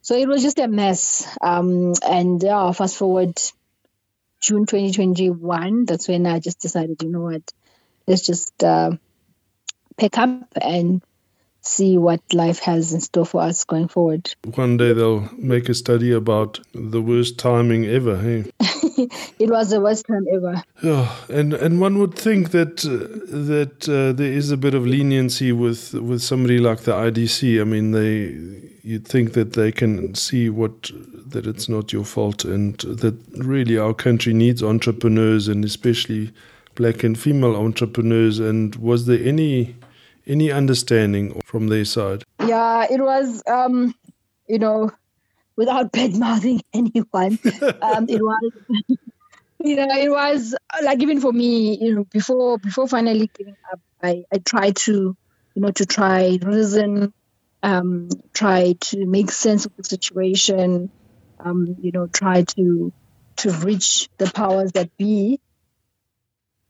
So 0.03 0.15
it 0.17 0.29
was 0.29 0.45
just 0.45 0.61
a 0.61 0.69
mess. 0.69 1.27
Um, 1.41 1.95
and 2.09 2.45
uh, 2.45 2.71
fast 2.73 2.99
forward 2.99 3.37
June 4.41 4.65
2021, 4.65 5.87
that's 5.87 6.07
when 6.07 6.25
I 6.25 6.39
just 6.39 6.61
decided, 6.61 7.03
you 7.03 7.11
know 7.11 7.23
what, 7.23 7.43
let's 8.07 8.27
just 8.27 8.63
uh, 8.63 8.93
pick 9.97 10.19
up 10.19 10.47
and 10.61 11.03
see 11.67 11.99
what 11.99 12.21
life 12.33 12.61
has 12.61 12.93
in 12.93 13.01
store 13.01 13.27
for 13.27 13.43
us 13.43 13.65
going 13.65 13.89
forward. 13.89 14.33
One 14.55 14.77
day 14.77 14.93
they'll 14.93 15.29
make 15.37 15.69
a 15.69 15.75
study 15.75 16.13
about 16.13 16.61
the 16.73 17.03
worst 17.03 17.39
timing 17.39 17.87
ever, 17.87 18.17
hey? 18.17 18.51
it 19.39 19.51
was 19.51 19.71
the 19.71 19.81
worst 19.81 20.07
time 20.07 20.27
ever. 20.33 20.63
Yeah, 20.83 21.15
and 21.29 21.53
and 21.55 21.81
one 21.81 21.99
would 21.99 22.15
think 22.15 22.51
that 22.51 22.85
uh, 22.85 23.09
that 23.49 23.89
uh, 23.89 24.13
there 24.13 24.33
is 24.33 24.51
a 24.51 24.57
bit 24.57 24.75
of 24.75 24.87
leniency 24.87 25.53
with 25.53 25.95
with 25.95 26.23
somebody 26.23 26.59
like 26.59 26.81
the 26.81 26.93
IDC. 26.93 27.61
I 27.61 27.65
mean, 27.65 27.91
they 27.91 28.37
you'd 28.83 29.07
think 29.07 29.33
that 29.33 29.55
they 29.55 29.73
can 29.73 30.15
see 30.15 30.49
what 30.49 30.91
that 31.27 31.47
it's 31.47 31.69
not 31.69 31.93
your 31.93 32.05
fault, 32.05 32.45
and 32.45 32.79
that 32.79 33.17
really 33.37 33.77
our 33.77 33.95
country 33.95 34.33
needs 34.33 34.63
entrepreneurs, 34.63 35.49
and 35.49 35.65
especially 35.65 36.33
black 36.77 37.03
and 37.03 37.19
female 37.19 37.57
entrepreneurs. 37.57 38.39
And 38.39 38.75
was 38.77 39.07
there 39.07 39.23
any 39.23 39.77
any 40.27 40.53
understanding 40.53 41.41
from 41.45 41.69
their 41.69 41.85
side? 41.85 42.25
Yeah, 42.41 42.87
it 42.91 43.01
was. 43.01 43.43
Um, 43.47 43.95
you 44.49 44.59
know, 44.59 44.91
without 45.57 45.93
bad 45.93 46.17
mouthing 46.17 46.63
anyone. 46.73 47.39
um, 47.83 48.07
it 48.09 48.23
was, 48.23 48.53
you 49.59 49.77
know, 49.77 49.89
it 49.91 50.11
was 50.11 50.55
like 50.83 51.03
even 51.03 51.21
for 51.21 51.33
me, 51.33 51.77
you 51.81 51.95
know, 51.95 52.05
before 52.05 52.59
before 52.59 52.89
finally 52.89 53.31
giving 53.37 53.57
up, 53.73 53.81
I 54.03 54.25
I 54.33 54.39
tried 54.39 54.77
to, 54.77 55.17
you 55.55 55.63
know, 55.63 55.71
to 55.71 55.87
try 55.87 56.39
reason, 56.43 57.13
um, 57.63 58.09
try 58.33 58.75
to 58.81 59.07
make 59.07 59.31
sense 59.31 59.67
of 59.67 59.77
the 59.77 59.85
situation, 59.85 60.91
um, 61.41 61.77
you 61.81 61.93
know, 61.93 62.07
try 62.07 62.43
to 62.43 62.93
to 63.37 63.51
reach 63.51 64.09
the 64.19 64.31
powers 64.31 64.73
that 64.73 64.97
be. 64.97 65.41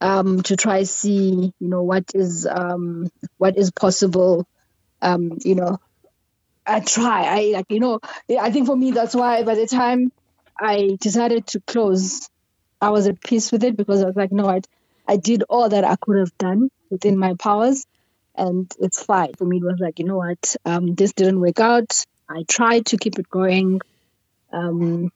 Um, 0.00 0.42
to 0.42 0.56
try 0.56 0.82
see, 0.82 1.52
you 1.58 1.68
know, 1.68 1.82
what 1.82 2.04
is 2.14 2.46
um, 2.46 3.08
what 3.38 3.56
is 3.56 3.70
possible, 3.70 4.46
um, 5.00 5.38
you 5.42 5.54
know, 5.54 5.78
I 6.66 6.80
try. 6.80 7.24
I 7.24 7.40
like 7.52 7.66
you 7.70 7.80
know. 7.80 8.00
I 8.28 8.50
think 8.50 8.66
for 8.66 8.76
me 8.76 8.90
that's 8.90 9.14
why 9.14 9.42
by 9.42 9.54
the 9.54 9.66
time 9.66 10.12
I 10.60 10.98
decided 11.00 11.46
to 11.48 11.60
close, 11.60 12.28
I 12.80 12.90
was 12.90 13.06
at 13.06 13.20
peace 13.22 13.52
with 13.52 13.64
it 13.64 13.76
because 13.76 14.02
I 14.02 14.06
was 14.06 14.16
like, 14.16 14.32
no, 14.32 14.48
I, 14.48 14.60
I 15.08 15.16
did 15.16 15.44
all 15.48 15.68
that 15.68 15.84
I 15.84 15.96
could 15.96 16.18
have 16.18 16.36
done 16.38 16.70
within 16.90 17.18
my 17.18 17.34
powers, 17.34 17.86
and 18.34 18.70
it's 18.80 19.02
fine. 19.02 19.32
For 19.34 19.44
me, 19.44 19.58
it 19.58 19.64
was 19.64 19.78
like, 19.80 19.98
you 19.98 20.04
know 20.04 20.18
what, 20.18 20.56
um, 20.64 20.94
this 20.94 21.12
didn't 21.12 21.40
work 21.40 21.60
out. 21.60 22.04
I 22.28 22.44
tried 22.48 22.86
to 22.86 22.96
keep 22.96 23.18
it 23.18 23.30
going. 23.30 23.80
Um, 24.52 25.10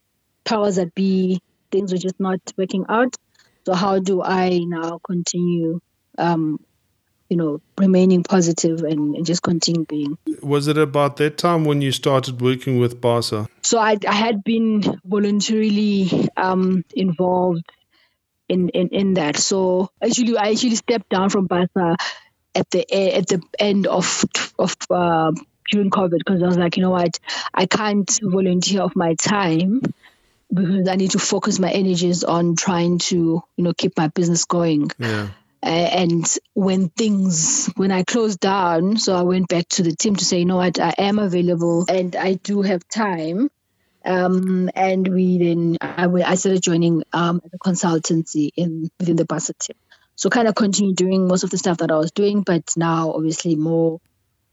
powers 0.44 0.76
that 0.76 0.94
be, 0.94 1.40
things 1.70 1.92
were 1.92 1.98
just 1.98 2.20
not 2.20 2.40
working 2.56 2.86
out. 2.88 3.16
So 3.66 3.74
how 3.74 3.98
do 3.98 4.22
I 4.22 4.60
now 4.66 5.00
continue 5.04 5.80
um, 6.18 6.58
you 7.30 7.36
know, 7.36 7.60
remaining 7.78 8.24
positive 8.24 8.80
and, 8.80 9.14
and, 9.14 9.24
just 9.24 9.42
continue 9.42 9.84
being. 9.84 10.18
Was 10.42 10.66
it 10.66 10.76
about 10.76 11.16
that 11.18 11.38
time 11.38 11.64
when 11.64 11.80
you 11.80 11.92
started 11.92 12.40
working 12.40 12.80
with 12.80 13.00
BASA? 13.00 13.48
So 13.62 13.78
I, 13.78 13.96
I 14.06 14.12
had 14.12 14.42
been 14.42 14.82
voluntarily 15.04 16.28
um, 16.36 16.84
involved 16.92 17.62
in, 18.48 18.68
in, 18.70 18.88
in 18.88 19.14
that. 19.14 19.36
So 19.36 19.90
actually, 20.02 20.36
I 20.36 20.50
actually 20.50 20.74
stepped 20.74 21.08
down 21.08 21.30
from 21.30 21.46
BASA 21.46 21.96
at 22.56 22.68
the 22.70 23.16
at 23.16 23.28
the 23.28 23.40
end 23.60 23.86
of 23.86 24.24
of 24.58 24.74
uh, 24.90 25.30
June 25.70 25.88
COVID 25.88 26.18
because 26.18 26.42
I 26.42 26.46
was 26.46 26.58
like, 26.58 26.76
you 26.76 26.82
know 26.82 26.90
what, 26.90 27.16
I 27.54 27.66
can't 27.66 28.10
volunteer 28.20 28.82
of 28.82 28.96
my 28.96 29.14
time 29.14 29.82
because 30.52 30.88
I 30.88 30.96
need 30.96 31.12
to 31.12 31.18
focus 31.18 31.58
my 31.58 31.70
energies 31.70 32.24
on 32.24 32.56
trying 32.56 32.98
to 32.98 33.42
you 33.56 33.64
know 33.64 33.72
keep 33.72 33.96
my 33.96 34.08
business 34.08 34.44
going. 34.44 34.90
Yeah. 34.98 35.28
Uh, 35.62 35.66
and 35.66 36.38
when 36.54 36.88
things, 36.88 37.66
when 37.76 37.92
I 37.92 38.02
closed 38.02 38.40
down, 38.40 38.96
so 38.96 39.14
I 39.14 39.22
went 39.22 39.48
back 39.48 39.68
to 39.70 39.82
the 39.82 39.94
team 39.94 40.16
to 40.16 40.24
say, 40.24 40.38
you 40.38 40.46
know 40.46 40.56
what, 40.56 40.80
I 40.80 40.94
am 40.96 41.18
available 41.18 41.84
and 41.86 42.16
I 42.16 42.34
do 42.34 42.62
have 42.62 42.88
time. 42.88 43.50
Um, 44.02 44.70
and 44.74 45.06
we 45.06 45.36
then, 45.36 45.76
I, 45.82 46.06
I 46.06 46.34
started 46.36 46.62
joining 46.62 47.02
um, 47.12 47.42
the 47.44 47.58
consultancy 47.58 48.50
in 48.56 48.90
within 48.98 49.16
the 49.16 49.26
BASA 49.26 49.52
team. 49.60 49.76
So 50.16 50.30
kind 50.30 50.48
of 50.48 50.54
continue 50.54 50.94
doing 50.94 51.28
most 51.28 51.44
of 51.44 51.50
the 51.50 51.58
stuff 51.58 51.78
that 51.78 51.90
I 51.90 51.96
was 51.96 52.10
doing, 52.10 52.40
but 52.40 52.74
now 52.76 53.12
obviously 53.12 53.54
more 53.54 54.00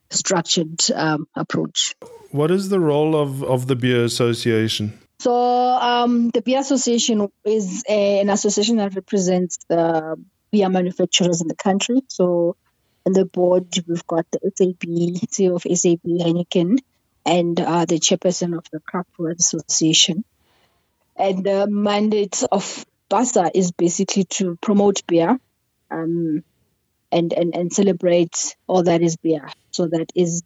structured 0.09 0.81
um, 0.93 1.27
approach. 1.35 1.95
What 2.31 2.51
is 2.51 2.67
the 2.67 2.81
role 2.81 3.15
of, 3.15 3.43
of 3.43 3.67
the 3.67 3.77
Beer 3.77 4.03
Association? 4.03 4.99
So 5.19 5.33
um, 5.33 6.29
the 6.29 6.41
Beer 6.41 6.59
Association 6.59 7.27
is 7.43 7.83
a, 7.89 8.19
an 8.19 8.29
association 8.29 8.77
that 8.77 8.95
represents 8.95 9.57
the 9.67 10.15
beer 10.51 10.69
manufacturers 10.69 11.41
in 11.41 11.47
the 11.47 11.55
country. 11.55 12.01
So 12.07 12.55
on 13.05 13.13
the 13.13 13.25
board, 13.25 13.67
we've 13.87 14.05
got 14.05 14.27
the 14.31 14.39
SAB, 14.55 14.79
CEO 14.79 15.55
of 15.55 15.63
SAB 15.63 16.01
Heineken, 16.03 16.77
and 17.25 17.59
uh, 17.59 17.85
the 17.85 17.99
chairperson 17.99 18.55
of 18.55 18.65
the 18.71 18.79
Craft 18.79 19.11
Brewers 19.17 19.39
Association. 19.39 20.23
And 21.15 21.43
the 21.43 21.67
mandate 21.67 22.43
of 22.51 22.85
BASA 23.09 23.51
is 23.55 23.71
basically 23.71 24.25
to 24.25 24.55
promote 24.57 25.05
beer 25.07 25.39
um, 25.89 26.43
and, 27.11 27.33
and, 27.33 27.55
and 27.55 27.73
celebrate 27.73 28.55
all 28.67 28.83
that 28.83 29.01
is 29.01 29.17
beer. 29.17 29.49
So 29.71 29.87
that 29.87 30.11
is, 30.13 30.43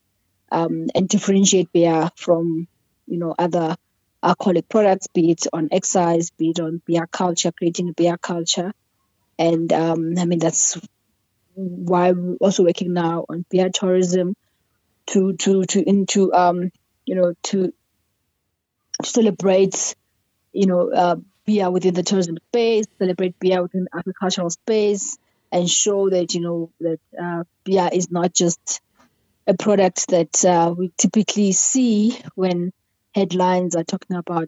um, 0.50 0.88
and 0.96 1.10
differentiate 1.10 1.74
beer 1.74 2.10
from, 2.16 2.68
you 3.08 3.18
know, 3.18 3.36
other 3.38 3.76
alcoholic 4.24 4.70
products, 4.70 5.08
be 5.08 5.32
it 5.32 5.48
on 5.52 5.70
excise, 5.72 6.30
be 6.32 6.52
it 6.52 6.60
on 6.60 6.82
beer 6.86 7.08
culture, 7.08 7.52
creating 7.52 7.90
a 7.90 7.94
beer 7.94 8.18
culture. 8.18 8.74
And 9.40 9.72
um, 9.74 10.18
I 10.18 10.26
mean 10.26 10.40
that's 10.40 10.80
why 11.56 12.12
we're 12.12 12.36
also 12.36 12.64
working 12.64 12.94
now 12.94 13.26
on 13.30 13.46
beer 13.50 13.70
tourism 13.70 14.36
to 15.08 15.34
to 15.34 15.64
to 15.66 15.88
into 15.88 16.34
um, 16.34 16.72
you 17.06 17.16
know 17.16 17.34
to, 17.44 17.74
to 19.02 19.10
celebrate 19.10 19.96
you 20.54 20.68
know 20.68 20.92
uh, 20.92 21.16
beer 21.46 21.70
within 21.70 21.94
the 21.94 22.04
tourism 22.04 22.38
space, 22.50 22.86
celebrate 23.00 23.40
beer 23.40 23.62
within 23.62 23.86
the 23.86 23.98
agricultural 23.98 24.50
space, 24.50 25.18
and 25.52 25.70
show 25.70 26.10
that 26.10 26.34
you 26.34 26.42
know 26.42 26.72
that 26.80 27.00
uh, 27.20 27.44
beer 27.64 27.90
is 27.92 28.12
not 28.12 28.34
just 28.34 28.82
a 29.48 29.56
product 29.56 30.10
that 30.10 30.46
uh, 30.46 30.74
we 30.78 30.92
typically 30.98 31.52
see 31.52 32.18
when 32.36 32.72
headlines 33.14 33.76
are 33.76 33.84
talking 33.84 34.18
about 34.18 34.48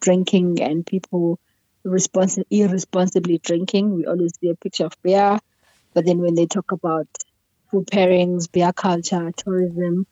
drinking 0.00 0.60
and 0.60 0.86
people 0.86 1.38
irresponsibly 1.84 3.38
drinking. 3.38 3.94
We 3.94 4.06
always 4.06 4.32
see 4.40 4.50
a 4.50 4.54
picture 4.56 4.86
of 4.86 4.92
beer, 5.02 5.38
but 5.94 6.04
then 6.06 6.18
when 6.18 6.34
they 6.34 6.46
talk 6.46 6.72
about 6.72 7.06
food 7.70 7.86
pairings, 7.86 8.50
beer 8.52 8.72
culture, 8.72 9.32
tourism. 9.36 10.06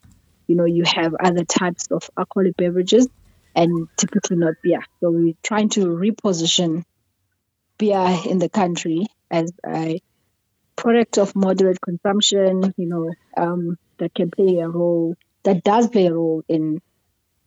You 0.48 0.57
know, 0.57 0.64
you 0.64 0.83
have 0.85 1.14
other 1.22 1.44
types 1.44 1.87
of 1.92 2.11
alcoholic 2.18 2.57
beverages 2.57 3.07
and 3.55 3.87
typically 3.96 4.37
not 4.37 4.55
beer. 4.62 4.81
So 5.00 5.11
we're 5.11 5.35
trying 5.44 5.68
to 5.70 5.87
reposition 5.87 6.83
beer 7.79 8.18
in 8.29 8.38
the 8.38 8.48
country 8.48 9.07
as 9.31 9.53
a 9.64 10.00
product 10.76 11.18
of 11.18 11.37
moderate 11.37 11.81
consumption, 11.81 12.74
you 12.76 12.88
know, 12.88 13.12
um, 13.37 13.76
that 13.98 14.14
can 14.14 14.31
play 14.31 14.59
a 14.59 14.68
role, 14.68 15.14
that 15.44 15.62
does 15.62 15.88
play 15.88 16.07
a 16.07 16.14
role 16.14 16.42
in, 16.48 16.81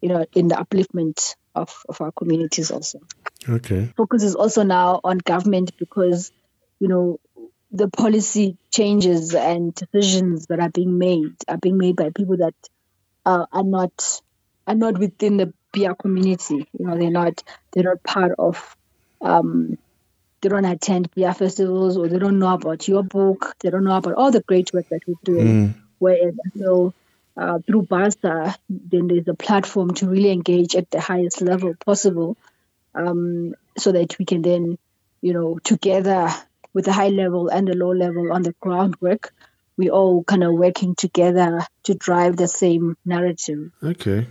you 0.04 0.10
know, 0.10 0.26
in 0.34 0.50
the 0.50 0.56
upliftment 0.56 1.36
of, 1.56 1.74
of 1.88 2.02
our 2.02 2.12
communities 2.12 2.72
also. 2.72 3.00
Okay. 3.48 3.90
Focus 3.96 4.24
is 4.24 4.36
also 4.36 4.64
now 4.64 5.00
on 5.02 5.18
government 5.20 5.72
because, 5.80 6.30
you 6.78 6.90
know, 6.90 7.22
the 7.72 7.88
policy 7.88 8.58
changes 8.70 9.34
and 9.34 9.74
decisions 9.74 10.48
that 10.48 10.60
are 10.60 10.70
being 10.70 10.98
made 10.98 11.34
are 11.48 11.58
being 11.58 11.78
made 11.78 11.96
by 11.96 12.10
people 12.10 12.36
that 12.38 12.54
uh, 13.26 13.46
are 13.52 13.64
not 13.64 14.22
are 14.68 14.76
not 14.76 14.98
within 14.98 15.38
the 15.38 15.54
beer 15.72 15.96
community. 15.96 16.68
You 16.78 16.86
know, 16.86 16.98
they're 16.98 17.10
not 17.10 17.42
they're 17.72 17.86
not 17.86 18.04
part 18.04 18.34
of 18.38 18.76
um, 19.22 19.78
they 20.42 20.50
don't 20.50 20.66
attend 20.66 21.12
beer 21.16 21.34
festivals 21.34 21.96
or 21.96 22.10
they 22.10 22.20
don't 22.20 22.40
know 22.40 22.54
about 22.54 22.90
your 22.90 23.04
book. 23.04 23.56
They 23.62 23.70
don't 23.70 23.86
know 23.86 23.96
about 23.96 24.16
all 24.16 24.32
the 24.32 24.42
great 24.42 24.74
work 24.74 24.90
that 24.90 25.08
we're 25.08 25.16
doing. 25.24 25.48
Mm. 25.48 25.76
Whereas 25.98 26.36
so 26.60 26.94
uh, 27.36 27.60
through 27.66 27.84
BASA, 27.84 28.56
then 28.70 29.08
there's 29.08 29.28
a 29.28 29.34
platform 29.34 29.94
to 29.96 30.08
really 30.08 30.32
engage 30.32 30.76
at 30.76 30.90
the 30.92 31.02
highest 31.02 31.42
level 31.42 31.74
possible, 31.86 32.38
um, 32.96 33.56
so 33.78 33.92
that 33.92 34.18
we 34.20 34.26
can 34.26 34.42
then, 34.42 34.78
you 35.22 35.34
know, 35.34 35.58
together 35.64 36.30
with 36.74 36.86
the 36.86 36.94
high 36.94 37.10
level 37.10 37.50
and 37.50 37.68
the 37.68 37.76
low 37.76 37.92
level 37.92 38.32
on 38.32 38.44
the 38.44 38.54
groundwork, 38.60 39.34
we 39.78 39.90
all 39.90 40.24
kind 40.24 40.44
of 40.44 40.54
working 40.54 40.96
together 40.96 41.66
to 41.84 41.96
drive 41.96 42.38
the 42.38 42.48
same 42.48 42.98
narrative. 43.06 43.72
Okay, 43.82 44.28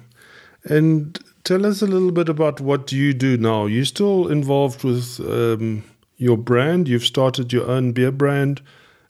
and 0.64 1.18
tell 1.44 1.66
us 1.66 1.82
a 1.82 1.86
little 1.86 2.12
bit 2.12 2.28
about 2.28 2.60
what 2.60 2.92
you 2.92 3.12
do 3.12 3.36
now. 3.36 3.66
You're 3.66 3.84
still 3.84 4.28
involved 4.28 4.84
with 4.84 5.18
um, 5.20 5.82
your 6.16 6.36
brand. 6.36 6.88
You've 6.88 7.04
started 7.04 7.52
your 7.52 7.68
own 7.68 7.92
beer 7.92 8.12
brand. 8.12 8.62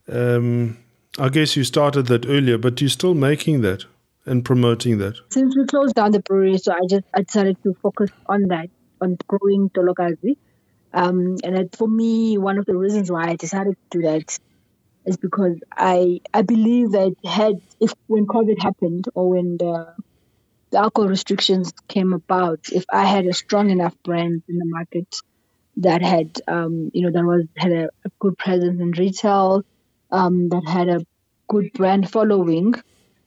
Um, 0.09 0.79
I 1.19 1.29
guess 1.29 1.57
you 1.57 1.65
started 1.65 2.07
that 2.07 2.27
earlier, 2.27 2.59
but 2.59 2.81
you're 2.81 2.91
still 2.91 3.15
making 3.15 3.61
that 3.63 3.85
and 4.25 4.45
promoting 4.45 4.99
that. 4.99 5.17
Since 5.31 5.57
we 5.57 5.67
closed 5.67 5.95
down 5.95 6.13
the 6.13 6.21
brewery, 6.21 6.59
so 6.59 6.73
I 6.73 6.81
just 6.89 7.05
I 7.15 7.23
decided 7.23 7.63
to 7.65 7.75
focus 7.83 8.11
on 8.27 8.49
that, 8.49 8.71
on 9.01 9.19
growing 9.27 9.69
Tolokazi. 9.71 10.37
Um, 10.95 11.37
and 11.43 11.57
it, 11.57 11.77
for 11.77 11.89
me, 11.89 12.39
one 12.39 12.59
of 12.59 12.67
the 12.67 12.77
reasons 12.77 13.11
why 13.11 13.29
I 13.29 13.37
decided 13.37 13.77
to 13.91 13.99
do 13.99 14.03
that 14.07 14.39
is 15.05 15.17
because 15.17 15.59
I 15.73 16.21
I 16.33 16.43
believe 16.43 16.93
that 16.93 17.15
had 17.25 17.61
if 17.81 17.93
when 18.07 18.27
COVID 18.27 18.63
happened 18.63 19.07
or 19.15 19.31
when 19.31 19.57
the 19.59 19.95
the 20.71 20.79
alcohol 20.79 21.09
restrictions 21.09 21.73
came 21.89 22.15
about, 22.15 22.61
if 22.73 22.85
I 22.91 23.05
had 23.05 23.27
a 23.27 23.35
strong 23.35 23.69
enough 23.69 23.95
brand 24.03 24.43
in 24.49 24.57
the 24.57 24.65
market 24.65 25.15
that 25.79 26.03
had 26.03 26.41
um, 26.49 26.91
you 26.95 27.03
know 27.03 27.13
that 27.13 27.25
was 27.25 27.45
had 27.57 27.73
a, 27.73 27.85
a 28.05 28.11
good 28.19 28.39
presence 28.39 28.81
in 28.81 28.93
retail, 28.93 29.65
um, 30.13 30.51
that 30.51 30.69
had 30.69 30.89
a 30.89 31.05
good 31.49 31.73
brand 31.73 32.09
following, 32.09 32.75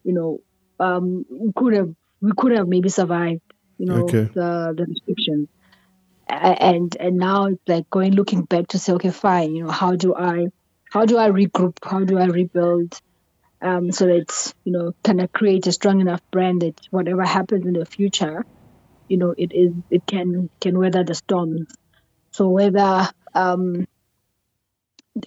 you 0.04 0.14
know, 0.14 0.40
um, 0.80 1.26
we 1.30 1.52
could 1.54 1.74
have 1.74 1.94
we 2.22 2.32
could 2.38 2.54
have 2.54 2.68
maybe 2.68 2.90
survived, 2.90 3.42
you 3.78 3.88
know, 3.88 4.04
okay. 4.04 4.24
the 4.34 4.74
the 4.78 4.86
restrictions. 4.88 5.50
And 6.28 6.96
and 7.00 7.18
now 7.18 7.46
it's 7.48 7.62
like 7.68 7.90
going 7.90 8.14
looking 8.14 8.44
back 8.44 8.68
to 8.70 8.80
say, 8.80 8.94
okay, 8.94 9.12
fine, 9.12 9.56
you 9.56 9.64
know, 9.66 9.72
how 9.72 9.96
do 9.96 10.16
I 10.16 10.48
how 10.92 11.06
do 11.06 11.18
I 11.18 11.30
regroup? 11.30 11.78
How 11.84 12.04
do 12.04 12.18
I 12.18 12.26
rebuild? 12.26 13.00
Um, 13.62 13.92
so 13.92 14.06
that 14.06 14.54
you 14.64 14.72
know, 14.72 14.94
kind 15.04 15.22
of 15.22 15.32
create 15.32 15.66
a 15.68 15.72
strong 15.72 16.02
enough 16.02 16.22
brand 16.30 16.62
that 16.62 16.80
whatever 16.92 17.24
happens 17.24 17.66
in 17.66 17.74
the 17.74 17.86
future, 17.86 18.46
you 19.08 19.18
know, 19.18 19.34
it 19.38 19.52
is 19.54 19.74
it 19.90 20.06
can 20.06 20.50
can 20.60 20.78
weather 20.78 21.04
the 21.04 21.16
storms. 21.16 21.68
So 22.32 22.50
whether 22.50 23.10
um, 23.34 23.88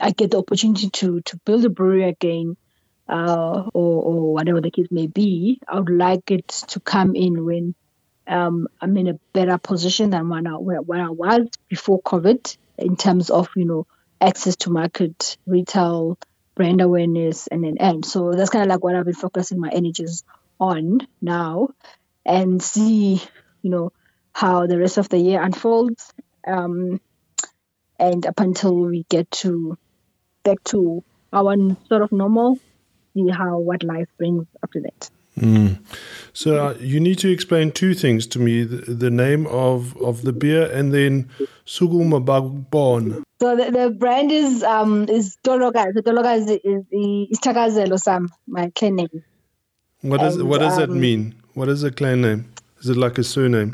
I 0.01 0.11
get 0.11 0.31
the 0.31 0.39
opportunity 0.39 0.91
to 0.91 1.21
to 1.23 1.37
build 1.39 1.65
a 1.65 1.71
brewery 1.71 2.05
again, 2.05 2.57
uh, 3.09 3.69
or, 3.73 4.03
or 4.03 4.33
whatever 4.35 4.61
the 4.61 4.71
case 4.71 4.89
may 4.91 5.07
be, 5.07 5.61
I 5.67 5.79
would 5.79 5.91
like 5.91 6.31
it 6.31 6.49
to 6.49 6.81
come 6.81 7.15
in 7.15 7.45
when 7.45 7.75
um, 8.27 8.69
I'm 8.81 8.97
in 8.97 9.09
a 9.09 9.19
better 9.33 9.59
position 9.59 10.11
than 10.11 10.29
when 10.29 10.47
I, 10.47 10.53
where, 10.53 11.03
I 11.03 11.09
was 11.09 11.49
before 11.69 12.03
COVID 12.03 12.57
in 12.77 12.97
terms 12.97 13.31
of, 13.31 13.49
you 13.57 13.65
know, 13.65 13.87
access 14.21 14.57
to 14.57 14.71
market, 14.71 15.39
retail, 15.47 16.19
brand 16.55 16.81
awareness, 16.81 17.47
and 17.47 17.65
then 17.65 17.79
end. 17.79 18.05
So 18.05 18.33
that's 18.33 18.51
kind 18.51 18.65
of 18.65 18.69
like 18.69 18.85
what 18.85 18.95
I've 18.95 19.07
been 19.07 19.15
focusing 19.15 19.59
my 19.59 19.71
energies 19.71 20.25
on 20.61 21.07
now 21.23 21.71
and 22.27 22.63
see, 22.63 23.23
you 23.63 23.71
know, 23.71 23.93
how 24.33 24.67
the 24.67 24.79
rest 24.79 24.99
of 24.99 25.09
the 25.09 25.19
year 25.19 25.41
unfolds. 25.41 26.13
Um, 26.47 27.01
and 27.99 28.27
up 28.27 28.41
until 28.41 28.75
we 28.75 29.05
get 29.09 29.31
to 29.31 29.77
back 30.45 30.63
to 30.65 31.03
our 31.33 31.57
sort 31.89 32.03
of 32.03 32.13
normal 32.13 32.59
see 33.19 33.29
how 33.31 33.59
what 33.59 33.83
life 33.83 34.09
brings 34.19 34.47
after 34.63 34.81
that. 34.81 35.11
Mm. 35.39 35.79
So 36.33 36.69
uh, 36.69 36.75
you 36.81 36.99
need 36.99 37.19
to 37.19 37.31
explain 37.31 37.71
two 37.71 37.95
things 37.95 38.27
to 38.29 38.39
me: 38.39 38.65
the, 38.65 38.93
the, 38.93 39.11
name 39.11 39.47
of, 39.47 39.97
of 39.99 40.23
the 40.23 40.33
beer 40.33 40.71
and 40.71 40.93
then 40.93 41.29
Suguma 41.65 42.25
Bagbon. 42.25 43.23
So 43.41 43.57
the, 43.57 43.71
the 43.71 43.91
brand 43.91 44.33
is 44.33 44.63
um 44.65 45.09
is 45.09 45.37
Toloka. 45.45 45.93
So 45.95 46.01
Toloka 46.01 46.37
is 46.37 46.51
is, 46.65 46.85
is 47.93 48.03
Sam, 48.03 48.31
my 48.47 48.71
clan 48.75 48.97
name. 48.97 49.25
What 50.01 50.21
does 50.21 50.43
what 50.43 50.59
does 50.59 50.75
um, 50.75 50.81
that 50.81 50.91
mean? 50.91 51.35
What 51.55 51.69
is 51.69 51.85
a 51.85 51.91
clan 51.91 52.23
name? 52.23 52.53
Is 52.81 52.89
it 52.89 52.97
like 52.97 53.19
a 53.19 53.25
surname? 53.25 53.73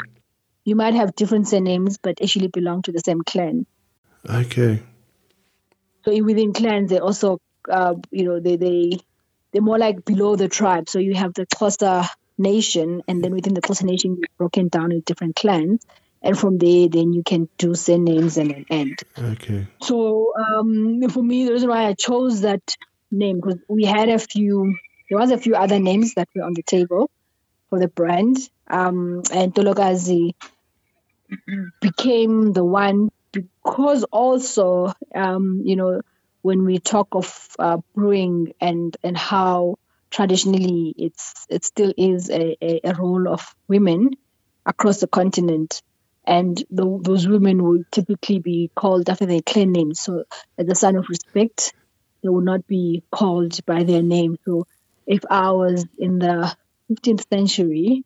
You 0.64 0.76
might 0.76 0.94
have 0.94 1.14
different 1.14 1.48
surnames, 1.48 1.98
but 1.98 2.22
actually 2.22 2.48
belong 2.48 2.82
to 2.82 2.92
the 2.92 3.00
same 3.00 3.22
clan. 3.22 3.66
Okay. 4.28 4.82
So 6.04 6.22
within 6.22 6.52
clans, 6.52 6.90
they 6.90 6.98
also, 6.98 7.40
uh, 7.68 7.94
you 8.10 8.24
know, 8.24 8.40
they 8.40 8.56
they 8.56 8.98
they're 9.52 9.62
more 9.62 9.78
like 9.78 10.04
below 10.04 10.36
the 10.36 10.48
tribe. 10.48 10.88
So 10.88 10.98
you 10.98 11.14
have 11.14 11.34
the 11.34 11.46
Xhosa 11.46 12.06
nation, 12.36 13.02
and 13.08 13.22
then 13.22 13.32
within 13.34 13.54
the 13.54 13.62
Xhosa 13.62 13.84
nation, 13.84 14.16
you're 14.18 14.28
broken 14.36 14.68
down 14.68 14.92
in 14.92 15.00
different 15.00 15.36
clans. 15.36 15.84
And 16.22 16.38
from 16.38 16.56
there, 16.56 16.88
then 16.88 17.12
you 17.12 17.22
can 17.22 17.50
do 17.58 17.74
surnames 17.74 18.38
and 18.38 18.50
an 18.50 18.64
end. 18.70 18.98
Okay. 19.18 19.66
So 19.82 20.32
um, 20.34 21.06
for 21.10 21.22
me, 21.22 21.44
the 21.44 21.52
reason 21.52 21.68
why 21.68 21.84
I 21.84 21.92
chose 21.92 22.40
that 22.40 22.76
name 23.10 23.36
because 23.36 23.58
we 23.68 23.84
had 23.84 24.08
a 24.08 24.18
few, 24.18 24.74
there 25.08 25.18
was 25.18 25.30
a 25.30 25.38
few 25.38 25.54
other 25.54 25.78
names 25.78 26.14
that 26.14 26.28
were 26.34 26.42
on 26.42 26.54
the 26.54 26.62
table 26.62 27.10
for 27.68 27.78
the 27.78 27.88
brand, 27.88 28.38
um, 28.68 29.22
and 29.32 29.54
Tolokazi 29.54 30.34
became 31.80 32.52
the 32.52 32.64
one 32.64 33.10
because 33.34 34.04
also, 34.04 34.92
um, 35.14 35.62
you 35.64 35.76
know, 35.76 36.00
when 36.42 36.64
we 36.64 36.78
talk 36.78 37.08
of 37.12 37.48
uh, 37.58 37.78
brewing 37.94 38.52
and 38.60 38.96
and 39.02 39.16
how 39.16 39.76
traditionally 40.10 40.94
it's 40.96 41.46
it 41.48 41.64
still 41.64 41.92
is 41.96 42.30
a, 42.30 42.56
a, 42.62 42.80
a 42.84 42.94
role 42.94 43.28
of 43.28 43.54
women 43.68 44.10
across 44.66 45.00
the 45.00 45.08
continent. 45.08 45.82
And 46.26 46.56
the, 46.70 47.00
those 47.02 47.28
women 47.28 47.62
will 47.62 47.84
typically 47.92 48.38
be 48.38 48.70
called 48.74 49.10
after 49.10 49.26
their 49.26 49.42
clan 49.42 49.72
names 49.72 50.00
so 50.00 50.24
as 50.56 50.66
a 50.68 50.74
sign 50.74 50.96
of 50.96 51.06
respect 51.10 51.74
they 52.22 52.30
will 52.30 52.40
not 52.40 52.66
be 52.66 53.04
called 53.12 53.58
by 53.66 53.84
their 53.84 54.02
name. 54.02 54.36
So 54.46 54.66
if 55.06 55.20
i 55.30 55.50
was 55.50 55.86
in 55.98 56.18
the 56.18 56.54
15th 56.90 57.24
century 57.30 58.04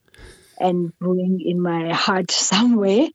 and 0.58 0.92
brewing 0.98 1.40
in 1.44 1.60
my 1.60 1.92
heart 1.92 2.30
somewhere 2.52 3.08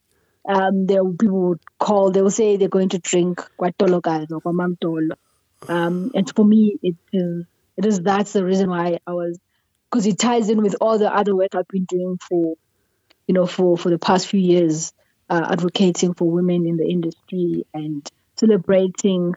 um, 0.47 0.86
there 0.86 1.03
will 1.03 1.15
people 1.15 1.49
would 1.49 1.62
call, 1.79 2.12
they 2.12 2.21
will 2.21 2.29
say 2.32 2.58
they're 2.58 2.67
going 2.67 2.89
to 2.89 2.99
drink 2.99 3.41
Kwatolokas 3.60 4.32
or 4.32 4.41
Kwamamtolo. 4.41 5.15
Um, 5.67 6.12
and 6.13 6.29
for 6.36 6.43
me, 6.43 6.77
it 6.82 6.95
is, 7.13 7.45
it 7.77 7.86
is 7.86 8.01
that's 8.01 8.34
the 8.34 8.43
reason 8.43 8.69
why 8.69 8.99
I 9.08 9.13
was, 9.13 9.39
because 9.89 10.06
it 10.06 10.19
ties 10.19 10.49
in 10.49 10.62
with 10.62 10.76
all 10.82 10.97
the 10.97 11.13
other 11.13 11.36
work 11.36 11.55
I've 11.55 11.67
been 11.67 11.86
doing 11.86 12.17
for, 12.17 12.55
you 13.28 13.34
know, 13.34 13.45
for, 13.45 13.78
for 13.78 13.89
the 13.89 13.99
past 13.99 14.28
few 14.28 14.39
years, 14.39 14.91
uh, 15.30 15.47
advocating 15.51 16.13
for 16.13 16.30
women 16.30 16.65
in 16.65 16.76
the 16.76 16.88
industry 16.88 17.65
and 17.74 18.05
celebrating 18.36 19.36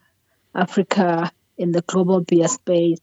Africa 0.55 1.31
in 1.57 1.71
the 1.71 1.83
global 1.83 2.21
beer 2.21 2.49
space. 2.49 2.99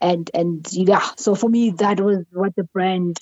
And, 0.00 0.30
and 0.34 0.66
yeah, 0.70 1.08
so 1.16 1.34
for 1.34 1.48
me, 1.48 1.70
that 1.70 1.98
was 2.00 2.24
what 2.30 2.54
the 2.54 2.64
brand 2.64 3.16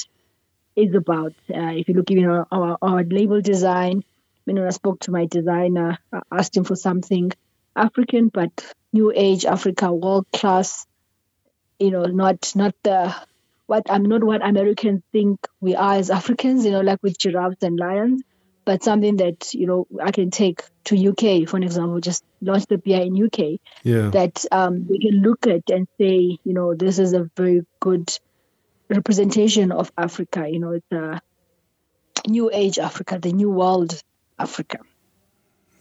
is 0.76 0.95
about. 0.95 1.32
Uh, 1.49 1.72
if 1.76 1.89
you 1.89 1.95
look 1.95 2.11
even 2.11 2.26
our, 2.26 2.47
our, 2.51 2.78
our 2.82 3.05
label 3.05 3.41
design, 3.41 4.03
when 4.45 4.59
I 4.59 4.70
spoke 4.70 5.01
to 5.01 5.11
my 5.11 5.26
designer, 5.26 5.99
I 6.12 6.20
asked 6.30 6.57
him 6.57 6.64
for 6.64 6.76
something 6.76 7.32
African, 7.76 8.28
but 8.28 8.51
new 8.93 9.12
age 9.14 9.45
Africa, 9.45 9.93
world 9.93 10.26
class. 10.32 10.86
You 11.78 11.90
know, 11.90 12.05
not 12.05 12.53
not 12.55 12.74
the 12.82 13.14
what 13.66 13.90
I'm 13.90 14.05
not 14.05 14.22
what 14.22 14.47
Americans 14.47 15.03
think 15.12 15.47
we 15.61 15.74
are 15.74 15.95
as 15.95 16.11
Africans. 16.11 16.64
You 16.64 16.72
know, 16.72 16.80
like 16.80 17.03
with 17.03 17.18
giraffes 17.18 17.62
and 17.62 17.78
lions, 17.78 18.22
but 18.64 18.82
something 18.82 19.16
that 19.16 19.55
you 19.55 19.66
know 19.66 19.86
I 20.03 20.12
can 20.12 20.30
take 20.30 20.62
to 20.84 21.09
UK, 21.09 21.49
for 21.49 21.59
example, 21.59 22.01
just 22.01 22.24
launch 22.40 22.66
the 22.66 22.78
beer 22.78 23.01
in 23.01 23.24
UK. 23.24 23.61
Yeah. 23.82 24.11
That 24.11 24.45
um, 24.53 24.86
we 24.88 24.99
can 25.01 25.22
look 25.22 25.47
at 25.47 25.70
and 25.70 25.88
say, 25.99 26.38
you 26.45 26.53
know, 26.53 26.74
this 26.74 26.99
is 26.99 27.12
a 27.12 27.30
very 27.36 27.64
good 27.80 28.11
representation 28.88 29.72
of 29.72 29.90
Africa. 29.97 30.49
You 30.49 30.59
know, 30.59 30.72
it's 30.72 30.93
a 30.93 31.20
new 32.26 32.51
age 32.53 32.78
Africa, 32.78 33.18
the 33.18 33.32
new 33.32 33.51
world 33.51 34.01
Africa. 34.43 34.78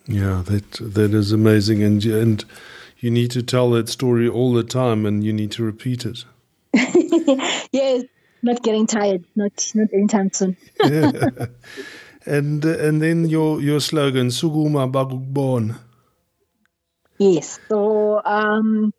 Yeah, 0.08 0.44
that 0.46 0.72
that 0.94 1.14
is 1.14 1.32
amazing, 1.32 1.84
and 1.84 2.04
and 2.06 2.46
you 3.00 3.12
need 3.12 3.32
to 3.32 3.42
tell 3.42 3.72
that 3.72 3.90
story 3.90 4.28
all 4.28 4.54
the 4.54 4.64
time, 4.64 5.06
and 5.06 5.24
you 5.24 5.34
need 5.34 5.52
to 5.54 5.64
repeat 5.64 6.06
it. 6.06 6.26
yes, 7.72 8.04
not 8.42 8.62
getting 8.64 8.88
tired, 8.88 9.26
not 9.36 9.72
not 9.74 9.90
anytime 9.94 10.32
soon. 10.32 10.58
yeah. 10.84 11.12
And 12.26 12.64
uh, 12.66 12.78
and 12.78 13.02
then 13.02 13.26
your 13.30 13.62
your 13.62 13.80
slogan, 13.80 14.28
Sukuma 14.28 14.92
Bakukubona. 14.92 15.78
Yes. 17.18 17.60
So 17.70 18.22
um, 18.24 18.94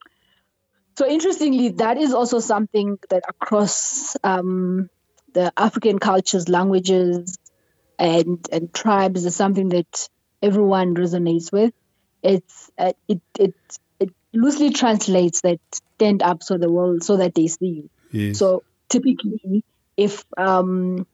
so 0.96 1.08
interestingly, 1.08 1.70
that 1.70 1.98
is 1.98 2.12
also 2.14 2.40
something 2.40 2.98
that 3.10 3.22
across 3.28 4.16
um, 4.22 4.88
the 5.34 5.52
African 5.56 5.98
cultures, 5.98 6.48
languages, 6.48 7.38
and 7.98 8.46
and 8.50 8.72
tribes 8.72 9.24
is 9.24 9.36
something 9.36 9.70
that 9.70 10.08
everyone 10.42 10.94
resonates 10.94 11.52
with. 11.52 11.72
It's 12.22 12.70
uh, 12.78 12.92
it 13.08 13.20
it 13.38 13.54
it 14.00 14.10
loosely 14.32 14.70
translates 14.70 15.42
that 15.42 15.60
stand 15.72 16.22
up 16.22 16.42
so 16.42 16.58
the 16.58 16.70
world 16.70 17.04
so 17.04 17.16
that 17.18 17.34
they 17.34 17.46
see 17.46 17.66
you. 17.66 17.90
Yes. 18.10 18.38
So 18.38 18.62
typically, 18.88 19.64
if 19.96 20.24
um, 20.36 21.06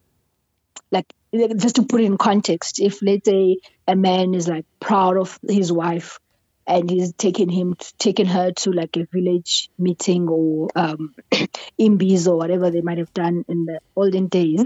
like 0.91 1.12
just 1.57 1.76
to 1.76 1.83
put 1.83 2.01
it 2.01 2.05
in 2.05 2.18
context, 2.18 2.81
if 2.81 3.03
let's 3.03 3.29
say 3.29 3.59
a 3.87 3.97
man 3.97 4.35
is 4.35 4.49
like 4.49 4.64
proud 4.81 5.16
of 5.16 5.39
his 5.47 5.72
wife 5.72 6.18
and 6.66 6.91
he's 6.91 7.12
taking 7.14 7.49
him 7.49 7.74
taking 7.99 8.26
her 8.26 8.53
to 8.53 8.70
like 8.70 8.97
a 8.97 9.07
village 9.12 9.70
meeting 9.79 10.29
or 10.29 10.68
um 10.76 11.14
imbies 11.79 12.29
or 12.29 12.37
whatever 12.37 12.70
they 12.70 12.83
might 12.83 12.99
have 12.99 13.12
done 13.14 13.45
in 13.49 13.64
the 13.64 13.81
olden 13.97 14.26
days 14.29 14.64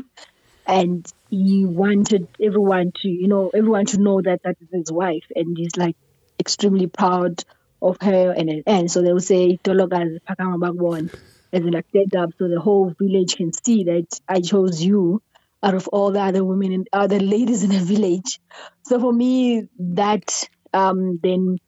and 0.66 1.06
he 1.30 1.64
wanted 1.66 2.28
everyone 2.40 2.92
to 3.02 3.08
you 3.08 3.28
know 3.28 3.50
everyone 3.54 3.86
to 3.86 3.98
know 3.98 4.20
that 4.20 4.42
that 4.44 4.56
is 4.60 4.68
his 4.72 4.92
wife. 4.92 5.24
And 5.34 5.56
he's 5.56 5.76
like 5.76 5.96
extremely 6.38 6.86
proud 6.86 7.42
of 7.80 7.96
her. 8.00 8.32
And 8.32 8.62
and 8.66 8.90
so 8.90 9.02
they 9.02 9.12
will 9.12 9.20
say 9.20 9.58
Tolokazi 9.64 10.18
Pakama 10.28 11.10
as 11.52 11.62
like 11.62 11.86
stand 11.88 12.16
up 12.16 12.30
so 12.38 12.48
the 12.48 12.60
whole 12.60 12.94
village 12.98 13.36
can 13.36 13.52
see 13.52 13.84
that 13.84 14.06
I 14.26 14.40
chose 14.40 14.82
you 14.82 15.22
out 15.62 15.74
of 15.74 15.88
all 15.88 16.10
the 16.10 16.20
other 16.20 16.44
women 16.44 16.72
and 16.72 16.88
other 16.92 17.20
ladies 17.20 17.62
in 17.62 17.70
the 17.70 17.78
village. 17.78 18.40
So 18.84 18.98
for 18.98 19.12
me, 19.12 19.68
that 19.78 20.48
um, 20.72 21.20
then 21.22 21.58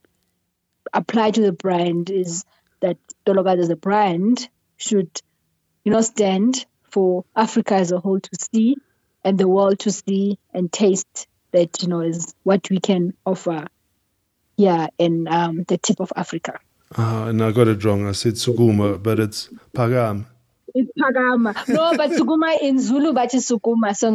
applied 0.93 1.35
to 1.35 1.43
the 1.43 1.53
brand 1.53 2.11
is 2.11 2.45
that 2.81 2.97
Tolokazi 3.27 3.61
as 3.61 3.71
a 3.71 3.77
brand 3.77 4.49
should, 4.77 5.11
you 5.85 5.93
know, 5.93 6.01
stand 6.01 6.67
for 6.95 7.25
Africa 7.35 7.75
as 7.75 7.91
a 7.91 7.99
whole 7.99 8.21
to 8.21 8.31
see 8.53 8.77
and 9.25 9.37
the 9.37 9.49
world 9.49 9.81
to 9.81 9.91
see 9.91 10.39
and 10.53 10.73
taste 10.73 11.27
that, 11.51 11.83
you 11.83 11.89
know, 11.89 12.03
is 12.03 12.35
what 12.45 12.71
we 12.71 12.79
can 12.79 13.15
offer 13.27 13.67
here 14.57 14.89
in 14.97 15.27
um, 15.27 15.65
the 15.65 15.77
tip 15.77 15.99
of 15.99 16.13
Africa. 16.15 16.61
Uh, 16.97 17.27
and 17.29 17.43
I 17.43 17.51
got 17.51 17.67
it 17.67 17.83
wrong. 17.85 18.07
I 18.07 18.13
said 18.13 18.35
Sukuma, 18.35 19.03
but 19.03 19.19
it's 19.19 19.49
Pagam. 19.75 20.27
It's 20.73 20.91
Pagama. 20.97 21.69
No, 21.69 21.97
but 21.97 22.11
Sukuma 22.11 22.61
in 22.63 22.79
Zulu, 22.79 23.13
but 23.13 23.35
it's 23.35 23.51
Sukuma. 23.51 23.97
So 23.97 24.09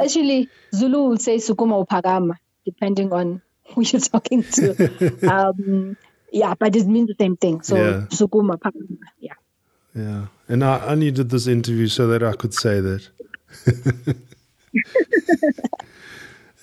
actually 0.00 0.48
Zulu 0.74 1.08
will 1.08 1.18
say 1.18 1.36
Sukuma 1.36 1.74
or 1.74 1.86
Pagama, 1.86 2.34
depending 2.64 3.12
on 3.12 3.40
who 3.68 3.82
you're 3.82 4.00
talking 4.00 4.42
to. 4.42 5.28
um, 5.32 5.96
yeah, 6.32 6.54
but 6.58 6.74
it 6.74 6.86
means 6.88 7.06
the 7.08 7.14
same 7.20 7.36
thing. 7.36 7.62
So 7.62 7.76
yeah. 7.76 8.06
Sukuma, 8.08 8.58
Pagama. 8.58 8.98
Yeah. 9.20 9.34
Yeah. 9.96 10.26
And 10.46 10.62
I, 10.62 10.88
I 10.88 10.94
needed 10.94 11.30
this 11.30 11.46
interview 11.46 11.88
so 11.88 12.06
that 12.08 12.22
I 12.22 12.32
could 12.34 12.52
say 12.52 12.80
that. 12.80 13.08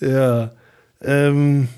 yeah. 0.00 0.48
Um, 1.04 1.68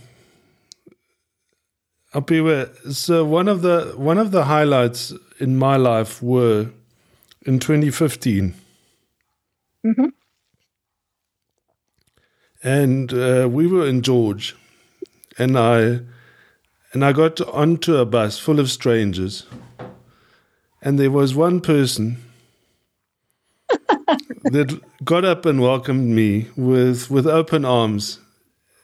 Apiwe, 2.14 2.94
so 2.94 3.24
one 3.24 3.48
of 3.48 3.62
the 3.62 3.94
one 3.96 4.18
of 4.18 4.30
the 4.30 4.44
highlights 4.44 5.12
in 5.38 5.56
my 5.56 5.76
life 5.76 6.22
were 6.22 6.70
in 7.42 7.58
2015. 7.58 8.54
Mm-hmm. 9.84 10.06
And 12.62 13.12
uh, 13.12 13.48
we 13.50 13.66
were 13.66 13.86
in 13.86 14.02
George, 14.02 14.56
and 15.38 15.58
I 15.58 16.00
and 16.92 17.04
I 17.04 17.12
got 17.12 17.40
onto 17.40 17.96
a 17.96 18.06
bus 18.06 18.38
full 18.38 18.60
of 18.60 18.70
strangers, 18.70 19.44
and 20.82 20.98
there 20.98 21.10
was 21.10 21.34
one 21.34 21.60
person 21.60 22.18
that 24.44 24.80
got 25.04 25.24
up 25.24 25.46
and 25.46 25.60
welcomed 25.60 26.08
me 26.14 26.48
with 26.56 27.10
with 27.10 27.26
open 27.26 27.64
arms, 27.64 28.20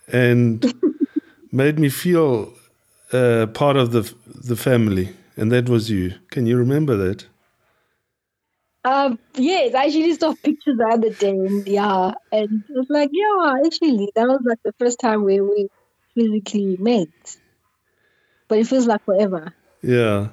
and 0.08 0.74
made 1.52 1.78
me 1.78 1.88
feel 1.88 2.52
uh, 3.12 3.46
part 3.46 3.76
of 3.76 3.92
the 3.92 4.12
the 4.26 4.56
family, 4.56 5.14
and 5.36 5.52
that 5.52 5.68
was 5.68 5.90
you. 5.90 6.14
Can 6.30 6.46
you 6.46 6.56
remember 6.56 6.96
that? 6.96 7.26
Um, 8.84 9.18
yes, 9.34 9.74
I 9.74 9.84
actually 9.86 10.14
saw 10.14 10.34
pictures 10.34 10.76
the 10.76 10.86
other 10.86 11.10
day, 11.10 11.30
and 11.30 11.66
yeah, 11.68 12.12
and 12.32 12.64
it 12.68 12.74
was 12.74 12.86
like, 12.90 13.10
yeah, 13.12 13.54
actually, 13.64 14.10
that 14.16 14.26
was 14.26 14.42
like 14.44 14.58
the 14.64 14.72
first 14.78 14.98
time 14.98 15.22
where 15.24 15.44
we 15.44 15.68
physically 16.14 16.76
met. 16.80 17.08
But 18.48 18.58
it 18.58 18.66
feels 18.66 18.86
like 18.86 19.04
forever. 19.04 19.52
Yeah, 19.82 20.28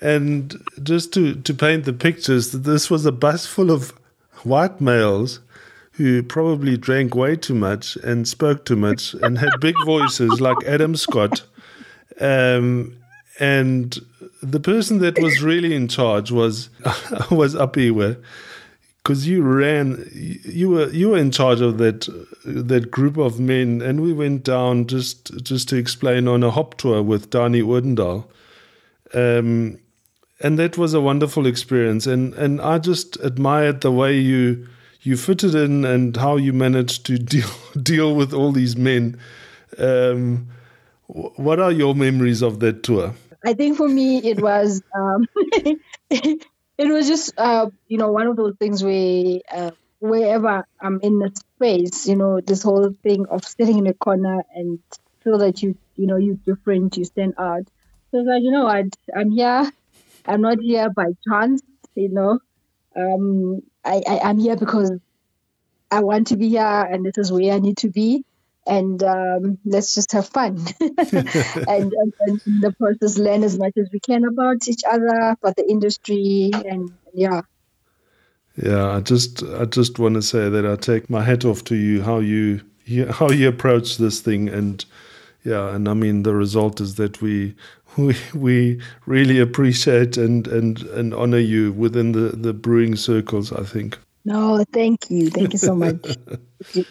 and 0.00 0.60
just 0.82 1.12
to 1.14 1.34
to 1.34 1.54
paint 1.54 1.84
the 1.84 1.92
pictures, 1.92 2.52
this 2.52 2.90
was 2.90 3.06
a 3.06 3.12
bus 3.12 3.46
full 3.46 3.70
of 3.70 3.92
white 4.42 4.80
males 4.80 5.40
who 5.92 6.22
probably 6.22 6.76
drank 6.76 7.14
way 7.14 7.36
too 7.36 7.54
much 7.54 7.96
and 7.96 8.26
spoke 8.26 8.64
too 8.64 8.76
much 8.76 9.12
and 9.14 9.38
had 9.38 9.50
big 9.60 9.74
voices 9.84 10.40
like 10.40 10.56
Adam 10.66 10.96
Scott. 10.96 11.42
Um, 12.20 12.96
and 13.38 13.98
the 14.42 14.60
person 14.60 14.98
that 14.98 15.18
was 15.18 15.42
really 15.42 15.74
in 15.74 15.88
charge 15.88 16.30
was 16.30 16.70
was 17.30 17.54
Apiwe 17.54 18.22
because 19.02 19.26
you 19.26 19.42
ran 19.42 20.08
you 20.12 20.70
were 20.70 20.88
you 20.90 21.10
were 21.10 21.18
in 21.18 21.30
charge 21.30 21.60
of 21.60 21.78
that 21.78 22.08
that 22.44 22.90
group 22.90 23.16
of 23.16 23.40
men 23.40 23.80
and 23.82 24.00
we 24.00 24.12
went 24.12 24.44
down 24.44 24.86
just 24.86 25.32
just 25.42 25.68
to 25.70 25.76
explain 25.76 26.28
on 26.28 26.42
a 26.42 26.50
hop 26.50 26.76
tour 26.76 27.02
with 27.02 27.30
Dani 27.30 27.62
Odendaal 27.62 28.24
um, 29.14 29.78
and 30.40 30.58
that 30.58 30.78
was 30.78 30.94
a 30.94 31.00
wonderful 31.00 31.46
experience 31.46 32.06
and 32.06 32.34
and 32.34 32.60
I 32.60 32.78
just 32.78 33.16
admired 33.22 33.80
the 33.80 33.92
way 33.92 34.18
you 34.18 34.66
you 35.02 35.16
fitted 35.16 35.54
in 35.54 35.84
and 35.84 36.16
how 36.16 36.36
you 36.36 36.52
managed 36.52 37.06
to 37.06 37.18
deal 37.34 37.50
deal 37.82 38.14
with 38.14 38.32
all 38.32 38.52
these 38.52 38.76
men 38.76 39.18
um, 39.78 40.48
what 41.06 41.60
are 41.60 41.72
your 41.72 41.94
memories 41.94 42.42
of 42.42 42.60
that 42.60 42.82
tour 42.82 43.14
I 43.44 43.54
think 43.54 43.76
for 43.76 43.88
me 43.88 44.18
it 44.18 44.40
was 44.40 44.82
um, 44.94 45.26
it 46.10 46.46
was 46.78 47.08
just 47.08 47.32
uh, 47.38 47.70
you 47.88 47.98
know 47.98 48.10
one 48.10 48.26
of 48.26 48.36
those 48.36 48.56
things 48.58 48.82
where 48.82 49.40
uh, 49.52 49.70
wherever 50.00 50.66
I'm 50.80 50.98
in 51.02 51.18
the 51.18 51.30
space, 51.34 52.08
you 52.08 52.16
know, 52.16 52.40
this 52.40 52.62
whole 52.62 52.94
thing 53.02 53.26
of 53.26 53.44
sitting 53.44 53.78
in 53.78 53.86
a 53.86 53.94
corner 53.94 54.42
and 54.54 54.78
feel 55.22 55.38
that 55.38 55.62
you 55.62 55.76
you 55.96 56.06
know 56.06 56.16
you're 56.16 56.40
different, 56.46 56.96
you 56.96 57.04
stand 57.04 57.34
out. 57.38 57.66
So 58.10 58.18
it's 58.18 58.28
like 58.28 58.42
you 58.42 58.50
know 58.50 58.64
what, 58.64 58.86
I'm 59.14 59.30
here. 59.30 59.70
I'm 60.26 60.40
not 60.40 60.58
here 60.60 60.90
by 60.90 61.06
chance, 61.28 61.62
you 61.94 62.08
know. 62.10 62.38
Um, 62.96 63.62
I, 63.84 64.02
I 64.06 64.18
I'm 64.20 64.38
here 64.38 64.56
because 64.56 64.92
I 65.90 66.00
want 66.00 66.28
to 66.28 66.36
be 66.36 66.48
here, 66.48 66.62
and 66.62 67.04
this 67.04 67.18
is 67.18 67.32
where 67.32 67.52
I 67.52 67.58
need 67.58 67.78
to 67.78 67.88
be. 67.88 68.24
And 68.66 69.02
um, 69.02 69.58
let's 69.64 69.94
just 69.94 70.12
have 70.12 70.28
fun. 70.28 70.64
And, 70.80 71.92
and, 71.92 72.14
and, 72.20 72.40
the 72.62 72.74
process 72.78 73.18
learn 73.18 73.42
as 73.42 73.58
much 73.58 73.72
as 73.76 73.88
we 73.92 74.00
can 74.00 74.24
about 74.24 74.68
each 74.68 74.82
other 74.88 75.34
about 75.42 75.56
the 75.56 75.68
industry 75.68 76.50
and 76.52 76.92
yeah. 77.14 77.42
Yeah 78.56 78.96
i 78.96 79.00
just 79.00 79.42
i 79.42 79.64
just 79.64 79.98
want 79.98 80.14
to 80.14 80.22
say 80.22 80.48
that 80.48 80.66
i 80.66 80.76
take 80.76 81.08
my 81.08 81.22
hat 81.22 81.44
off 81.44 81.64
to 81.64 81.74
you 81.74 82.02
how 82.02 82.18
you 82.18 82.60
how 83.10 83.30
you 83.30 83.48
approach 83.48 83.96
this 83.96 84.20
thing. 84.20 84.48
And 84.48 84.84
yeah 85.42 85.74
and 85.74 85.88
i 85.88 85.94
mean 85.94 86.22
the 86.22 86.34
result 86.34 86.80
is 86.80 86.96
that 86.96 87.22
we 87.22 87.54
we 87.96 88.16
we 88.34 88.80
really 89.06 89.38
appreciate 89.38 90.16
and 90.16 90.46
and 90.48 90.82
and 90.82 91.14
honor 91.14 91.38
you 91.38 91.72
within 91.72 92.12
the 92.12 92.36
the 92.36 92.52
brewing 92.52 92.96
circles 92.96 93.52
i 93.52 93.64
think 93.64 93.98
no 94.24 94.64
thank 94.72 95.10
you 95.10 95.30
thank 95.30 95.52
you 95.52 95.58
so 95.58 95.74
much 95.74 96.16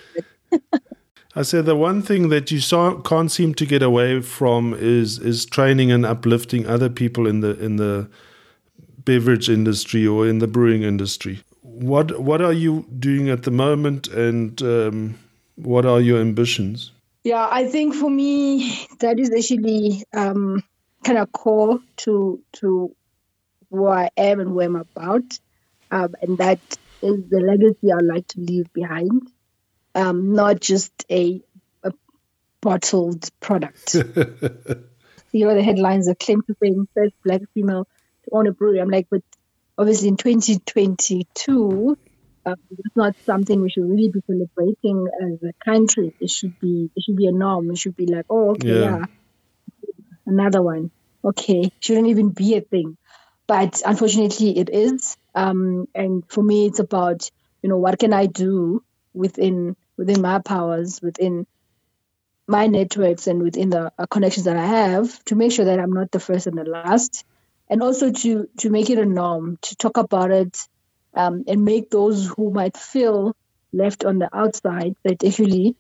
I 1.36 1.43
said 1.43 1.66
the 1.66 1.76
one 1.76 2.02
thing 2.02 2.30
that 2.30 2.50
you 2.50 2.60
saw, 2.60 3.00
can't 3.02 3.32
seem 3.32 3.54
to 3.54 3.66
get 3.66 3.84
away 3.84 4.20
from 4.22 4.74
is 4.74 5.20
is 5.20 5.45
training 5.45 5.91
and 5.91 6.06
uplifting 6.06 6.66
other 6.66 6.89
people 6.89 7.28
in 7.28 7.41
the 7.41 7.58
in 7.64 7.76
the 7.76 8.10
beverage 9.06 9.47
industry 9.47 10.06
or 10.08 10.28
in 10.28 10.39
the 10.39 10.47
brewing 10.47 10.82
industry. 10.84 11.41
What 11.62 12.20
what 12.20 12.41
are 12.41 12.52
you 12.52 12.86
doing 12.97 13.30
at 13.30 13.43
the 13.43 13.52
moment, 13.52 14.08
and 14.08 14.62
um, 14.62 15.20
what 15.56 15.86
are 15.86 16.02
your 16.02 16.20
ambitions? 16.20 16.91
Yeah, 17.24 17.47
I 17.52 17.66
think 17.66 17.93
for 17.93 18.10
me 18.10 18.88
that 19.00 19.20
is 19.20 19.32
actually 19.32 20.04
um, 20.14 20.64
kind 21.04 21.18
of 21.18 21.32
core 21.32 21.80
to 21.97 22.41
to 22.54 22.95
who 23.70 23.88
I 23.88 24.10
am 24.18 24.39
and 24.39 24.56
where 24.56 24.68
I'm 24.68 24.76
about, 24.76 25.39
um, 25.91 26.16
and 26.22 26.38
that 26.39 26.60
is 27.02 27.30
the 27.30 27.39
legacy 27.39 27.91
I'd 27.91 28.04
like 28.04 28.28
to 28.30 28.39
leave 28.39 28.72
behind. 28.74 29.32
Um, 29.95 30.34
not 30.34 30.60
just 30.60 30.91
a, 31.10 31.41
a 31.84 31.91
bottled 32.62 33.30
product. 33.39 33.95
you 35.32 35.45
know, 35.45 35.56
the 35.56 35.64
headlines 35.64 36.08
are 36.08 36.16
claim 36.16 36.41
to 36.43 36.56
fame 36.56 36.88
first 36.93 37.14
black 37.24 37.41
female 37.54 37.88
to 38.26 38.30
own 38.32 38.47
a 38.47 38.52
brewery. 38.52 38.80
I'm 38.80 38.89
like, 38.89 39.08
but 39.10 39.24
obviously 39.78 40.10
in 40.10 40.18
2022, 40.18 41.97
uh, 42.45 42.56
it's 42.72 42.95
not 42.95 43.16
something 43.26 43.62
we 43.62 43.70
should 43.70 43.89
really 43.89 44.10
be 44.10 44.22
celebrating 44.28 45.08
as 45.22 45.43
a 45.43 45.54
country. 45.64 46.14
It 46.20 46.30
should 46.30 46.60
be 46.60 46.89
it 46.95 47.04
should 47.04 47.18
be 47.18 47.28
a 47.28 47.32
norm. 47.32 47.70
It 47.72 47.78
should 47.78 47.95
be 47.95 48.06
like, 48.06 48.26
oh, 48.30 48.52
okay, 48.52 48.82
yeah, 48.82 48.97
yeah. 48.97 49.06
Another 50.30 50.61
one. 50.61 50.91
Okay, 51.23 51.71
shouldn't 51.80 52.07
even 52.07 52.30
be 52.30 52.55
a 52.55 52.61
thing, 52.61 52.97
but 53.47 53.82
unfortunately, 53.86 54.57
it 54.57 54.69
is. 54.69 55.17
Um, 55.36 55.88
and 55.93 56.23
for 56.30 56.43
me, 56.43 56.67
it's 56.67 56.80
about 56.80 57.30
you 57.61 57.69
know 57.69 57.77
what 57.77 57.99
can 57.99 58.13
I 58.13 58.25
do 58.27 58.84
within 59.13 59.75
within 59.97 60.21
my 60.21 60.39
powers, 60.39 61.01
within 61.01 61.45
my 62.47 62.67
networks, 62.67 63.27
and 63.27 63.43
within 63.43 63.69
the 63.69 63.91
uh, 63.97 64.05
connections 64.05 64.45
that 64.45 64.57
I 64.57 64.65
have 64.65 65.23
to 65.25 65.36
make 65.36 65.51
sure 65.51 65.65
that 65.65 65.80
I'm 65.80 65.93
not 65.93 66.11
the 66.11 66.19
first 66.19 66.47
and 66.47 66.57
the 66.57 66.63
last, 66.63 67.25
and 67.69 67.84
also 67.84 68.11
to 68.11 68.47
to 68.59 68.69
make 68.69 68.89
it 68.89 68.97
a 68.97 69.05
norm 69.05 69.57
to 69.63 69.75
talk 69.75 69.97
about 69.97 70.32
it 70.32 70.57
um, 71.13 71.43
and 71.47 71.65
make 71.65 71.89
those 71.89 72.27
who 72.27 72.51
might 72.51 72.77
feel 72.77 73.36
left 73.73 74.05
on 74.05 74.19
the 74.19 74.30
outside 74.34 74.95
that 75.03 75.23
actually 75.23 75.75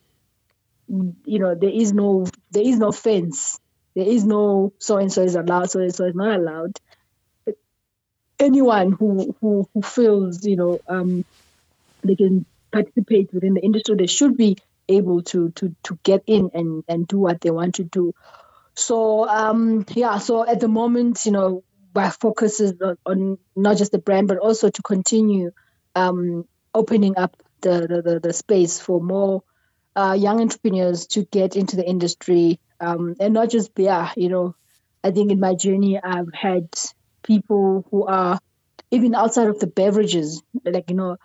you 0.87 1.39
know 1.39 1.55
there 1.55 1.69
is 1.69 1.93
no 1.93 2.25
there 2.51 2.63
is 2.63 2.77
no 2.77 2.91
fence 2.91 3.59
there 3.99 4.07
is 4.07 4.23
no 4.23 4.71
so 4.79 4.97
and 4.97 5.11
so 5.11 5.23
is 5.23 5.35
allowed 5.35 5.69
so 5.69 5.81
and 5.81 5.93
so 5.93 6.05
is 6.05 6.15
not 6.15 6.39
allowed. 6.39 6.79
Anyone 8.39 8.93
who 8.93 9.35
who, 9.41 9.67
who 9.73 9.81
feels 9.81 10.45
you 10.45 10.55
know 10.55 10.79
um, 10.87 11.25
they 12.01 12.15
can 12.15 12.45
participate 12.71 13.33
within 13.33 13.55
the 13.55 13.61
industry 13.61 13.95
they 13.95 14.07
should 14.07 14.37
be 14.37 14.55
able 14.87 15.21
to 15.23 15.49
to 15.51 15.75
to 15.83 15.99
get 16.03 16.23
in 16.27 16.49
and 16.53 16.83
and 16.87 17.07
do 17.07 17.19
what 17.19 17.41
they 17.41 17.51
want 17.51 17.75
to 17.75 17.83
do. 17.83 18.13
So 18.73 19.27
um 19.27 19.85
yeah 19.93 20.17
so 20.19 20.47
at 20.47 20.61
the 20.61 20.69
moment 20.69 21.25
you 21.25 21.33
know 21.33 21.63
my 21.93 22.09
focus 22.09 22.61
is 22.61 22.75
on, 23.05 23.37
not 23.57 23.75
just 23.75 23.91
the 23.91 23.97
brand, 23.97 24.29
but 24.29 24.37
also 24.37 24.69
to 24.69 24.81
continue 24.81 25.51
um, 25.95 26.45
opening 26.73 27.17
up 27.17 27.35
the, 27.61 27.87
the, 27.87 28.01
the, 28.01 28.19
the, 28.19 28.31
space 28.31 28.79
for 28.79 29.01
more 29.01 29.43
uh, 29.95 30.15
young 30.17 30.39
entrepreneurs 30.39 31.07
to 31.07 31.25
get 31.25 31.55
into 31.55 31.75
the 31.75 31.83
industry 31.85 32.59
um, 32.79 33.15
and 33.19 33.33
not 33.33 33.49
just 33.49 33.73
beer. 33.75 34.11
You 34.15 34.29
know, 34.29 34.55
I 35.03 35.11
think 35.11 35.31
in 35.31 35.39
my 35.39 35.55
journey, 35.55 35.99
I've 36.01 36.33
had 36.33 36.69
people 37.23 37.85
who 37.91 38.05
are 38.05 38.39
even 38.91 39.15
outside 39.15 39.47
of 39.49 39.59
the 39.59 39.67
beverages, 39.67 40.41
like, 40.65 40.89
you 40.89 40.95
know, 40.95 41.17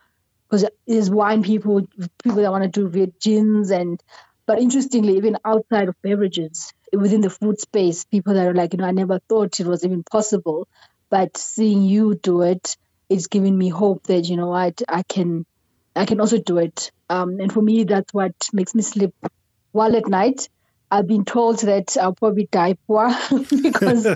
because 0.48 0.66
there's 0.86 1.11
wine 1.11 1.42
people, 1.42 1.86
people 2.22 2.42
that 2.42 2.50
want 2.50 2.72
to 2.72 2.88
do 2.90 3.12
gins 3.20 3.70
and, 3.70 4.00
but 4.46 4.61
interestingly, 4.61 5.16
even 5.16 5.38
outside 5.44 5.88
of 5.88 5.96
beverages, 6.02 6.72
within 6.92 7.22
the 7.22 7.30
food 7.30 7.59
space, 7.61 8.05
people 8.05 8.34
that 8.34 8.46
are 8.46 8.55
like, 8.55 8.72
you 8.74 8.78
know, 8.78 8.84
I 8.84 8.92
never 8.92 9.18
thought 9.28 9.59
it 9.59 9.66
was 9.66 9.84
even 9.84 10.05
possible, 10.05 10.68
but 11.11 11.36
seeing 11.36 11.82
you 11.82 12.14
do 12.14 12.42
it, 12.42 12.76
it's 13.09 13.26
giving 13.26 13.57
me 13.57 13.68
hope 13.70 14.05
that 14.05 14.26
you 14.28 14.36
know 14.36 14.48
what 14.48 14.82
I 14.88 15.02
can, 15.02 15.46
I 15.96 16.05
can 16.07 16.20
also 16.20 16.38
do 16.38 16.59
it. 16.59 16.90
Um, 17.09 17.40
and 17.40 17.52
for 17.52 17.62
me, 17.62 17.84
that's 17.84 18.12
what 18.12 18.32
makes 18.52 18.74
me 18.74 18.82
sleep 18.82 19.14
well 19.72 19.96
at 19.96 20.09
night. 20.09 20.48
I've 20.91 21.07
been 21.07 21.24
told 21.24 21.61
that 21.61 21.97
I'll 21.97 22.14
probably 22.14 22.49
die 22.51 22.76
poor 22.87 23.09
because 23.62 24.05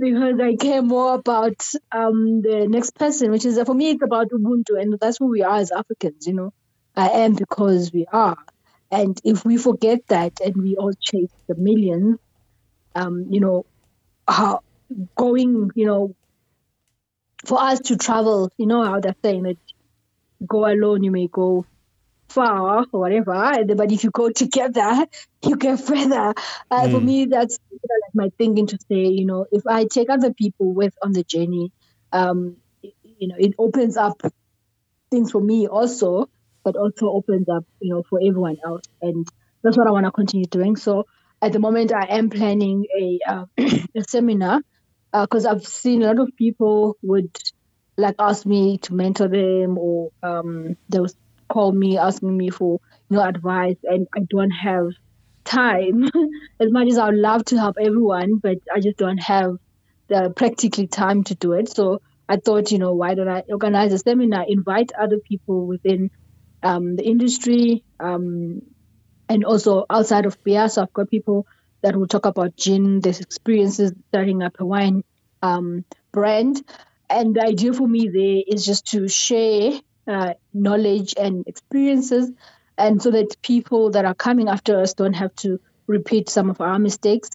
because 0.00 0.40
I 0.40 0.56
care 0.56 0.82
more 0.82 1.14
about 1.14 1.60
um, 1.92 2.42
the 2.42 2.66
next 2.68 2.94
person, 2.94 3.30
which 3.30 3.44
is 3.44 3.60
for 3.64 3.74
me, 3.74 3.90
it's 3.90 4.02
about 4.02 4.30
Ubuntu, 4.30 4.80
and 4.80 4.98
that's 5.00 5.18
who 5.18 5.26
we 5.26 5.42
are 5.42 5.56
as 5.56 5.70
Africans. 5.70 6.26
You 6.26 6.34
know, 6.34 6.52
I 6.96 7.10
am 7.10 7.34
because 7.34 7.92
we 7.92 8.06
are. 8.12 8.36
And 8.90 9.18
if 9.24 9.44
we 9.44 9.56
forget 9.56 10.00
that 10.08 10.40
and 10.40 10.56
we 10.56 10.76
all 10.76 10.92
chase 10.98 11.32
the 11.46 11.54
millions, 11.54 12.18
um, 12.94 13.26
you 13.30 13.40
know, 13.40 13.66
how 14.26 14.60
going, 15.16 15.70
you 15.74 15.86
know, 15.86 16.14
for 17.44 17.60
us 17.60 17.80
to 17.80 17.96
travel, 17.96 18.50
you 18.56 18.66
know 18.66 18.84
how 18.84 19.00
they're 19.00 19.14
saying 19.22 19.44
that 19.44 19.58
go 20.46 20.66
alone, 20.66 21.04
you 21.04 21.10
may 21.10 21.28
go 21.28 21.66
far 22.28 22.86
or 22.92 23.00
whatever, 23.00 23.64
but 23.74 23.92
if 23.92 24.04
you 24.04 24.10
go 24.10 24.30
together, 24.30 25.06
you 25.44 25.56
get 25.56 25.80
further. 25.80 26.34
Uh, 26.70 26.82
mm. 26.82 26.90
For 26.92 27.00
me, 27.00 27.24
that's 27.26 27.58
like 27.72 28.14
my 28.14 28.30
thinking 28.38 28.66
to 28.68 28.78
say, 28.88 29.06
you 29.06 29.26
know, 29.26 29.46
if 29.50 29.66
I 29.66 29.84
take 29.84 30.10
other 30.10 30.32
people 30.32 30.72
with 30.72 30.94
on 31.02 31.12
the 31.12 31.24
journey, 31.24 31.72
um, 32.12 32.56
you 32.82 33.28
know, 33.28 33.36
it 33.38 33.54
opens 33.58 33.96
up 33.96 34.20
things 35.10 35.32
for 35.32 35.40
me 35.40 35.66
also 35.66 36.28
but 36.68 36.76
also 36.76 37.10
opens 37.10 37.48
up, 37.48 37.64
you 37.80 37.94
know, 37.94 38.02
for 38.02 38.18
everyone 38.20 38.58
else. 38.64 38.84
And 39.00 39.26
that's 39.62 39.78
what 39.78 39.86
I 39.86 39.90
want 39.90 40.04
to 40.04 40.12
continue 40.12 40.44
doing. 40.44 40.76
So 40.76 41.06
at 41.40 41.52
the 41.52 41.58
moment, 41.58 41.92
I 41.94 42.06
am 42.10 42.28
planning 42.28 42.84
a, 42.94 43.18
uh, 43.26 43.44
a 43.58 44.04
seminar 44.06 44.60
because 45.12 45.46
uh, 45.46 45.52
I've 45.52 45.66
seen 45.66 46.02
a 46.02 46.08
lot 46.08 46.20
of 46.20 46.36
people 46.36 46.98
would 47.02 47.34
like 47.96 48.16
ask 48.18 48.44
me 48.44 48.78
to 48.78 48.94
mentor 48.94 49.28
them 49.28 49.78
or 49.78 50.10
um, 50.22 50.76
they 50.90 51.00
would 51.00 51.12
call 51.48 51.72
me 51.72 51.98
asking 51.98 52.36
me 52.36 52.50
for 52.50 52.80
you 53.10 53.16
know 53.16 53.22
advice 53.24 53.76
and 53.84 54.06
I 54.14 54.20
don't 54.28 54.50
have 54.50 54.88
time 55.44 56.04
as 56.60 56.70
much 56.70 56.88
as 56.88 56.98
I 56.98 57.06
would 57.06 57.16
love 57.18 57.44
to 57.46 57.58
help 57.58 57.76
everyone 57.80 58.38
but 58.42 58.58
I 58.74 58.80
just 58.80 58.98
don't 58.98 59.18
have 59.18 59.56
the 60.08 60.32
practically 60.36 60.86
time 60.86 61.24
to 61.24 61.34
do 61.34 61.52
it 61.52 61.68
so 61.68 62.00
I 62.28 62.36
thought 62.36 62.70
you 62.72 62.78
know 62.78 62.94
why 62.94 63.14
don't 63.14 63.28
I 63.28 63.42
organize 63.50 63.92
a 63.92 63.98
seminar 63.98 64.44
invite 64.48 64.92
other 64.98 65.18
people 65.26 65.66
within 65.66 66.10
um, 66.62 66.96
the 66.96 67.04
industry, 67.04 67.84
um, 68.00 68.60
and 69.28 69.44
also 69.44 69.84
outside 69.90 70.26
of 70.26 70.38
beer. 70.44 70.68
So 70.68 70.82
I've 70.82 70.92
got 70.92 71.10
people 71.10 71.46
that 71.82 71.96
will 71.96 72.06
talk 72.06 72.26
about 72.26 72.56
gin, 72.56 73.00
their 73.00 73.14
experiences 73.18 73.92
starting 74.08 74.42
up 74.42 74.54
a 74.58 74.66
wine 74.66 75.02
um, 75.42 75.84
brand. 76.12 76.62
And 77.10 77.34
the 77.34 77.42
idea 77.42 77.72
for 77.72 77.86
me 77.88 78.08
there 78.12 78.42
is 78.46 78.64
just 78.66 78.86
to 78.88 79.08
share 79.08 79.72
uh, 80.08 80.34
knowledge 80.52 81.14
and 81.16 81.46
experiences, 81.46 82.30
and 82.76 83.02
so 83.02 83.10
that 83.10 83.40
people 83.42 83.90
that 83.90 84.04
are 84.04 84.14
coming 84.14 84.48
after 84.48 84.80
us 84.80 84.94
don't 84.94 85.14
have 85.14 85.34
to 85.36 85.60
repeat 85.86 86.28
some 86.28 86.50
of 86.50 86.60
our 86.60 86.78
mistakes. 86.78 87.30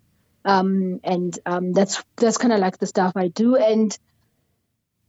Um, 0.46 1.00
and 1.04 1.38
um, 1.46 1.72
that's 1.72 2.04
that's 2.18 2.38
kind 2.38 2.52
of 2.52 2.60
like 2.60 2.78
the 2.78 2.88
stuff 2.88 3.14
I 3.16 3.30
do, 3.30 3.56
and 3.56 3.98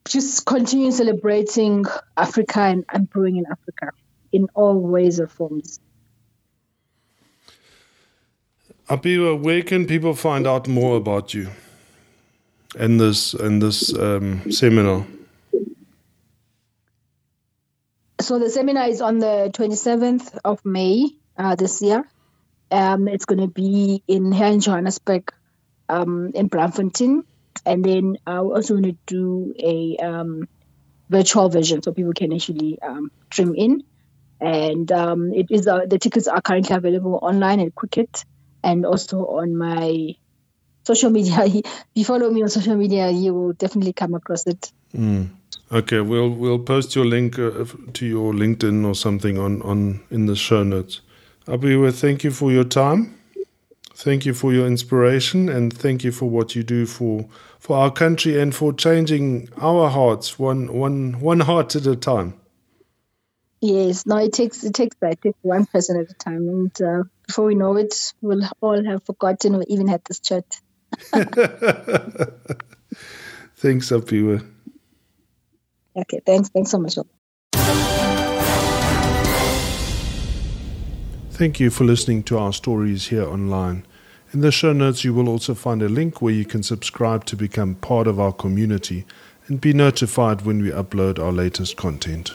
just 0.07 0.45
continue 0.47 0.91
celebrating 0.91 1.85
Africa 2.17 2.61
and, 2.61 2.85
and 2.93 3.09
brewing 3.09 3.37
in 3.37 3.47
Africa 3.51 3.91
in 4.33 4.49
all 4.55 4.79
ways 4.79 5.19
or 5.19 5.27
forms. 5.27 5.81
Apiwe, 8.89 9.41
where 9.41 9.63
can 9.63 9.87
people 9.87 10.15
find 10.15 10.47
out 10.47 10.69
more 10.69 10.97
about 10.97 11.33
you 11.33 11.49
in 12.79 12.99
this 12.99 13.33
in 13.33 13.61
this 13.61 13.97
um, 13.99 14.53
seminar? 14.53 15.07
So 18.21 18.39
the 18.39 18.49
seminar 18.49 18.89
is 18.89 19.01
on 19.01 19.19
the 19.19 19.51
27th 19.53 20.39
of 20.45 20.65
May 20.65 21.11
uh, 21.37 21.57
this 21.57 21.83
year. 21.83 22.09
Um, 22.71 23.09
it's 23.09 23.25
going 23.25 23.41
to 23.41 23.49
be 23.49 24.03
in 24.07 24.33
here 24.33 24.47
in 24.47 24.61
Johannesburg, 24.61 25.33
um, 25.89 26.33
in 26.35 26.49
Braamfontein, 26.49 27.25
and 27.67 27.85
then 27.85 28.17
we're 28.27 28.55
also 28.55 28.75
going 28.75 28.95
to 28.95 28.99
do 29.07 29.55
a 29.59 29.97
um, 29.99 30.49
virtual 31.11 31.49
version 31.49 31.83
so 31.83 31.93
people 31.93 32.13
can 32.13 32.33
actually 32.33 32.81
um, 32.81 33.11
stream 33.31 33.55
in 33.55 33.85
and 34.41 34.91
um, 34.93 35.33
it 35.33 35.47
is 35.51 35.67
uh, 35.67 35.87
the 35.87 35.99
tickets 35.99 36.29
are 36.29 36.41
currently 36.41 36.77
available 36.77 37.19
online 37.23 37.61
at 37.61 37.75
Quicket 37.75 38.25
and 38.63 38.85
also 38.85 39.25
on 39.25 39.57
my 39.57 40.17
social 40.85 41.11
media. 41.11 41.37
if 41.45 41.65
you 41.95 42.05
follow 42.05 42.31
me 42.31 42.43
on 42.43 42.49
social 42.49 42.77
media, 42.77 43.11
you 43.11 43.35
will 43.35 43.53
definitely 43.53 43.93
come 43.93 44.15
across 44.15 44.47
it. 44.47 44.73
Mm. 44.97 45.31
Okay, 45.73 46.01
we'll 46.01 46.31
we'll 46.31 46.59
post 46.59 46.95
your 46.95 47.05
link 47.05 47.39
uh, 47.39 47.65
to 47.95 48.07
your 48.07 48.33
LinkedIn 48.33 48.87
or 48.87 48.95
something 48.95 49.39
on 49.39 49.63
on 49.63 50.01
in 50.11 50.27
the 50.27 50.37
show 50.37 50.63
notes. 50.63 51.01
Apiwe, 51.47 51.93
thank 51.93 52.25
you 52.25 52.31
for 52.31 52.53
your 52.53 52.65
time. 52.65 53.19
Thank 53.97 54.27
you 54.27 54.35
for 54.35 54.53
your 54.53 54.67
inspiration 54.67 55.49
and 55.49 55.73
thank 55.73 56.03
you 56.03 56.11
for 56.11 56.29
what 56.29 56.57
you 56.57 56.65
do 56.65 56.85
for 56.85 57.27
for 57.61 57.77
our 57.77 57.93
country 57.93 58.41
and 58.41 58.55
for 58.55 58.73
changing 58.73 59.49
our 59.57 59.89
hearts 59.89 60.39
one 60.39 60.73
one 60.73 61.21
one 61.21 61.41
heart 61.41 61.77
at 61.77 61.87
a 61.87 61.95
time. 61.95 62.35
Yes, 63.61 64.05
no, 64.05 64.17
it 64.17 64.33
takes 64.33 64.65
it 64.65 64.75
takes 64.75 64.97
that. 65.01 65.13
It 65.13 65.23
takes 65.23 65.39
one 65.43 65.65
person 65.65 65.99
at 65.99 66.11
a 66.11 66.15
time, 66.15 66.49
and 66.49 66.83
uh, 66.83 67.05
before 67.27 67.47
we 67.47 67.55
know 67.55 67.77
it, 67.77 68.13
we'll 68.21 68.43
all 68.61 68.85
have 68.85 69.05
forgotten 69.05 69.59
we 69.59 69.65
even 69.69 69.89
had 69.89 70.03
this 70.05 70.19
chat. 70.19 70.61
thanks, 73.57 73.91
Apiwe. 73.91 74.45
Okay, 75.97 76.21
thanks. 76.27 76.49
Thanks 76.49 76.71
so 76.71 76.79
much. 76.79 76.99
Thank 81.31 81.59
you 81.59 81.71
for 81.71 81.85
listening 81.85 82.23
to 82.25 82.39
our 82.39 82.53
stories 82.53 83.09
here 83.09 83.25
online. 83.25 83.85
In 84.33 84.41
the 84.41 84.53
show 84.53 84.73
notes, 84.73 85.05
you 85.05 85.15
will 85.15 85.29
also 85.29 85.55
find 85.55 85.83
a 85.83 85.89
link 85.89 86.21
where 86.21 86.33
you 86.33 86.45
can 86.45 86.63
subscribe 86.63 87.25
to 87.27 87.37
become 87.37 87.77
part 87.77 88.07
of 88.07 88.19
our 88.19 88.33
community 88.33 89.05
and 89.47 89.61
be 89.61 89.73
notified 89.73 90.43
when 90.43 90.63
we 90.63 90.71
upload 90.71 91.19
our 91.19 91.33
latest 91.33 91.77
content. 91.77 92.33